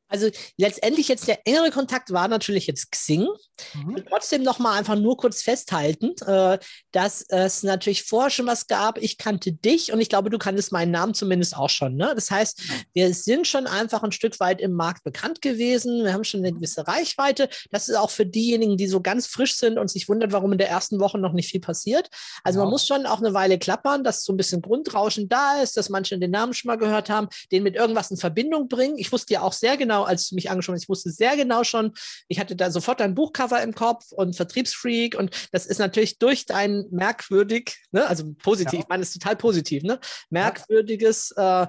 Also 0.09 0.29
letztendlich 0.57 1.09
jetzt 1.09 1.27
der 1.29 1.41
engere 1.47 1.71
Kontakt 1.71 2.13
war 2.13 2.29
natürlich 2.29 2.67
jetzt 2.67 2.91
Xing. 2.93 3.23
Mhm. 3.23 3.91
Ich 3.91 3.97
will 3.97 4.05
trotzdem 4.09 4.43
noch 4.43 4.59
mal 4.59 4.77
einfach 4.79 4.97
nur 4.97 5.17
kurz 5.17 5.43
festhalten, 5.43 6.15
äh, 6.27 6.59
dass 6.93 7.23
es 7.29 7.63
natürlich 7.63 8.05
vorher 8.05 8.31
schon 8.31 8.47
was 8.47 8.67
gab. 8.67 8.99
Ich 9.03 9.19
kannte 9.19 9.53
dich 9.53 9.93
und 9.93 10.01
ich 10.01 10.09
glaube, 10.09 10.31
du 10.31 10.39
kanntest 10.39 10.73
meinen 10.73 10.91
Namen 10.93 11.15
zumindest 11.15 11.57
auch 11.57 11.71
schon. 11.71 11.97
Ne? 11.97 12.13
Das 12.15 12.31
heißt, 12.31 12.61
wir 12.93 13.13
sind 13.15 13.47
schon 13.47 13.67
einfach 13.67 14.03
ein 14.03 14.13
Stück 14.13 14.39
weit 14.41 14.61
im 14.61 14.73
Markt 14.73 15.05
bekannt 15.05 15.43
gewesen. 15.43 16.05
Wir 16.05 16.13
haben 16.13 16.25
schon 16.25 16.41
eine 16.41 16.53
gewisse 16.53 16.87
Reichweite. 16.87 17.49
Das 17.71 17.89
ist 17.89 17.97
auch 17.97 18.11
für 18.11 18.27
diejenigen, 18.27 18.77
die 18.77 18.87
so 18.87 19.01
ganz 19.01 19.27
frisch 19.27 19.57
sind 19.57 19.79
und 19.79 19.91
sich 19.91 20.09
wundern, 20.09 20.33
warum 20.33 20.53
in 20.53 20.59
der 20.59 20.69
ersten 20.69 21.01
Woche 21.01 21.19
noch 21.19 21.33
nicht 21.33 21.51
viel 21.51 21.61
passiert. 21.61 22.09
Also 22.45 22.59
man 22.61 22.69
Ja. 22.69 22.71
muss 22.71 22.87
schon 22.87 23.07
auch 23.07 23.19
eine 23.19 23.35
Weile 23.35 23.59
klappern, 23.59 24.05
dass 24.05 24.25
so 24.25 24.33
ein 24.33 24.37
bisschen 24.37 24.63
Grundrauschen 24.63 25.29
da 25.29 25.61
ist, 25.63 25.77
dass 25.77 25.89
manche 25.89 26.19
den 26.19 26.31
Namen 26.31 26.55
schon 26.55 26.69
mal 26.69 26.77
gehört 26.77 27.11
haben, 27.11 27.29
den 27.51 27.63
mit 27.63 27.75
irgendwas 27.75 28.11
in 28.11 28.17
Verbindung 28.17 28.69
bringen. 28.69 28.99
Ich 28.99 29.11
wusste 29.13 29.35
ja 29.35 29.41
auch 29.43 29.53
sehr 29.53 29.77
genau, 29.77 29.96
als 30.05 30.29
du 30.29 30.35
mich 30.35 30.51
angeschaut 30.51 30.75
hast, 30.75 30.83
ich 30.83 30.89
wusste 30.89 31.11
sehr 31.11 31.37
genau 31.37 31.65
schon, 31.65 31.93
ich 32.29 32.39
hatte 32.41 32.57
da 32.57 32.71
sofort 32.71 33.01
ein 33.01 33.15
Buchcover 33.15 33.63
im 33.63 33.75
Kopf 33.75 34.13
und 34.13 34.37
Vertriebsfreak 34.37 35.17
und 35.17 35.31
das 35.53 35.67
ist 35.67 35.79
natürlich 35.79 36.19
durch 36.19 36.47
dein 36.47 36.85
merkwürdig, 36.91 37.77
ne, 37.93 38.07
also 38.07 38.33
positiv, 38.43 38.75
Ja. 38.75 38.81
ich 38.81 38.89
meine, 38.89 39.03
es 39.03 39.11
ist 39.11 39.23
total 39.23 39.37
positiv, 39.37 39.83
ne, 39.83 39.99
merkwürdiges 40.31 41.33
äh, 41.37 41.67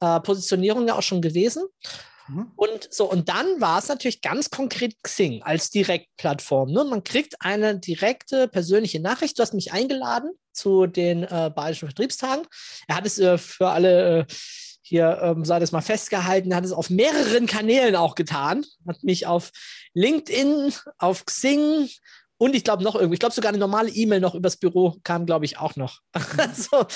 äh, 0.00 0.20
Positionierung 0.20 0.86
ja 0.88 0.94
auch 0.94 1.02
schon 1.02 1.22
gewesen. 1.22 1.64
Mhm. 2.28 2.52
Und 2.56 2.92
so, 2.92 3.10
und 3.10 3.28
dann 3.28 3.60
war 3.60 3.78
es 3.78 3.88
natürlich 3.88 4.20
ganz 4.20 4.50
konkret 4.50 4.94
Xing 5.02 5.42
als 5.42 5.70
Direktplattform. 5.70 6.72
Ne? 6.72 6.84
Man 6.84 7.04
kriegt 7.04 7.36
eine 7.40 7.78
direkte 7.78 8.48
persönliche 8.48 9.00
Nachricht. 9.00 9.38
Du 9.38 9.42
hast 9.42 9.54
mich 9.54 9.72
eingeladen 9.72 10.30
zu 10.52 10.86
den 10.86 11.22
äh, 11.24 11.50
Bayerischen 11.54 11.88
Vertriebstagen. 11.88 12.46
Er 12.88 12.96
hat 12.96 13.06
es 13.06 13.18
äh, 13.18 13.38
für 13.38 13.68
alle 13.68 14.20
äh, 14.20 14.26
hier, 14.86 15.18
ähm, 15.20 15.44
sei 15.44 15.58
das 15.58 15.72
mal 15.72 15.80
festgehalten, 15.80 16.54
hat 16.54 16.64
es 16.64 16.72
auf 16.72 16.90
mehreren 16.90 17.46
Kanälen 17.46 17.96
auch 17.96 18.14
getan. 18.14 18.64
Hat 18.86 19.02
mich 19.02 19.26
auf 19.26 19.50
LinkedIn, 19.94 20.72
auf 20.98 21.26
Xing 21.26 21.88
und 22.38 22.54
ich 22.54 22.64
glaube 22.64 22.84
noch 22.84 22.94
irgendwie, 22.94 23.14
ich 23.14 23.20
glaube 23.20 23.34
sogar 23.34 23.48
eine 23.48 23.58
normale 23.58 23.90
E-Mail 23.90 24.20
noch 24.20 24.34
übers 24.34 24.58
Büro 24.58 24.96
kam, 25.02 25.26
glaube 25.26 25.44
ich, 25.46 25.58
auch 25.58 25.74
noch. 25.76 26.00
also, 26.36 26.86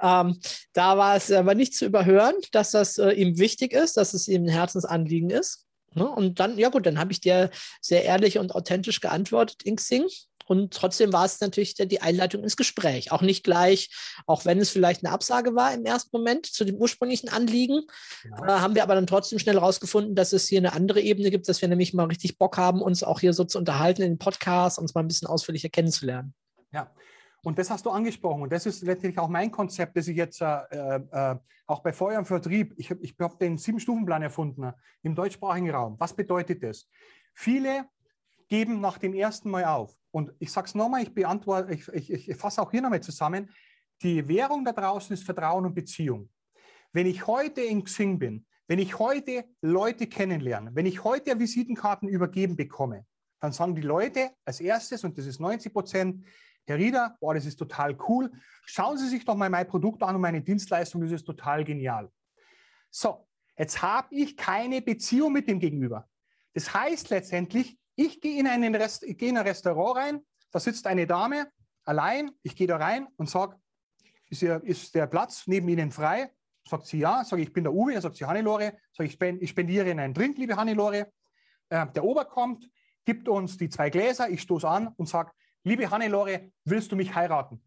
ähm, 0.00 0.40
da 0.72 0.96
war 0.96 1.16
es 1.16 1.30
aber 1.30 1.54
nicht 1.54 1.74
zu 1.74 1.84
überhören, 1.84 2.34
dass 2.52 2.70
das 2.70 2.98
äh, 2.98 3.10
ihm 3.10 3.38
wichtig 3.38 3.72
ist, 3.72 3.96
dass 3.96 4.14
es 4.14 4.28
ihm 4.28 4.44
ein 4.44 4.48
Herzensanliegen 4.48 5.30
ist. 5.30 5.66
Ne? 5.94 6.08
Und 6.08 6.38
dann, 6.38 6.56
ja 6.58 6.68
gut, 6.68 6.86
dann 6.86 6.98
habe 6.98 7.10
ich 7.10 7.20
dir 7.20 7.50
sehr 7.80 8.04
ehrlich 8.04 8.38
und 8.38 8.54
authentisch 8.54 9.00
geantwortet 9.00 9.62
in 9.64 9.76
Xing. 9.76 10.06
Und 10.46 10.72
trotzdem 10.72 11.12
war 11.12 11.24
es 11.24 11.40
natürlich 11.40 11.74
die 11.74 12.00
Einleitung 12.00 12.42
ins 12.42 12.56
Gespräch. 12.56 13.12
Auch 13.12 13.22
nicht 13.22 13.44
gleich, 13.44 13.90
auch 14.26 14.44
wenn 14.44 14.58
es 14.58 14.70
vielleicht 14.70 15.04
eine 15.04 15.12
Absage 15.12 15.54
war 15.54 15.74
im 15.74 15.84
ersten 15.84 16.16
Moment 16.16 16.46
zu 16.46 16.64
dem 16.64 16.76
ursprünglichen 16.76 17.28
Anliegen, 17.28 17.82
äh, 18.24 18.46
haben 18.46 18.74
wir 18.74 18.82
aber 18.82 18.94
dann 18.94 19.06
trotzdem 19.06 19.38
schnell 19.38 19.56
herausgefunden, 19.56 20.14
dass 20.14 20.32
es 20.32 20.48
hier 20.48 20.58
eine 20.58 20.72
andere 20.72 21.00
Ebene 21.00 21.30
gibt, 21.30 21.48
dass 21.48 21.60
wir 21.60 21.68
nämlich 21.68 21.94
mal 21.94 22.06
richtig 22.06 22.38
Bock 22.38 22.56
haben, 22.56 22.80
uns 22.80 23.02
auch 23.02 23.20
hier 23.20 23.32
so 23.32 23.44
zu 23.44 23.58
unterhalten 23.58 24.02
in 24.02 24.12
den 24.12 24.18
Podcast, 24.18 24.78
uns 24.78 24.94
mal 24.94 25.02
ein 25.02 25.08
bisschen 25.08 25.28
ausführlicher 25.28 25.68
kennenzulernen. 25.68 26.34
Ja, 26.72 26.90
und 27.42 27.58
das 27.58 27.70
hast 27.70 27.86
du 27.86 27.90
angesprochen. 27.90 28.42
Und 28.42 28.52
das 28.52 28.66
ist 28.66 28.82
letztendlich 28.82 29.18
auch 29.18 29.28
mein 29.28 29.50
Konzept, 29.50 29.96
das 29.96 30.08
ich 30.08 30.16
jetzt 30.16 30.40
äh, 30.40 30.56
äh, 30.70 31.36
auch 31.66 31.80
bei 31.80 31.92
Feuer 31.92 32.18
und 32.18 32.24
Vertrieb, 32.24 32.74
ich 32.76 32.90
habe 32.90 33.00
ich 33.02 33.14
hab 33.20 33.38
den 33.38 33.58
Sieben-Stufen-Plan 33.58 34.22
erfunden 34.22 34.64
äh, 34.64 34.72
im 35.02 35.14
deutschsprachigen 35.14 35.70
Raum. 35.70 35.96
Was 35.98 36.14
bedeutet 36.14 36.62
das? 36.62 36.88
Viele 37.34 37.84
geben 38.48 38.80
nach 38.80 38.98
dem 38.98 39.14
ersten 39.14 39.50
Mal 39.50 39.64
auf. 39.64 39.96
Und 40.10 40.32
ich 40.38 40.50
sage 40.50 40.66
es 40.66 40.74
nochmal, 40.74 41.02
ich 41.02 41.12
beantworte, 41.14 41.74
ich, 41.74 41.88
ich, 41.88 42.28
ich 42.28 42.36
fasse 42.36 42.62
auch 42.62 42.70
hier 42.70 42.82
nochmal 42.82 43.02
zusammen. 43.02 43.50
Die 44.02 44.26
Währung 44.28 44.64
da 44.64 44.72
draußen 44.72 45.14
ist 45.14 45.24
Vertrauen 45.24 45.66
und 45.66 45.74
Beziehung. 45.74 46.30
Wenn 46.92 47.06
ich 47.06 47.26
heute 47.26 47.60
in 47.60 47.84
Xing 47.84 48.18
bin, 48.18 48.46
wenn 48.68 48.78
ich 48.78 48.98
heute 48.98 49.44
Leute 49.60 50.06
kennenlerne, 50.06 50.70
wenn 50.74 50.86
ich 50.86 51.04
heute 51.04 51.38
Visitenkarten 51.38 52.08
übergeben 52.08 52.56
bekomme, 52.56 53.06
dann 53.40 53.52
sagen 53.52 53.74
die 53.74 53.82
Leute 53.82 54.30
als 54.44 54.60
erstes, 54.60 55.04
und 55.04 55.16
das 55.18 55.26
ist 55.26 55.40
90 55.40 55.72
Prozent, 55.72 56.24
Herr 56.66 56.78
Rieder, 56.78 57.16
boah, 57.20 57.34
das 57.34 57.46
ist 57.46 57.56
total 57.56 57.96
cool. 58.08 58.32
Schauen 58.64 58.98
Sie 58.98 59.08
sich 59.08 59.24
doch 59.24 59.36
mal 59.36 59.48
mein 59.48 59.68
Produkt 59.68 60.02
an 60.02 60.16
und 60.16 60.20
meine 60.20 60.42
Dienstleistung, 60.42 61.00
das 61.02 61.12
ist 61.12 61.24
total 61.24 61.62
genial. 61.64 62.10
So, 62.90 63.28
jetzt 63.56 63.82
habe 63.82 64.08
ich 64.10 64.36
keine 64.36 64.82
Beziehung 64.82 65.32
mit 65.32 65.48
dem 65.48 65.60
Gegenüber. 65.60 66.08
Das 66.54 66.74
heißt 66.74 67.10
letztendlich, 67.10 67.78
ich 67.96 68.20
gehe 68.20 68.38
in, 68.38 68.46
einen 68.46 68.74
Rest, 68.74 69.02
ich 69.02 69.18
gehe 69.18 69.30
in 69.30 69.38
ein 69.38 69.46
Restaurant 69.46 69.96
rein, 69.96 70.26
da 70.52 70.60
sitzt 70.60 70.86
eine 70.86 71.06
Dame 71.06 71.50
allein, 71.84 72.30
ich 72.42 72.54
gehe 72.54 72.66
da 72.66 72.76
rein 72.76 73.08
und 73.16 73.28
sage, 73.28 73.56
ist, 74.28 74.42
ist 74.42 74.94
der 74.94 75.06
Platz 75.06 75.46
neben 75.46 75.68
Ihnen 75.68 75.90
frei? 75.90 76.30
Sagt 76.68 76.86
sie 76.86 76.98
ja, 76.98 77.24
sage 77.24 77.42
ich, 77.42 77.52
bin 77.52 77.64
der 77.64 77.72
Uwe, 77.72 77.92
dann 77.92 78.02
sagt 78.02 78.16
sie 78.16 78.24
Hannelore, 78.24 78.76
sage 78.92 79.08
ich, 79.08 79.20
ich 79.40 79.50
spendiere 79.50 79.88
Ihnen 79.88 80.00
einen 80.00 80.14
Drink, 80.14 80.36
liebe 80.36 80.56
Hannelore. 80.56 81.12
Äh, 81.68 81.86
der 81.94 82.04
Ober 82.04 82.24
kommt, 82.24 82.68
gibt 83.04 83.28
uns 83.28 83.56
die 83.56 83.68
zwei 83.68 83.88
Gläser, 83.88 84.28
ich 84.28 84.42
stoße 84.42 84.68
an 84.68 84.88
und 84.96 85.08
sage, 85.08 85.30
liebe 85.62 85.88
Hannelore, 85.90 86.50
willst 86.64 86.90
du 86.90 86.96
mich 86.96 87.14
heiraten? 87.14 87.62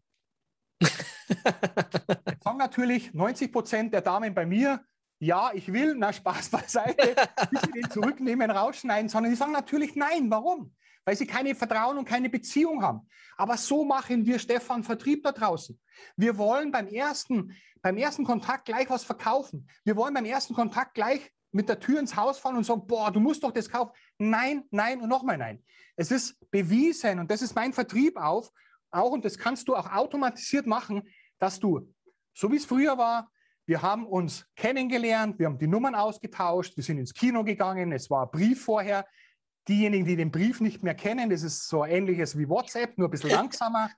Jetzt 0.80 2.44
sagen 2.44 2.58
natürlich 2.58 3.14
90 3.14 3.52
Prozent 3.52 3.94
der 3.94 4.02
Damen 4.02 4.34
bei 4.34 4.44
mir, 4.44 4.84
ja, 5.20 5.50
ich 5.52 5.70
will, 5.70 5.94
na 5.96 6.12
Spaß 6.12 6.48
beiseite, 6.48 7.14
bitte 7.50 7.70
den 7.70 7.90
zurücknehmen, 7.90 8.50
rausschneiden, 8.50 9.08
sondern 9.08 9.30
die 9.30 9.36
sagen 9.36 9.52
natürlich 9.52 9.94
nein. 9.94 10.30
Warum? 10.30 10.74
Weil 11.04 11.14
sie 11.14 11.26
keine 11.26 11.54
Vertrauen 11.54 11.98
und 11.98 12.06
keine 12.06 12.30
Beziehung 12.30 12.82
haben. 12.82 13.06
Aber 13.36 13.56
so 13.58 13.84
machen 13.84 14.24
wir, 14.24 14.38
Stefan, 14.38 14.82
Vertrieb 14.82 15.22
da 15.22 15.32
draußen. 15.32 15.78
Wir 16.16 16.38
wollen 16.38 16.72
beim 16.72 16.88
ersten, 16.88 17.54
beim 17.82 17.98
ersten 17.98 18.24
Kontakt 18.24 18.64
gleich 18.64 18.88
was 18.88 19.04
verkaufen. 19.04 19.68
Wir 19.84 19.94
wollen 19.94 20.14
beim 20.14 20.24
ersten 20.24 20.54
Kontakt 20.54 20.94
gleich 20.94 21.30
mit 21.52 21.68
der 21.68 21.80
Tür 21.80 22.00
ins 22.00 22.16
Haus 22.16 22.38
fallen 22.38 22.56
und 22.56 22.64
sagen, 22.64 22.86
boah, 22.86 23.10
du 23.10 23.20
musst 23.20 23.42
doch 23.42 23.52
das 23.52 23.68
kaufen. 23.68 23.92
Nein, 24.18 24.64
nein 24.70 25.00
und 25.00 25.08
nochmal 25.08 25.36
nein. 25.36 25.62
Es 25.96 26.10
ist 26.10 26.38
bewiesen 26.50 27.18
und 27.18 27.30
das 27.30 27.42
ist 27.42 27.54
mein 27.54 27.74
Vertrieb 27.74 28.16
auf, 28.16 28.50
auch 28.90 29.10
und 29.10 29.24
das 29.24 29.36
kannst 29.36 29.68
du 29.68 29.76
auch 29.76 29.90
automatisiert 29.90 30.66
machen, 30.66 31.02
dass 31.38 31.60
du, 31.60 31.92
so 32.32 32.50
wie 32.50 32.56
es 32.56 32.64
früher 32.64 32.96
war, 32.96 33.30
wir 33.70 33.82
haben 33.82 34.04
uns 34.04 34.44
kennengelernt, 34.56 35.38
wir 35.38 35.46
haben 35.46 35.56
die 35.56 35.68
Nummern 35.68 35.94
ausgetauscht, 35.94 36.76
wir 36.76 36.82
sind 36.82 36.98
ins 36.98 37.14
Kino 37.14 37.44
gegangen, 37.44 37.92
es 37.92 38.10
war 38.10 38.24
ein 38.24 38.30
Brief 38.32 38.64
vorher. 38.64 39.06
Diejenigen, 39.68 40.04
die 40.04 40.16
den 40.16 40.32
Brief 40.32 40.60
nicht 40.60 40.82
mehr 40.82 40.96
kennen, 40.96 41.30
das 41.30 41.44
ist 41.44 41.68
so 41.68 41.84
ähnliches 41.84 42.36
wie 42.36 42.48
WhatsApp, 42.48 42.98
nur 42.98 43.06
ein 43.06 43.12
bisschen 43.12 43.30
langsamer. 43.30 43.88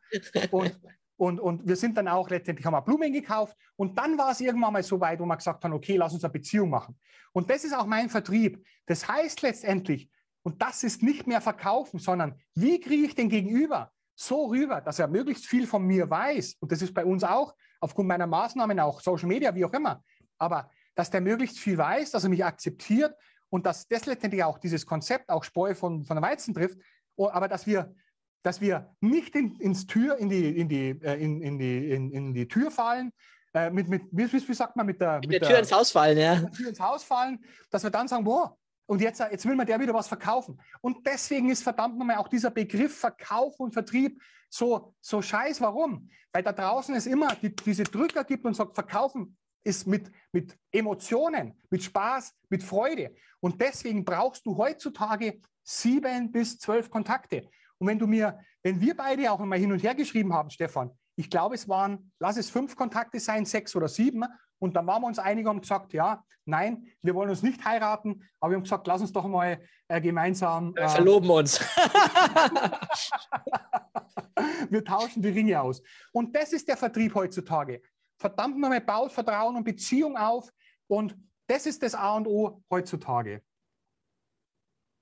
Und, 0.50 0.78
und, 1.16 1.40
und 1.40 1.66
wir 1.66 1.76
sind 1.76 1.96
dann 1.96 2.06
auch 2.06 2.28
letztendlich, 2.28 2.66
haben 2.66 2.74
wir 2.74 2.82
Blumen 2.82 3.14
gekauft. 3.14 3.56
Und 3.76 3.96
dann 3.96 4.18
war 4.18 4.32
es 4.32 4.42
irgendwann 4.42 4.74
mal 4.74 4.82
so 4.82 5.00
weit, 5.00 5.20
wo 5.20 5.24
wir 5.24 5.38
gesagt 5.38 5.64
haben, 5.64 5.72
okay, 5.72 5.96
lass 5.96 6.12
uns 6.12 6.22
eine 6.22 6.34
Beziehung 6.34 6.68
machen. 6.68 6.98
Und 7.32 7.48
das 7.48 7.64
ist 7.64 7.74
auch 7.74 7.86
mein 7.86 8.10
Vertrieb. 8.10 8.62
Das 8.84 9.08
heißt 9.08 9.40
letztendlich, 9.40 10.10
und 10.42 10.60
das 10.60 10.84
ist 10.84 11.02
nicht 11.02 11.26
mehr 11.26 11.40
verkaufen, 11.40 11.98
sondern 11.98 12.38
wie 12.54 12.78
kriege 12.78 13.06
ich 13.06 13.14
den 13.14 13.30
Gegenüber 13.30 13.90
so 14.14 14.48
rüber, 14.48 14.82
dass 14.82 14.98
er 14.98 15.08
möglichst 15.08 15.46
viel 15.46 15.66
von 15.66 15.82
mir 15.86 16.10
weiß. 16.10 16.56
Und 16.60 16.72
das 16.72 16.82
ist 16.82 16.92
bei 16.92 17.06
uns 17.06 17.24
auch, 17.24 17.54
aufgrund 17.82 18.08
meiner 18.08 18.26
Maßnahmen, 18.26 18.80
auch 18.80 19.00
Social 19.00 19.28
Media, 19.28 19.54
wie 19.54 19.64
auch 19.64 19.72
immer. 19.74 20.02
Aber 20.38 20.70
dass 20.94 21.10
der 21.10 21.20
möglichst 21.20 21.58
viel 21.58 21.76
weiß, 21.76 22.12
dass 22.12 22.24
er 22.24 22.30
mich 22.30 22.44
akzeptiert 22.44 23.14
und 23.50 23.66
dass 23.66 23.86
das 23.88 24.06
letztendlich 24.06 24.42
auch 24.44 24.58
dieses 24.58 24.86
Konzept 24.86 25.28
auch 25.28 25.44
Spreu 25.44 25.74
von, 25.74 26.04
von 26.04 26.16
der 26.16 26.22
Weizen 26.22 26.54
trifft, 26.54 26.78
Oh, 27.16 27.28
aber 27.28 27.48
dass 27.48 27.66
wir, 27.66 27.94
dass 28.42 28.60
wir 28.60 28.94
nicht 29.00 29.34
in, 29.36 29.56
ins 29.56 29.86
Tür, 29.86 30.16
in 30.18 30.28
die, 30.28 30.58
in 30.58 30.68
die, 30.68 30.90
äh, 31.02 31.22
in, 31.22 31.42
in 31.42 31.58
die, 31.58 31.90
in, 31.90 32.10
in 32.10 32.34
die 32.34 32.48
Tür 32.48 32.70
fallen, 32.70 33.12
äh, 33.54 33.70
mit, 33.70 33.88
mit, 33.88 34.02
wie, 34.10 34.32
wie, 34.32 34.54
sagt 34.54 34.76
man, 34.76 34.86
mit 34.86 35.00
der, 35.00 35.16
Mit 35.20 35.28
mit 35.28 35.42
der 35.42 35.48
Tür 35.48 35.58
ins 35.58 35.72
Haus 35.72 35.90
fallen, 35.90 36.16
ja. 36.16 36.34
mit 36.36 36.44
der 36.44 36.52
Tür 36.52 36.68
ins 36.70 36.80
Haus 36.80 37.04
fallen, 37.04 37.44
dass 37.70 37.82
wir 37.82 37.90
dann 37.90 38.08
sagen, 38.08 38.24
boah, 38.24 38.56
und 38.93 39.01
jetzt, 39.01 39.20
jetzt 39.20 39.47
will 39.47 39.57
man 39.57 39.66
der 39.66 39.80
wieder 39.80 39.95
was 39.95 40.07
verkaufen. 40.07 40.61
Und 40.82 41.07
deswegen 41.07 41.49
ist 41.49 41.62
verdammt 41.62 41.97
nochmal 41.97 42.16
auch 42.16 42.28
dieser 42.28 42.51
Begriff 42.51 42.95
Verkauf 42.95 43.59
und 43.59 43.72
Vertrieb 43.72 44.20
so, 44.51 44.95
so 45.01 45.22
scheiß. 45.22 45.62
Warum? 45.62 46.11
Weil 46.30 46.43
da 46.43 46.53
draußen 46.53 46.95
es 46.95 47.07
immer 47.07 47.34
die, 47.36 47.57
diese 47.57 47.84
Drücker 47.84 48.22
gibt 48.22 48.45
und 48.45 48.53
sagt, 48.53 48.74
Verkaufen 48.74 49.38
ist 49.64 49.86
mit, 49.86 50.12
mit 50.30 50.59
Emotionen, 50.70 51.59
mit 51.70 51.82
Spaß, 51.82 52.34
mit 52.51 52.62
Freude. 52.62 53.14
Und 53.40 53.62
deswegen 53.62 54.05
brauchst 54.05 54.45
du 54.45 54.59
heutzutage 54.59 55.40
sieben 55.62 56.30
bis 56.30 56.59
zwölf 56.59 56.90
Kontakte. 56.90 57.49
Und 57.78 57.86
wenn 57.86 57.99
du 57.99 58.07
mir, 58.07 58.40
wenn 58.62 58.78
wir 58.78 58.95
beide 58.95 59.32
auch 59.32 59.38
mal 59.38 59.59
hin 59.59 59.72
und 59.72 59.82
her 59.82 59.95
geschrieben 59.95 60.34
haben, 60.34 60.51
Stefan, 60.51 60.90
ich 61.16 61.30
glaube, 61.30 61.54
es 61.54 61.68
waren, 61.68 62.12
lass 62.18 62.36
es 62.36 62.50
fünf 62.50 62.76
Kontakte 62.76 63.20
sein, 63.20 63.44
sechs 63.44 63.76
oder 63.76 63.88
sieben. 63.88 64.24
Und 64.58 64.74
dann 64.76 64.86
waren 64.86 65.02
wir 65.02 65.08
uns 65.08 65.18
einig 65.18 65.44
und 65.44 65.50
haben 65.50 65.60
gesagt, 65.60 65.92
ja, 65.92 66.24
nein, 66.44 66.86
wir 67.02 67.14
wollen 67.14 67.30
uns 67.30 67.42
nicht 67.42 67.64
heiraten, 67.64 68.22
aber 68.38 68.52
wir 68.52 68.56
haben 68.56 68.62
gesagt, 68.62 68.86
lass 68.86 69.00
uns 69.00 69.12
doch 69.12 69.26
mal 69.26 69.60
äh, 69.88 70.00
gemeinsam. 70.00 70.74
Wir 70.74 70.84
Äh, 70.84 70.88
verloben 70.88 71.30
uns. 71.30 71.58
wir 74.70 74.84
tauschen 74.84 75.20
die 75.22 75.30
Ringe 75.30 75.60
aus. 75.60 75.82
Und 76.12 76.34
das 76.36 76.52
ist 76.52 76.68
der 76.68 76.76
Vertrieb 76.76 77.14
heutzutage. 77.14 77.82
Verdammt 78.18 78.58
nochmal, 78.58 78.80
baut 78.80 79.10
Vertrauen 79.12 79.56
und 79.56 79.64
Beziehung 79.64 80.16
auf. 80.16 80.48
Und 80.86 81.16
das 81.48 81.66
ist 81.66 81.82
das 81.82 81.94
A 81.94 82.16
und 82.16 82.28
O 82.28 82.62
heutzutage. 82.70 83.42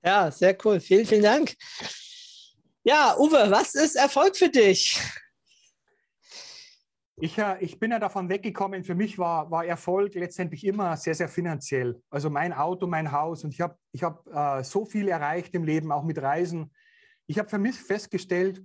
Ja, 0.03 0.31
sehr 0.31 0.57
cool. 0.65 0.79
Vielen, 0.79 1.05
vielen 1.05 1.21
Dank. 1.21 1.55
Ja, 2.83 3.15
Uwe, 3.17 3.51
was 3.51 3.75
ist 3.75 3.95
Erfolg 3.95 4.35
für 4.35 4.49
dich? 4.49 4.99
Ich, 7.23 7.37
äh, 7.37 7.57
ich 7.59 7.79
bin 7.79 7.91
ja 7.91 7.99
davon 7.99 8.29
weggekommen. 8.29 8.83
Für 8.83 8.95
mich 8.95 9.19
war, 9.19 9.51
war 9.51 9.63
Erfolg 9.63 10.15
letztendlich 10.15 10.65
immer 10.65 10.97
sehr, 10.97 11.13
sehr 11.13 11.29
finanziell. 11.29 12.01
Also 12.09 12.31
mein 12.31 12.51
Auto, 12.51 12.87
mein 12.87 13.11
Haus. 13.11 13.43
Und 13.43 13.53
ich 13.53 13.61
habe 13.61 13.77
ich 13.91 14.01
hab, 14.01 14.25
äh, 14.27 14.63
so 14.63 14.85
viel 14.85 15.07
erreicht 15.07 15.53
im 15.53 15.63
Leben, 15.63 15.91
auch 15.91 16.03
mit 16.03 16.19
Reisen. 16.19 16.73
Ich 17.27 17.37
habe 17.37 17.47
für 17.47 17.59
mich 17.59 17.75
festgestellt, 17.75 18.63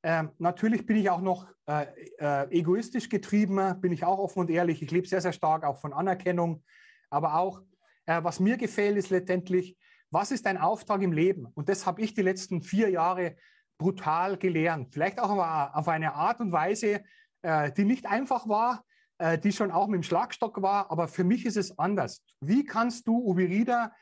äh, 0.00 0.24
natürlich 0.38 0.86
bin 0.86 0.96
ich 0.96 1.10
auch 1.10 1.20
noch 1.20 1.48
äh, 1.66 1.84
äh, 2.18 2.48
egoistisch 2.58 3.10
getrieben, 3.10 3.78
bin 3.82 3.92
ich 3.92 4.04
auch 4.04 4.18
offen 4.18 4.40
und 4.40 4.50
ehrlich. 4.50 4.80
Ich 4.80 4.90
lebe 4.90 5.06
sehr, 5.06 5.20
sehr 5.20 5.34
stark 5.34 5.64
auch 5.64 5.76
von 5.76 5.92
Anerkennung. 5.92 6.64
Aber 7.10 7.34
auch, 7.34 7.60
äh, 8.06 8.22
was 8.22 8.40
mir 8.40 8.56
gefällt, 8.56 8.96
ist 8.96 9.10
letztendlich, 9.10 9.76
was 10.10 10.30
ist 10.30 10.46
dein 10.46 10.56
Auftrag 10.56 11.02
im 11.02 11.12
Leben? 11.12 11.46
Und 11.54 11.68
das 11.68 11.84
habe 11.84 12.00
ich 12.00 12.14
die 12.14 12.22
letzten 12.22 12.62
vier 12.62 12.88
Jahre 12.88 13.36
brutal 13.76 14.38
gelernt. 14.38 14.94
Vielleicht 14.94 15.20
auch 15.20 15.30
auf 15.30 15.88
eine 15.88 16.14
Art 16.14 16.40
und 16.40 16.52
Weise, 16.52 17.02
äh, 17.42 17.72
die 17.72 17.84
nicht 17.84 18.06
einfach 18.06 18.48
war, 18.48 18.84
äh, 19.18 19.38
die 19.38 19.52
schon 19.52 19.70
auch 19.70 19.86
mit 19.88 19.96
dem 19.96 20.02
Schlagstock 20.02 20.62
war, 20.62 20.90
aber 20.90 21.08
für 21.08 21.24
mich 21.24 21.44
ist 21.46 21.56
es 21.56 21.78
anders. 21.78 22.22
Wie 22.40 22.64
kannst 22.64 23.06
du 23.06 23.18
Uberida, 23.18 23.92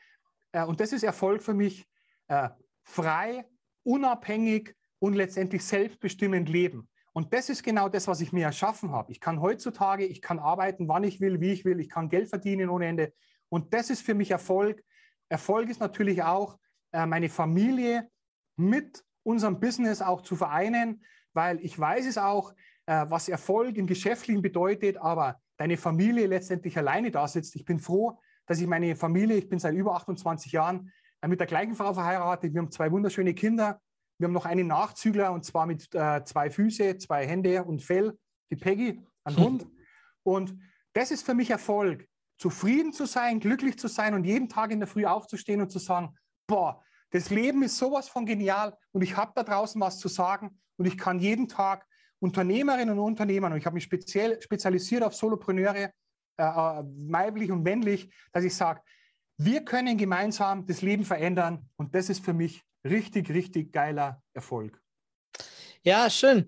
äh, 0.51 0.63
und 0.63 0.79
das 0.79 0.93
ist 0.93 1.03
Erfolg 1.03 1.41
für 1.41 1.53
mich, 1.53 1.87
äh, 2.27 2.49
frei, 2.83 3.45
unabhängig 3.83 4.75
und 4.99 5.13
letztendlich 5.13 5.65
selbstbestimmend 5.65 6.49
leben? 6.49 6.89
Und 7.13 7.33
das 7.33 7.49
ist 7.49 7.63
genau 7.63 7.89
das, 7.89 8.07
was 8.07 8.21
ich 8.21 8.31
mir 8.31 8.45
erschaffen 8.45 8.91
habe. 8.91 9.11
Ich 9.11 9.19
kann 9.19 9.41
heutzutage, 9.41 10.05
ich 10.05 10.21
kann 10.21 10.37
arbeiten, 10.37 10.87
wann 10.87 11.03
ich 11.03 11.19
will, 11.19 11.41
wie 11.41 11.51
ich 11.51 11.65
will, 11.65 11.79
ich 11.79 11.89
kann 11.89 12.09
Geld 12.09 12.29
verdienen 12.29 12.69
ohne 12.69 12.85
Ende. 12.85 13.13
Und 13.49 13.73
das 13.73 13.89
ist 13.89 14.03
für 14.03 14.13
mich 14.13 14.29
Erfolg. 14.29 14.83
Erfolg 15.29 15.69
ist 15.69 15.79
natürlich 15.79 16.21
auch, 16.21 16.59
äh, 16.91 17.07
meine 17.07 17.29
Familie 17.29 18.07
mit 18.55 19.03
unserem 19.23 19.59
Business 19.59 20.01
auch 20.01 20.21
zu 20.21 20.35
vereinen, 20.35 21.03
weil 21.33 21.59
ich 21.61 21.77
weiß 21.77 22.05
es 22.05 22.19
auch, 22.19 22.53
was 22.87 23.27
Erfolg 23.27 23.75
im 23.77 23.85
Geschäftlichen 23.85 24.41
bedeutet, 24.41 24.97
aber 24.97 25.41
deine 25.57 25.77
Familie 25.77 26.27
letztendlich 26.27 26.77
alleine 26.77 27.11
da 27.11 27.27
sitzt. 27.27 27.55
Ich 27.55 27.65
bin 27.65 27.79
froh, 27.79 28.19
dass 28.45 28.59
ich 28.59 28.67
meine 28.67 28.95
Familie, 28.95 29.37
ich 29.37 29.49
bin 29.49 29.59
seit 29.59 29.75
über 29.75 29.95
28 29.95 30.51
Jahren 30.51 30.91
äh, 31.21 31.27
mit 31.27 31.39
der 31.39 31.47
gleichen 31.47 31.75
Frau 31.75 31.93
verheiratet. 31.93 32.53
Wir 32.53 32.61
haben 32.61 32.71
zwei 32.71 32.91
wunderschöne 32.91 33.33
Kinder. 33.33 33.81
Wir 34.17 34.27
haben 34.27 34.33
noch 34.33 34.45
einen 34.45 34.67
Nachzügler 34.67 35.31
und 35.31 35.45
zwar 35.45 35.65
mit 35.65 35.93
äh, 35.93 36.23
zwei 36.23 36.49
Füße, 36.49 36.97
zwei 36.97 37.27
Hände 37.27 37.63
und 37.63 37.83
Fell, 37.83 38.17
die 38.49 38.55
Peggy, 38.55 39.01
ein 39.23 39.35
hm. 39.35 39.43
Hund. 39.43 39.67
Und 40.23 40.57
das 40.93 41.11
ist 41.11 41.25
für 41.25 41.35
mich 41.35 41.51
Erfolg. 41.51 42.07
Zufrieden 42.39 42.93
zu 42.93 43.05
sein, 43.05 43.39
glücklich 43.39 43.79
zu 43.79 43.87
sein 43.87 44.13
und 44.13 44.23
jeden 44.23 44.47
Tag 44.47 44.71
in 44.71 44.79
der 44.79 44.87
Früh 44.87 45.05
aufzustehen 45.05 45.59
und 45.61 45.71
zu 45.71 45.79
sagen, 45.79 46.15
boah, 46.47 46.83
das 47.11 47.29
Leben 47.29 47.63
ist 47.63 47.77
sowas 47.77 48.09
von 48.09 48.25
genial 48.25 48.77
und 48.91 49.01
ich 49.01 49.17
habe 49.17 49.31
da 49.33 49.43
draußen 49.43 49.79
was 49.81 49.97
zu 49.97 50.07
sagen 50.07 50.59
und 50.77 50.85
ich 50.85 50.97
kann 50.97 51.19
jeden 51.19 51.47
Tag 51.47 51.86
Unternehmerinnen 52.19 52.97
und 52.97 53.05
Unternehmern, 53.05 53.53
und 53.53 53.59
ich 53.59 53.65
habe 53.65 53.75
mich 53.75 53.83
speziell 53.83 54.41
spezialisiert 54.41 55.03
auf 55.03 55.15
Solopreneure, 55.15 55.91
äh, 56.39 56.43
äh, 56.43 56.83
weiblich 57.09 57.51
und 57.51 57.63
männlich, 57.63 58.09
dass 58.31 58.43
ich 58.43 58.55
sage, 58.55 58.81
wir 59.37 59.61
können 59.63 59.97
gemeinsam 59.97 60.65
das 60.65 60.81
Leben 60.81 61.05
verändern 61.05 61.69
und 61.77 61.93
das 61.93 62.09
ist 62.09 62.25
für 62.25 62.33
mich 62.33 62.63
richtig, 62.83 63.29
richtig 63.29 63.71
geiler 63.71 64.21
Erfolg. 64.33 64.81
Ja, 65.83 66.09
schön. 66.09 66.45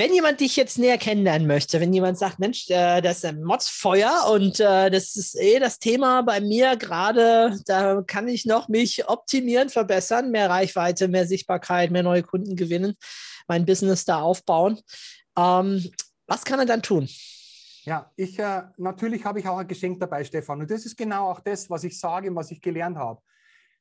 Wenn 0.00 0.14
jemand 0.14 0.40
dich 0.40 0.56
jetzt 0.56 0.78
näher 0.78 0.96
kennenlernen 0.96 1.46
möchte, 1.46 1.78
wenn 1.78 1.92
jemand 1.92 2.16
sagt, 2.16 2.38
Mensch, 2.38 2.70
äh, 2.70 3.02
das 3.02 3.18
ist 3.18 3.26
ein 3.26 3.42
Modsfeuer 3.42 4.30
und 4.32 4.58
äh, 4.58 4.90
das 4.90 5.14
ist 5.14 5.38
eh 5.38 5.58
das 5.58 5.78
Thema 5.78 6.22
bei 6.22 6.40
mir 6.40 6.76
gerade, 6.76 7.60
da 7.66 8.02
kann 8.06 8.26
ich 8.26 8.46
noch 8.46 8.68
mich 8.68 9.06
optimieren, 9.08 9.68
verbessern, 9.68 10.30
mehr 10.30 10.48
Reichweite, 10.48 11.06
mehr 11.08 11.26
Sichtbarkeit, 11.26 11.90
mehr 11.90 12.02
neue 12.02 12.22
Kunden 12.22 12.56
gewinnen, 12.56 12.96
mein 13.50 13.66
Business 13.66 14.04
da 14.04 14.22
aufbauen. 14.22 14.80
Ähm, 15.36 15.84
was 16.26 16.44
kann 16.44 16.60
er 16.60 16.66
dann 16.66 16.82
tun? 16.82 17.08
Ja, 17.82 18.12
ich 18.14 18.38
äh, 18.38 18.62
natürlich 18.76 19.24
habe 19.24 19.40
ich 19.40 19.48
auch 19.48 19.58
ein 19.58 19.66
Geschenk 19.66 19.98
dabei, 19.98 20.22
Stefan. 20.22 20.60
Und 20.60 20.70
das 20.70 20.86
ist 20.86 20.96
genau 20.96 21.30
auch 21.30 21.40
das, 21.40 21.68
was 21.68 21.82
ich 21.82 21.98
sage 21.98 22.30
und 22.30 22.36
was 22.36 22.52
ich 22.52 22.60
gelernt 22.60 22.96
habe. 22.96 23.20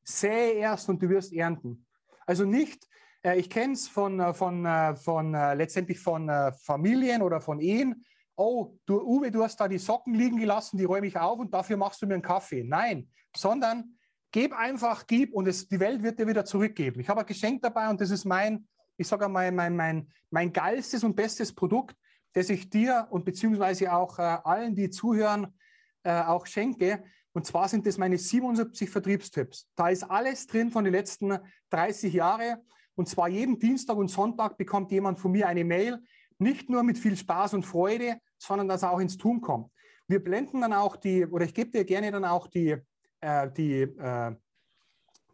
Sähe 0.03 0.53
erst 0.53 0.89
und 0.89 1.01
du 1.03 1.07
wirst 1.09 1.31
ernten. 1.33 1.85
Also 2.25 2.45
nicht, 2.45 2.87
äh, 3.23 3.37
ich 3.39 3.47
kenne 3.47 3.73
es 3.73 3.87
von, 3.87 4.19
äh, 4.19 4.33
von, 4.33 4.65
äh, 4.65 4.95
von 4.95 5.33
letztendlich 5.33 5.99
von 5.99 6.31
Familien 6.63 7.21
oder 7.21 7.39
von 7.39 7.59
Ehen. 7.59 8.03
Oh, 8.35 8.75
du 8.87 8.99
Uwe, 9.01 9.29
du 9.29 9.43
hast 9.43 9.59
da 9.59 9.67
die 9.67 9.77
Socken 9.77 10.15
liegen 10.15 10.37
gelassen, 10.37 10.79
die 10.79 10.85
räume 10.85 11.05
ich 11.05 11.17
auf 11.17 11.37
und 11.37 11.53
dafür 11.53 11.77
machst 11.77 12.01
du 12.01 12.07
mir 12.07 12.15
einen 12.15 12.23
Kaffee. 12.23 12.63
Nein, 12.63 13.07
sondern 13.35 13.97
gib 14.31 14.51
einfach, 14.53 15.05
gib 15.05 15.31
und 15.33 15.47
es, 15.47 15.67
die 15.67 15.79
Welt 15.79 16.01
wird 16.01 16.17
dir 16.17 16.25
wieder 16.25 16.45
zurückgeben. 16.45 17.01
Ich 17.01 17.09
habe 17.09 17.19
ein 17.19 17.27
Geschenk 17.27 17.61
dabei 17.61 17.87
und 17.89 18.01
das 18.01 18.09
ist 18.09 18.25
mein, 18.25 18.65
ich 18.99 19.07
sage 19.07 19.29
mal, 19.29 19.51
mein, 19.51 19.75
mein, 19.77 20.11
mein 20.29 20.51
geilstes 20.51 21.05
und 21.05 21.15
bestes 21.15 21.55
Produkt, 21.55 21.95
das 22.33 22.49
ich 22.49 22.69
dir 22.69 23.07
und 23.09 23.23
beziehungsweise 23.23 23.93
auch 23.93 24.19
äh, 24.19 24.21
allen, 24.43 24.75
die 24.75 24.89
zuhören, 24.89 25.55
äh, 26.03 26.21
auch 26.21 26.45
schenke. 26.45 27.03
Und 27.31 27.45
zwar 27.45 27.69
sind 27.69 27.87
das 27.87 27.97
meine 27.97 28.17
77 28.17 28.89
Vertriebstipps. 28.89 29.69
Da 29.75 29.87
ist 29.87 30.03
alles 30.03 30.47
drin 30.47 30.69
von 30.69 30.83
den 30.83 30.93
letzten 30.93 31.39
30 31.69 32.13
Jahren. 32.13 32.57
Und 32.95 33.07
zwar 33.07 33.29
jeden 33.29 33.57
Dienstag 33.57 33.95
und 33.95 34.09
Sonntag 34.09 34.57
bekommt 34.57 34.91
jemand 34.91 35.17
von 35.17 35.31
mir 35.31 35.47
eine 35.47 35.63
Mail, 35.63 35.99
nicht 36.37 36.69
nur 36.69 36.83
mit 36.83 36.97
viel 36.97 37.15
Spaß 37.15 37.53
und 37.53 37.65
Freude, 37.65 38.17
sondern 38.37 38.67
dass 38.67 38.83
er 38.83 38.91
auch 38.91 38.99
ins 38.99 39.17
Tun 39.17 39.39
kommt. 39.39 39.71
Wir 40.07 40.21
blenden 40.21 40.59
dann 40.59 40.73
auch 40.73 40.97
die, 40.97 41.25
oder 41.25 41.45
ich 41.45 41.53
gebe 41.53 41.71
dir 41.71 41.85
gerne 41.85 42.11
dann 42.11 42.25
auch 42.25 42.47
die, 42.47 42.75
äh, 43.21 43.49
die, 43.51 43.81
äh, 43.83 44.35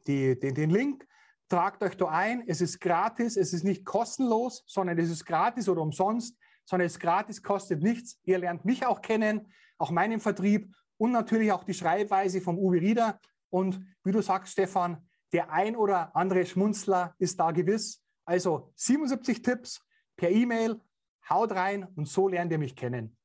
die, 0.05 0.39
den, 0.39 0.53
den 0.53 0.69
Link. 0.69 1.07
Tragt 1.55 1.81
euch 1.83 1.95
da 1.95 2.07
ein. 2.07 2.43
Es 2.47 2.59
ist 2.59 2.81
gratis, 2.81 3.37
es 3.37 3.53
ist 3.53 3.63
nicht 3.63 3.85
kostenlos, 3.85 4.65
sondern 4.67 4.99
es 4.99 5.09
ist 5.09 5.23
gratis 5.23 5.69
oder 5.69 5.83
umsonst, 5.83 6.37
sondern 6.65 6.85
es 6.85 6.95
ist 6.95 6.99
gratis, 6.99 7.41
kostet 7.41 7.81
nichts. 7.81 8.19
Ihr 8.25 8.39
lernt 8.39 8.65
mich 8.65 8.85
auch 8.85 9.01
kennen, 9.01 9.47
auch 9.77 9.89
meinen 9.89 10.19
Vertrieb 10.19 10.69
und 10.97 11.13
natürlich 11.13 11.53
auch 11.53 11.63
die 11.63 11.73
Schreibweise 11.73 12.41
vom 12.41 12.59
Uwe 12.59 12.81
Rieder. 12.81 13.21
Und 13.49 13.79
wie 14.03 14.11
du 14.11 14.21
sagst, 14.21 14.51
Stefan, 14.51 15.07
der 15.31 15.49
ein 15.49 15.77
oder 15.77 16.13
andere 16.13 16.45
Schmunzler 16.45 17.15
ist 17.19 17.39
da 17.39 17.51
gewiss. 17.51 18.03
Also 18.25 18.73
77 18.75 19.41
Tipps 19.41 19.79
per 20.17 20.31
E-Mail, 20.31 20.81
haut 21.29 21.53
rein 21.53 21.87
und 21.95 22.09
so 22.09 22.27
lernt 22.27 22.51
ihr 22.51 22.59
mich 22.59 22.75
kennen. 22.75 23.15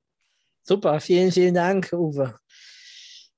Super, 0.63 1.01
vielen, 1.01 1.33
vielen 1.33 1.55
Dank, 1.55 1.93
Uwe. 1.93 2.39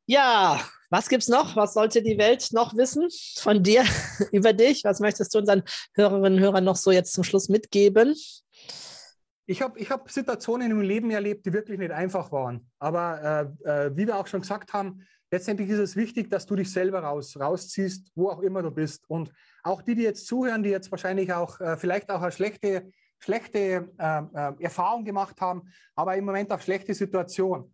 Ja, 0.06 0.60
was 0.90 1.08
gibt 1.08 1.22
es 1.22 1.28
noch? 1.28 1.56
Was 1.56 1.74
sollte 1.74 2.02
die 2.02 2.18
Welt 2.18 2.48
noch 2.52 2.76
wissen 2.76 3.08
von 3.38 3.62
dir, 3.62 3.84
über 4.32 4.52
dich? 4.52 4.84
Was 4.84 5.00
möchtest 5.00 5.34
du 5.34 5.38
unseren 5.38 5.62
Hörerinnen 5.94 6.34
und 6.34 6.40
Hörern 6.40 6.64
noch 6.64 6.76
so 6.76 6.90
jetzt 6.90 7.12
zum 7.12 7.24
Schluss 7.24 7.48
mitgeben? 7.48 8.14
Ich 9.46 9.62
habe 9.62 9.78
ich 9.78 9.90
hab 9.90 10.10
Situationen 10.10 10.70
im 10.70 10.80
Leben 10.80 11.10
erlebt, 11.10 11.46
die 11.46 11.52
wirklich 11.52 11.78
nicht 11.78 11.92
einfach 11.92 12.30
waren. 12.32 12.70
Aber 12.78 13.56
äh, 13.64 13.86
äh, 13.86 13.96
wie 13.96 14.06
wir 14.06 14.16
auch 14.16 14.26
schon 14.26 14.40
gesagt 14.40 14.72
haben, 14.72 15.06
letztendlich 15.30 15.68
ist 15.70 15.78
es 15.78 15.96
wichtig, 15.96 16.30
dass 16.30 16.46
du 16.46 16.56
dich 16.56 16.70
selber 16.70 17.00
raus, 17.00 17.36
rausziehst, 17.38 18.10
wo 18.14 18.28
auch 18.28 18.40
immer 18.40 18.62
du 18.62 18.70
bist. 18.70 19.08
Und 19.08 19.32
auch 19.62 19.82
die, 19.82 19.94
die 19.94 20.02
jetzt 20.02 20.26
zuhören, 20.26 20.62
die 20.62 20.70
jetzt 20.70 20.90
wahrscheinlich 20.90 21.32
auch 21.32 21.60
äh, 21.60 21.76
vielleicht 21.76 22.10
auch 22.10 22.22
eine 22.22 22.32
schlechte, 22.32 22.90
schlechte 23.18 23.88
äh, 23.98 24.22
äh, 24.34 24.52
Erfahrung 24.60 25.04
gemacht 25.04 25.40
haben, 25.40 25.62
aber 25.94 26.16
im 26.16 26.24
Moment 26.24 26.52
auf 26.52 26.62
schlechte 26.62 26.94
Situation. 26.94 27.71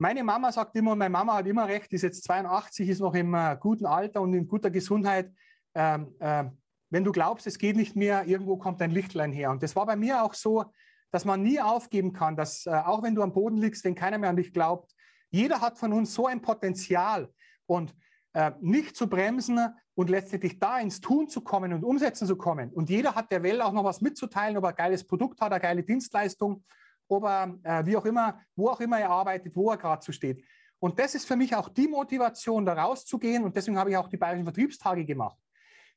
Meine 0.00 0.22
Mama 0.22 0.52
sagt 0.52 0.76
immer, 0.76 0.92
und 0.92 0.98
meine 0.98 1.10
Mama 1.10 1.34
hat 1.34 1.46
immer 1.46 1.66
recht, 1.66 1.92
ist 1.92 2.02
jetzt 2.02 2.22
82, 2.22 2.88
ist 2.88 3.00
noch 3.00 3.14
im 3.14 3.34
äh, 3.34 3.56
guten 3.58 3.84
Alter 3.84 4.20
und 4.20 4.32
in 4.32 4.46
guter 4.46 4.70
Gesundheit. 4.70 5.32
Ähm, 5.74 6.14
äh, 6.20 6.44
wenn 6.90 7.02
du 7.04 7.10
glaubst, 7.10 7.48
es 7.48 7.58
geht 7.58 7.76
nicht 7.76 7.96
mehr, 7.96 8.24
irgendwo 8.24 8.56
kommt 8.56 8.80
ein 8.80 8.92
Lichtlein 8.92 9.32
her. 9.32 9.50
Und 9.50 9.62
das 9.62 9.74
war 9.74 9.86
bei 9.86 9.96
mir 9.96 10.22
auch 10.22 10.34
so, 10.34 10.66
dass 11.10 11.24
man 11.24 11.42
nie 11.42 11.60
aufgeben 11.60 12.12
kann, 12.12 12.36
dass 12.36 12.64
äh, 12.66 12.70
auch 12.70 13.02
wenn 13.02 13.16
du 13.16 13.22
am 13.22 13.32
Boden 13.32 13.56
liegst, 13.56 13.84
wenn 13.84 13.96
keiner 13.96 14.18
mehr 14.18 14.30
an 14.30 14.36
dich 14.36 14.52
glaubt, 14.52 14.94
jeder 15.30 15.60
hat 15.60 15.78
von 15.78 15.92
uns 15.92 16.14
so 16.14 16.26
ein 16.26 16.40
Potenzial 16.42 17.28
und 17.66 17.92
äh, 18.34 18.52
nicht 18.60 18.96
zu 18.96 19.08
bremsen 19.08 19.58
und 19.94 20.10
letztendlich 20.10 20.60
da 20.60 20.78
ins 20.78 21.00
Tun 21.00 21.28
zu 21.28 21.40
kommen 21.40 21.72
und 21.72 21.82
umsetzen 21.82 22.28
zu 22.28 22.36
kommen. 22.36 22.72
Und 22.72 22.88
jeder 22.88 23.16
hat 23.16 23.32
der 23.32 23.42
Welt 23.42 23.60
auch 23.60 23.72
noch 23.72 23.84
was 23.84 24.00
mitzuteilen, 24.00 24.56
ob 24.56 24.64
er 24.64 24.70
ein 24.70 24.76
geiles 24.76 25.04
Produkt 25.04 25.40
hat, 25.40 25.50
eine 25.50 25.60
geile 25.60 25.82
Dienstleistung, 25.82 26.64
ob 27.08 27.24
er, 27.24 27.58
äh, 27.62 27.86
wie 27.86 27.96
auch 27.96 28.04
immer, 28.04 28.40
wo 28.54 28.68
auch 28.68 28.80
immer 28.80 28.98
er 28.98 29.10
arbeitet, 29.10 29.56
wo 29.56 29.70
er 29.70 29.76
gerade 29.76 30.04
so 30.04 30.12
steht. 30.12 30.44
Und 30.78 30.98
das 30.98 31.14
ist 31.14 31.26
für 31.26 31.36
mich 31.36 31.54
auch 31.54 31.68
die 31.68 31.88
Motivation, 31.88 32.64
da 32.64 32.74
rauszugehen. 32.74 33.44
Und 33.44 33.56
deswegen 33.56 33.78
habe 33.78 33.90
ich 33.90 33.96
auch 33.96 34.08
die 34.08 34.16
Bayerischen 34.16 34.44
Vertriebstage 34.44 35.04
gemacht. 35.04 35.36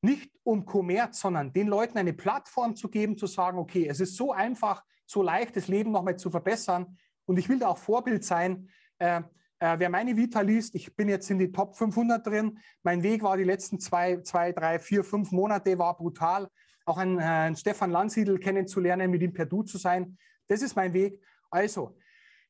Nicht 0.01 0.31
um 0.43 0.65
Kommerz, 0.65 1.19
sondern 1.19 1.53
den 1.53 1.67
Leuten 1.67 1.97
eine 1.97 2.13
Plattform 2.13 2.75
zu 2.75 2.89
geben, 2.89 3.17
zu 3.17 3.27
sagen, 3.27 3.59
okay, 3.59 3.87
es 3.87 3.99
ist 3.99 4.15
so 4.15 4.31
einfach, 4.31 4.83
so 5.05 5.21
leicht, 5.21 5.55
das 5.55 5.67
Leben 5.67 5.91
nochmal 5.91 6.17
zu 6.17 6.31
verbessern. 6.31 6.97
Und 7.25 7.37
ich 7.37 7.47
will 7.47 7.59
da 7.59 7.67
auch 7.67 7.77
Vorbild 7.77 8.23
sein, 8.23 8.69
äh, 8.97 9.21
äh, 9.61 9.77
wer 9.77 9.89
meine 9.89 10.17
Vita 10.17 10.41
liest, 10.41 10.73
ich 10.73 10.95
bin 10.95 11.07
jetzt 11.07 11.29
in 11.29 11.37
die 11.37 11.51
Top 11.51 11.75
500 11.75 12.25
drin. 12.25 12.57
Mein 12.81 13.03
Weg 13.03 13.21
war 13.21 13.37
die 13.37 13.43
letzten 13.43 13.79
zwei, 13.79 14.19
zwei 14.21 14.51
drei, 14.53 14.79
vier, 14.79 15.03
fünf 15.03 15.31
Monate, 15.31 15.77
war 15.77 15.95
brutal. 15.95 16.49
Auch 16.85 16.97
einen, 16.97 17.19
äh, 17.19 17.55
Stefan 17.55 17.91
Landsiedel 17.91 18.39
kennenzulernen, 18.39 19.11
mit 19.11 19.21
ihm 19.21 19.33
per 19.33 19.45
Du 19.45 19.61
zu 19.61 19.77
sein. 19.77 20.17
Das 20.51 20.61
ist 20.61 20.75
mein 20.75 20.93
Weg. 20.93 21.17
Also, 21.49 21.95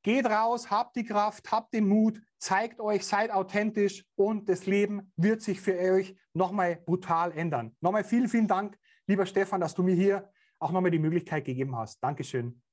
geht 0.02 0.26
raus, 0.26 0.72
habt 0.72 0.96
die 0.96 1.06
Kraft, 1.06 1.52
habt 1.52 1.72
den 1.72 1.88
Mut, 1.88 2.20
zeigt 2.40 2.80
euch, 2.80 3.06
seid 3.06 3.30
authentisch 3.30 4.04
und 4.16 4.50
das 4.50 4.66
Leben 4.66 5.14
wird 5.18 5.44
sich 5.44 5.62
für 5.62 5.78
euch 5.78 6.18
nochmal 6.34 6.78
brutal 6.78 7.32
ändern. 7.32 7.76
Nochmal 7.80 8.04
vielen, 8.04 8.28
vielen 8.28 8.48
Dank, 8.48 8.76
lieber 9.06 9.28
Stefan, 9.28 9.62
dass 9.62 9.76
du 9.76 9.84
mir 9.84 9.94
hier 9.94 10.32
auch 10.58 10.72
nochmal 10.72 10.90
die 10.90 10.98
Möglichkeit 10.98 11.46
gegeben 11.46 11.76
hast. 11.76 12.04
Dankeschön. 12.04 12.64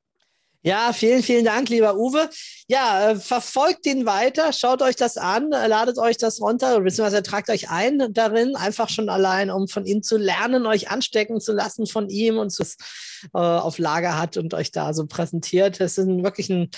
Ja, 0.68 0.92
vielen, 0.92 1.22
vielen 1.22 1.46
Dank, 1.46 1.70
lieber 1.70 1.96
Uwe. 1.96 2.28
Ja, 2.66 3.12
äh, 3.12 3.16
verfolgt 3.16 3.86
ihn 3.86 4.04
weiter, 4.04 4.52
schaut 4.52 4.82
euch 4.82 4.96
das 4.96 5.16
an, 5.16 5.50
äh, 5.50 5.66
ladet 5.66 5.96
euch 5.96 6.18
das 6.18 6.42
runter, 6.42 6.78
beziehungsweise 6.82 7.22
tragt 7.22 7.48
euch 7.48 7.70
ein 7.70 8.12
darin, 8.12 8.54
einfach 8.54 8.90
schon 8.90 9.08
allein, 9.08 9.50
um 9.50 9.66
von 9.66 9.86
ihm 9.86 10.02
zu 10.02 10.18
lernen, 10.18 10.66
euch 10.66 10.90
anstecken 10.90 11.40
zu 11.40 11.54
lassen 11.54 11.86
von 11.86 12.10
ihm 12.10 12.36
und 12.36 12.48
es 12.48 12.76
äh, 13.32 13.38
auf 13.38 13.78
Lager 13.78 14.18
hat 14.18 14.36
und 14.36 14.52
euch 14.52 14.70
da 14.70 14.92
so 14.92 15.06
präsentiert. 15.06 15.80
Es 15.80 15.96
ist 15.96 16.06
wirklich 16.06 16.50
ein 16.50 16.68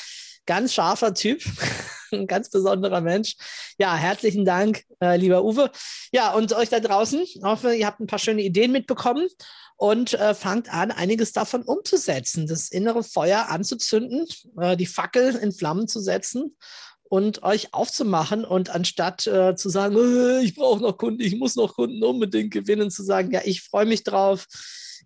ganz 0.50 0.74
scharfer 0.74 1.14
Typ, 1.14 1.44
ein 2.12 2.26
ganz 2.26 2.50
besonderer 2.50 3.00
Mensch. 3.00 3.36
Ja, 3.78 3.94
herzlichen 3.94 4.44
Dank, 4.44 4.82
äh, 5.00 5.16
lieber 5.16 5.44
Uwe. 5.44 5.70
Ja, 6.10 6.34
und 6.34 6.52
euch 6.54 6.68
da 6.68 6.80
draußen, 6.80 7.24
hoffe, 7.44 7.72
ihr 7.72 7.86
habt 7.86 8.00
ein 8.00 8.08
paar 8.08 8.18
schöne 8.18 8.42
Ideen 8.42 8.72
mitbekommen 8.72 9.28
und 9.76 10.14
äh, 10.14 10.34
fangt 10.34 10.68
an, 10.74 10.90
einiges 10.90 11.32
davon 11.32 11.62
umzusetzen, 11.62 12.48
das 12.48 12.68
innere 12.68 13.04
Feuer 13.04 13.46
anzuzünden, 13.48 14.26
äh, 14.60 14.76
die 14.76 14.86
Fackel 14.86 15.36
in 15.36 15.52
Flammen 15.52 15.86
zu 15.86 16.00
setzen 16.00 16.56
und 17.04 17.44
euch 17.44 17.72
aufzumachen 17.72 18.44
und 18.44 18.70
anstatt 18.70 19.28
äh, 19.28 19.54
zu 19.54 19.68
sagen, 19.68 19.94
äh, 19.96 20.40
ich 20.42 20.56
brauche 20.56 20.82
noch 20.82 20.98
Kunden, 20.98 21.20
ich 21.20 21.36
muss 21.36 21.54
noch 21.54 21.76
Kunden 21.76 22.02
unbedingt 22.02 22.50
gewinnen, 22.50 22.90
zu 22.90 23.04
sagen, 23.04 23.30
ja, 23.30 23.42
ich 23.44 23.62
freue 23.62 23.86
mich 23.86 24.02
drauf, 24.02 24.48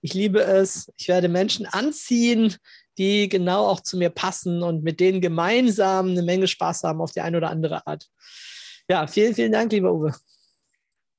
ich 0.00 0.14
liebe 0.14 0.42
es, 0.42 0.90
ich 0.96 1.08
werde 1.08 1.28
Menschen 1.28 1.66
anziehen, 1.66 2.56
die 2.98 3.28
genau 3.28 3.66
auch 3.66 3.80
zu 3.80 3.96
mir 3.96 4.10
passen 4.10 4.62
und 4.62 4.84
mit 4.84 5.00
denen 5.00 5.20
gemeinsam 5.20 6.08
eine 6.08 6.22
Menge 6.22 6.46
Spaß 6.46 6.84
haben 6.84 7.00
auf 7.00 7.12
die 7.12 7.20
eine 7.20 7.36
oder 7.36 7.50
andere 7.50 7.86
Art. 7.86 8.08
Ja, 8.88 9.06
vielen, 9.06 9.34
vielen 9.34 9.52
Dank, 9.52 9.72
lieber 9.72 9.92
Uwe. 9.92 10.14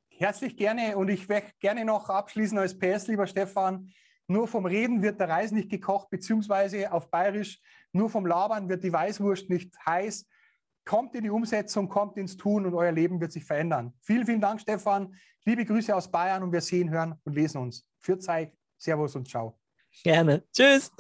Herzlich 0.10 0.56
gerne 0.56 0.96
und 0.96 1.10
ich 1.10 1.28
werde 1.28 1.48
gerne 1.60 1.84
noch 1.84 2.10
abschließen 2.10 2.58
als 2.58 2.78
PS, 2.78 3.08
lieber 3.08 3.28
Stefan. 3.28 3.92
Nur 4.28 4.48
vom 4.48 4.66
Reden 4.66 5.02
wird 5.02 5.20
der 5.20 5.30
Reis 5.30 5.52
nicht 5.52 5.70
gekocht, 5.70 6.10
beziehungsweise 6.10 6.92
auf 6.92 7.12
Bayerisch, 7.12 7.60
nur 7.92 8.10
vom 8.10 8.26
Labern 8.26 8.70
wird 8.70 8.84
die 8.84 8.92
Weißwurst 8.92 9.50
nicht 9.50 9.74
heiß. 9.86 10.28
Kommt 10.86 11.16
in 11.16 11.24
die 11.24 11.30
Umsetzung, 11.30 11.90
kommt 11.90 12.18
ins 12.18 12.38
Tun 12.38 12.66
und 12.66 12.74
euer 12.74 12.92
Leben 12.92 13.20
wird 13.20 13.32
sich 13.32 13.44
verändern. 13.44 13.94
Vielen, 14.02 14.26
vielen 14.26 14.42
Dank, 14.42 14.62
Stefan. 14.62 15.16
Liebe 15.44 15.66
Grüße 15.66 15.96
aus 15.96 16.10
Bayern 16.10 16.44
und 16.44 16.52
wir 16.52 16.62
sehen, 16.62 16.90
hören 16.90 17.20
und 17.24 17.34
lesen 17.34 17.62
uns. 17.62 17.88
Für 18.00 18.18
Zeit, 18.18 18.54
Servus 18.78 19.16
und 19.16 19.28
Ciao. 19.28 19.60
Gerne. 20.04 20.44
Tschüss. 20.52 20.92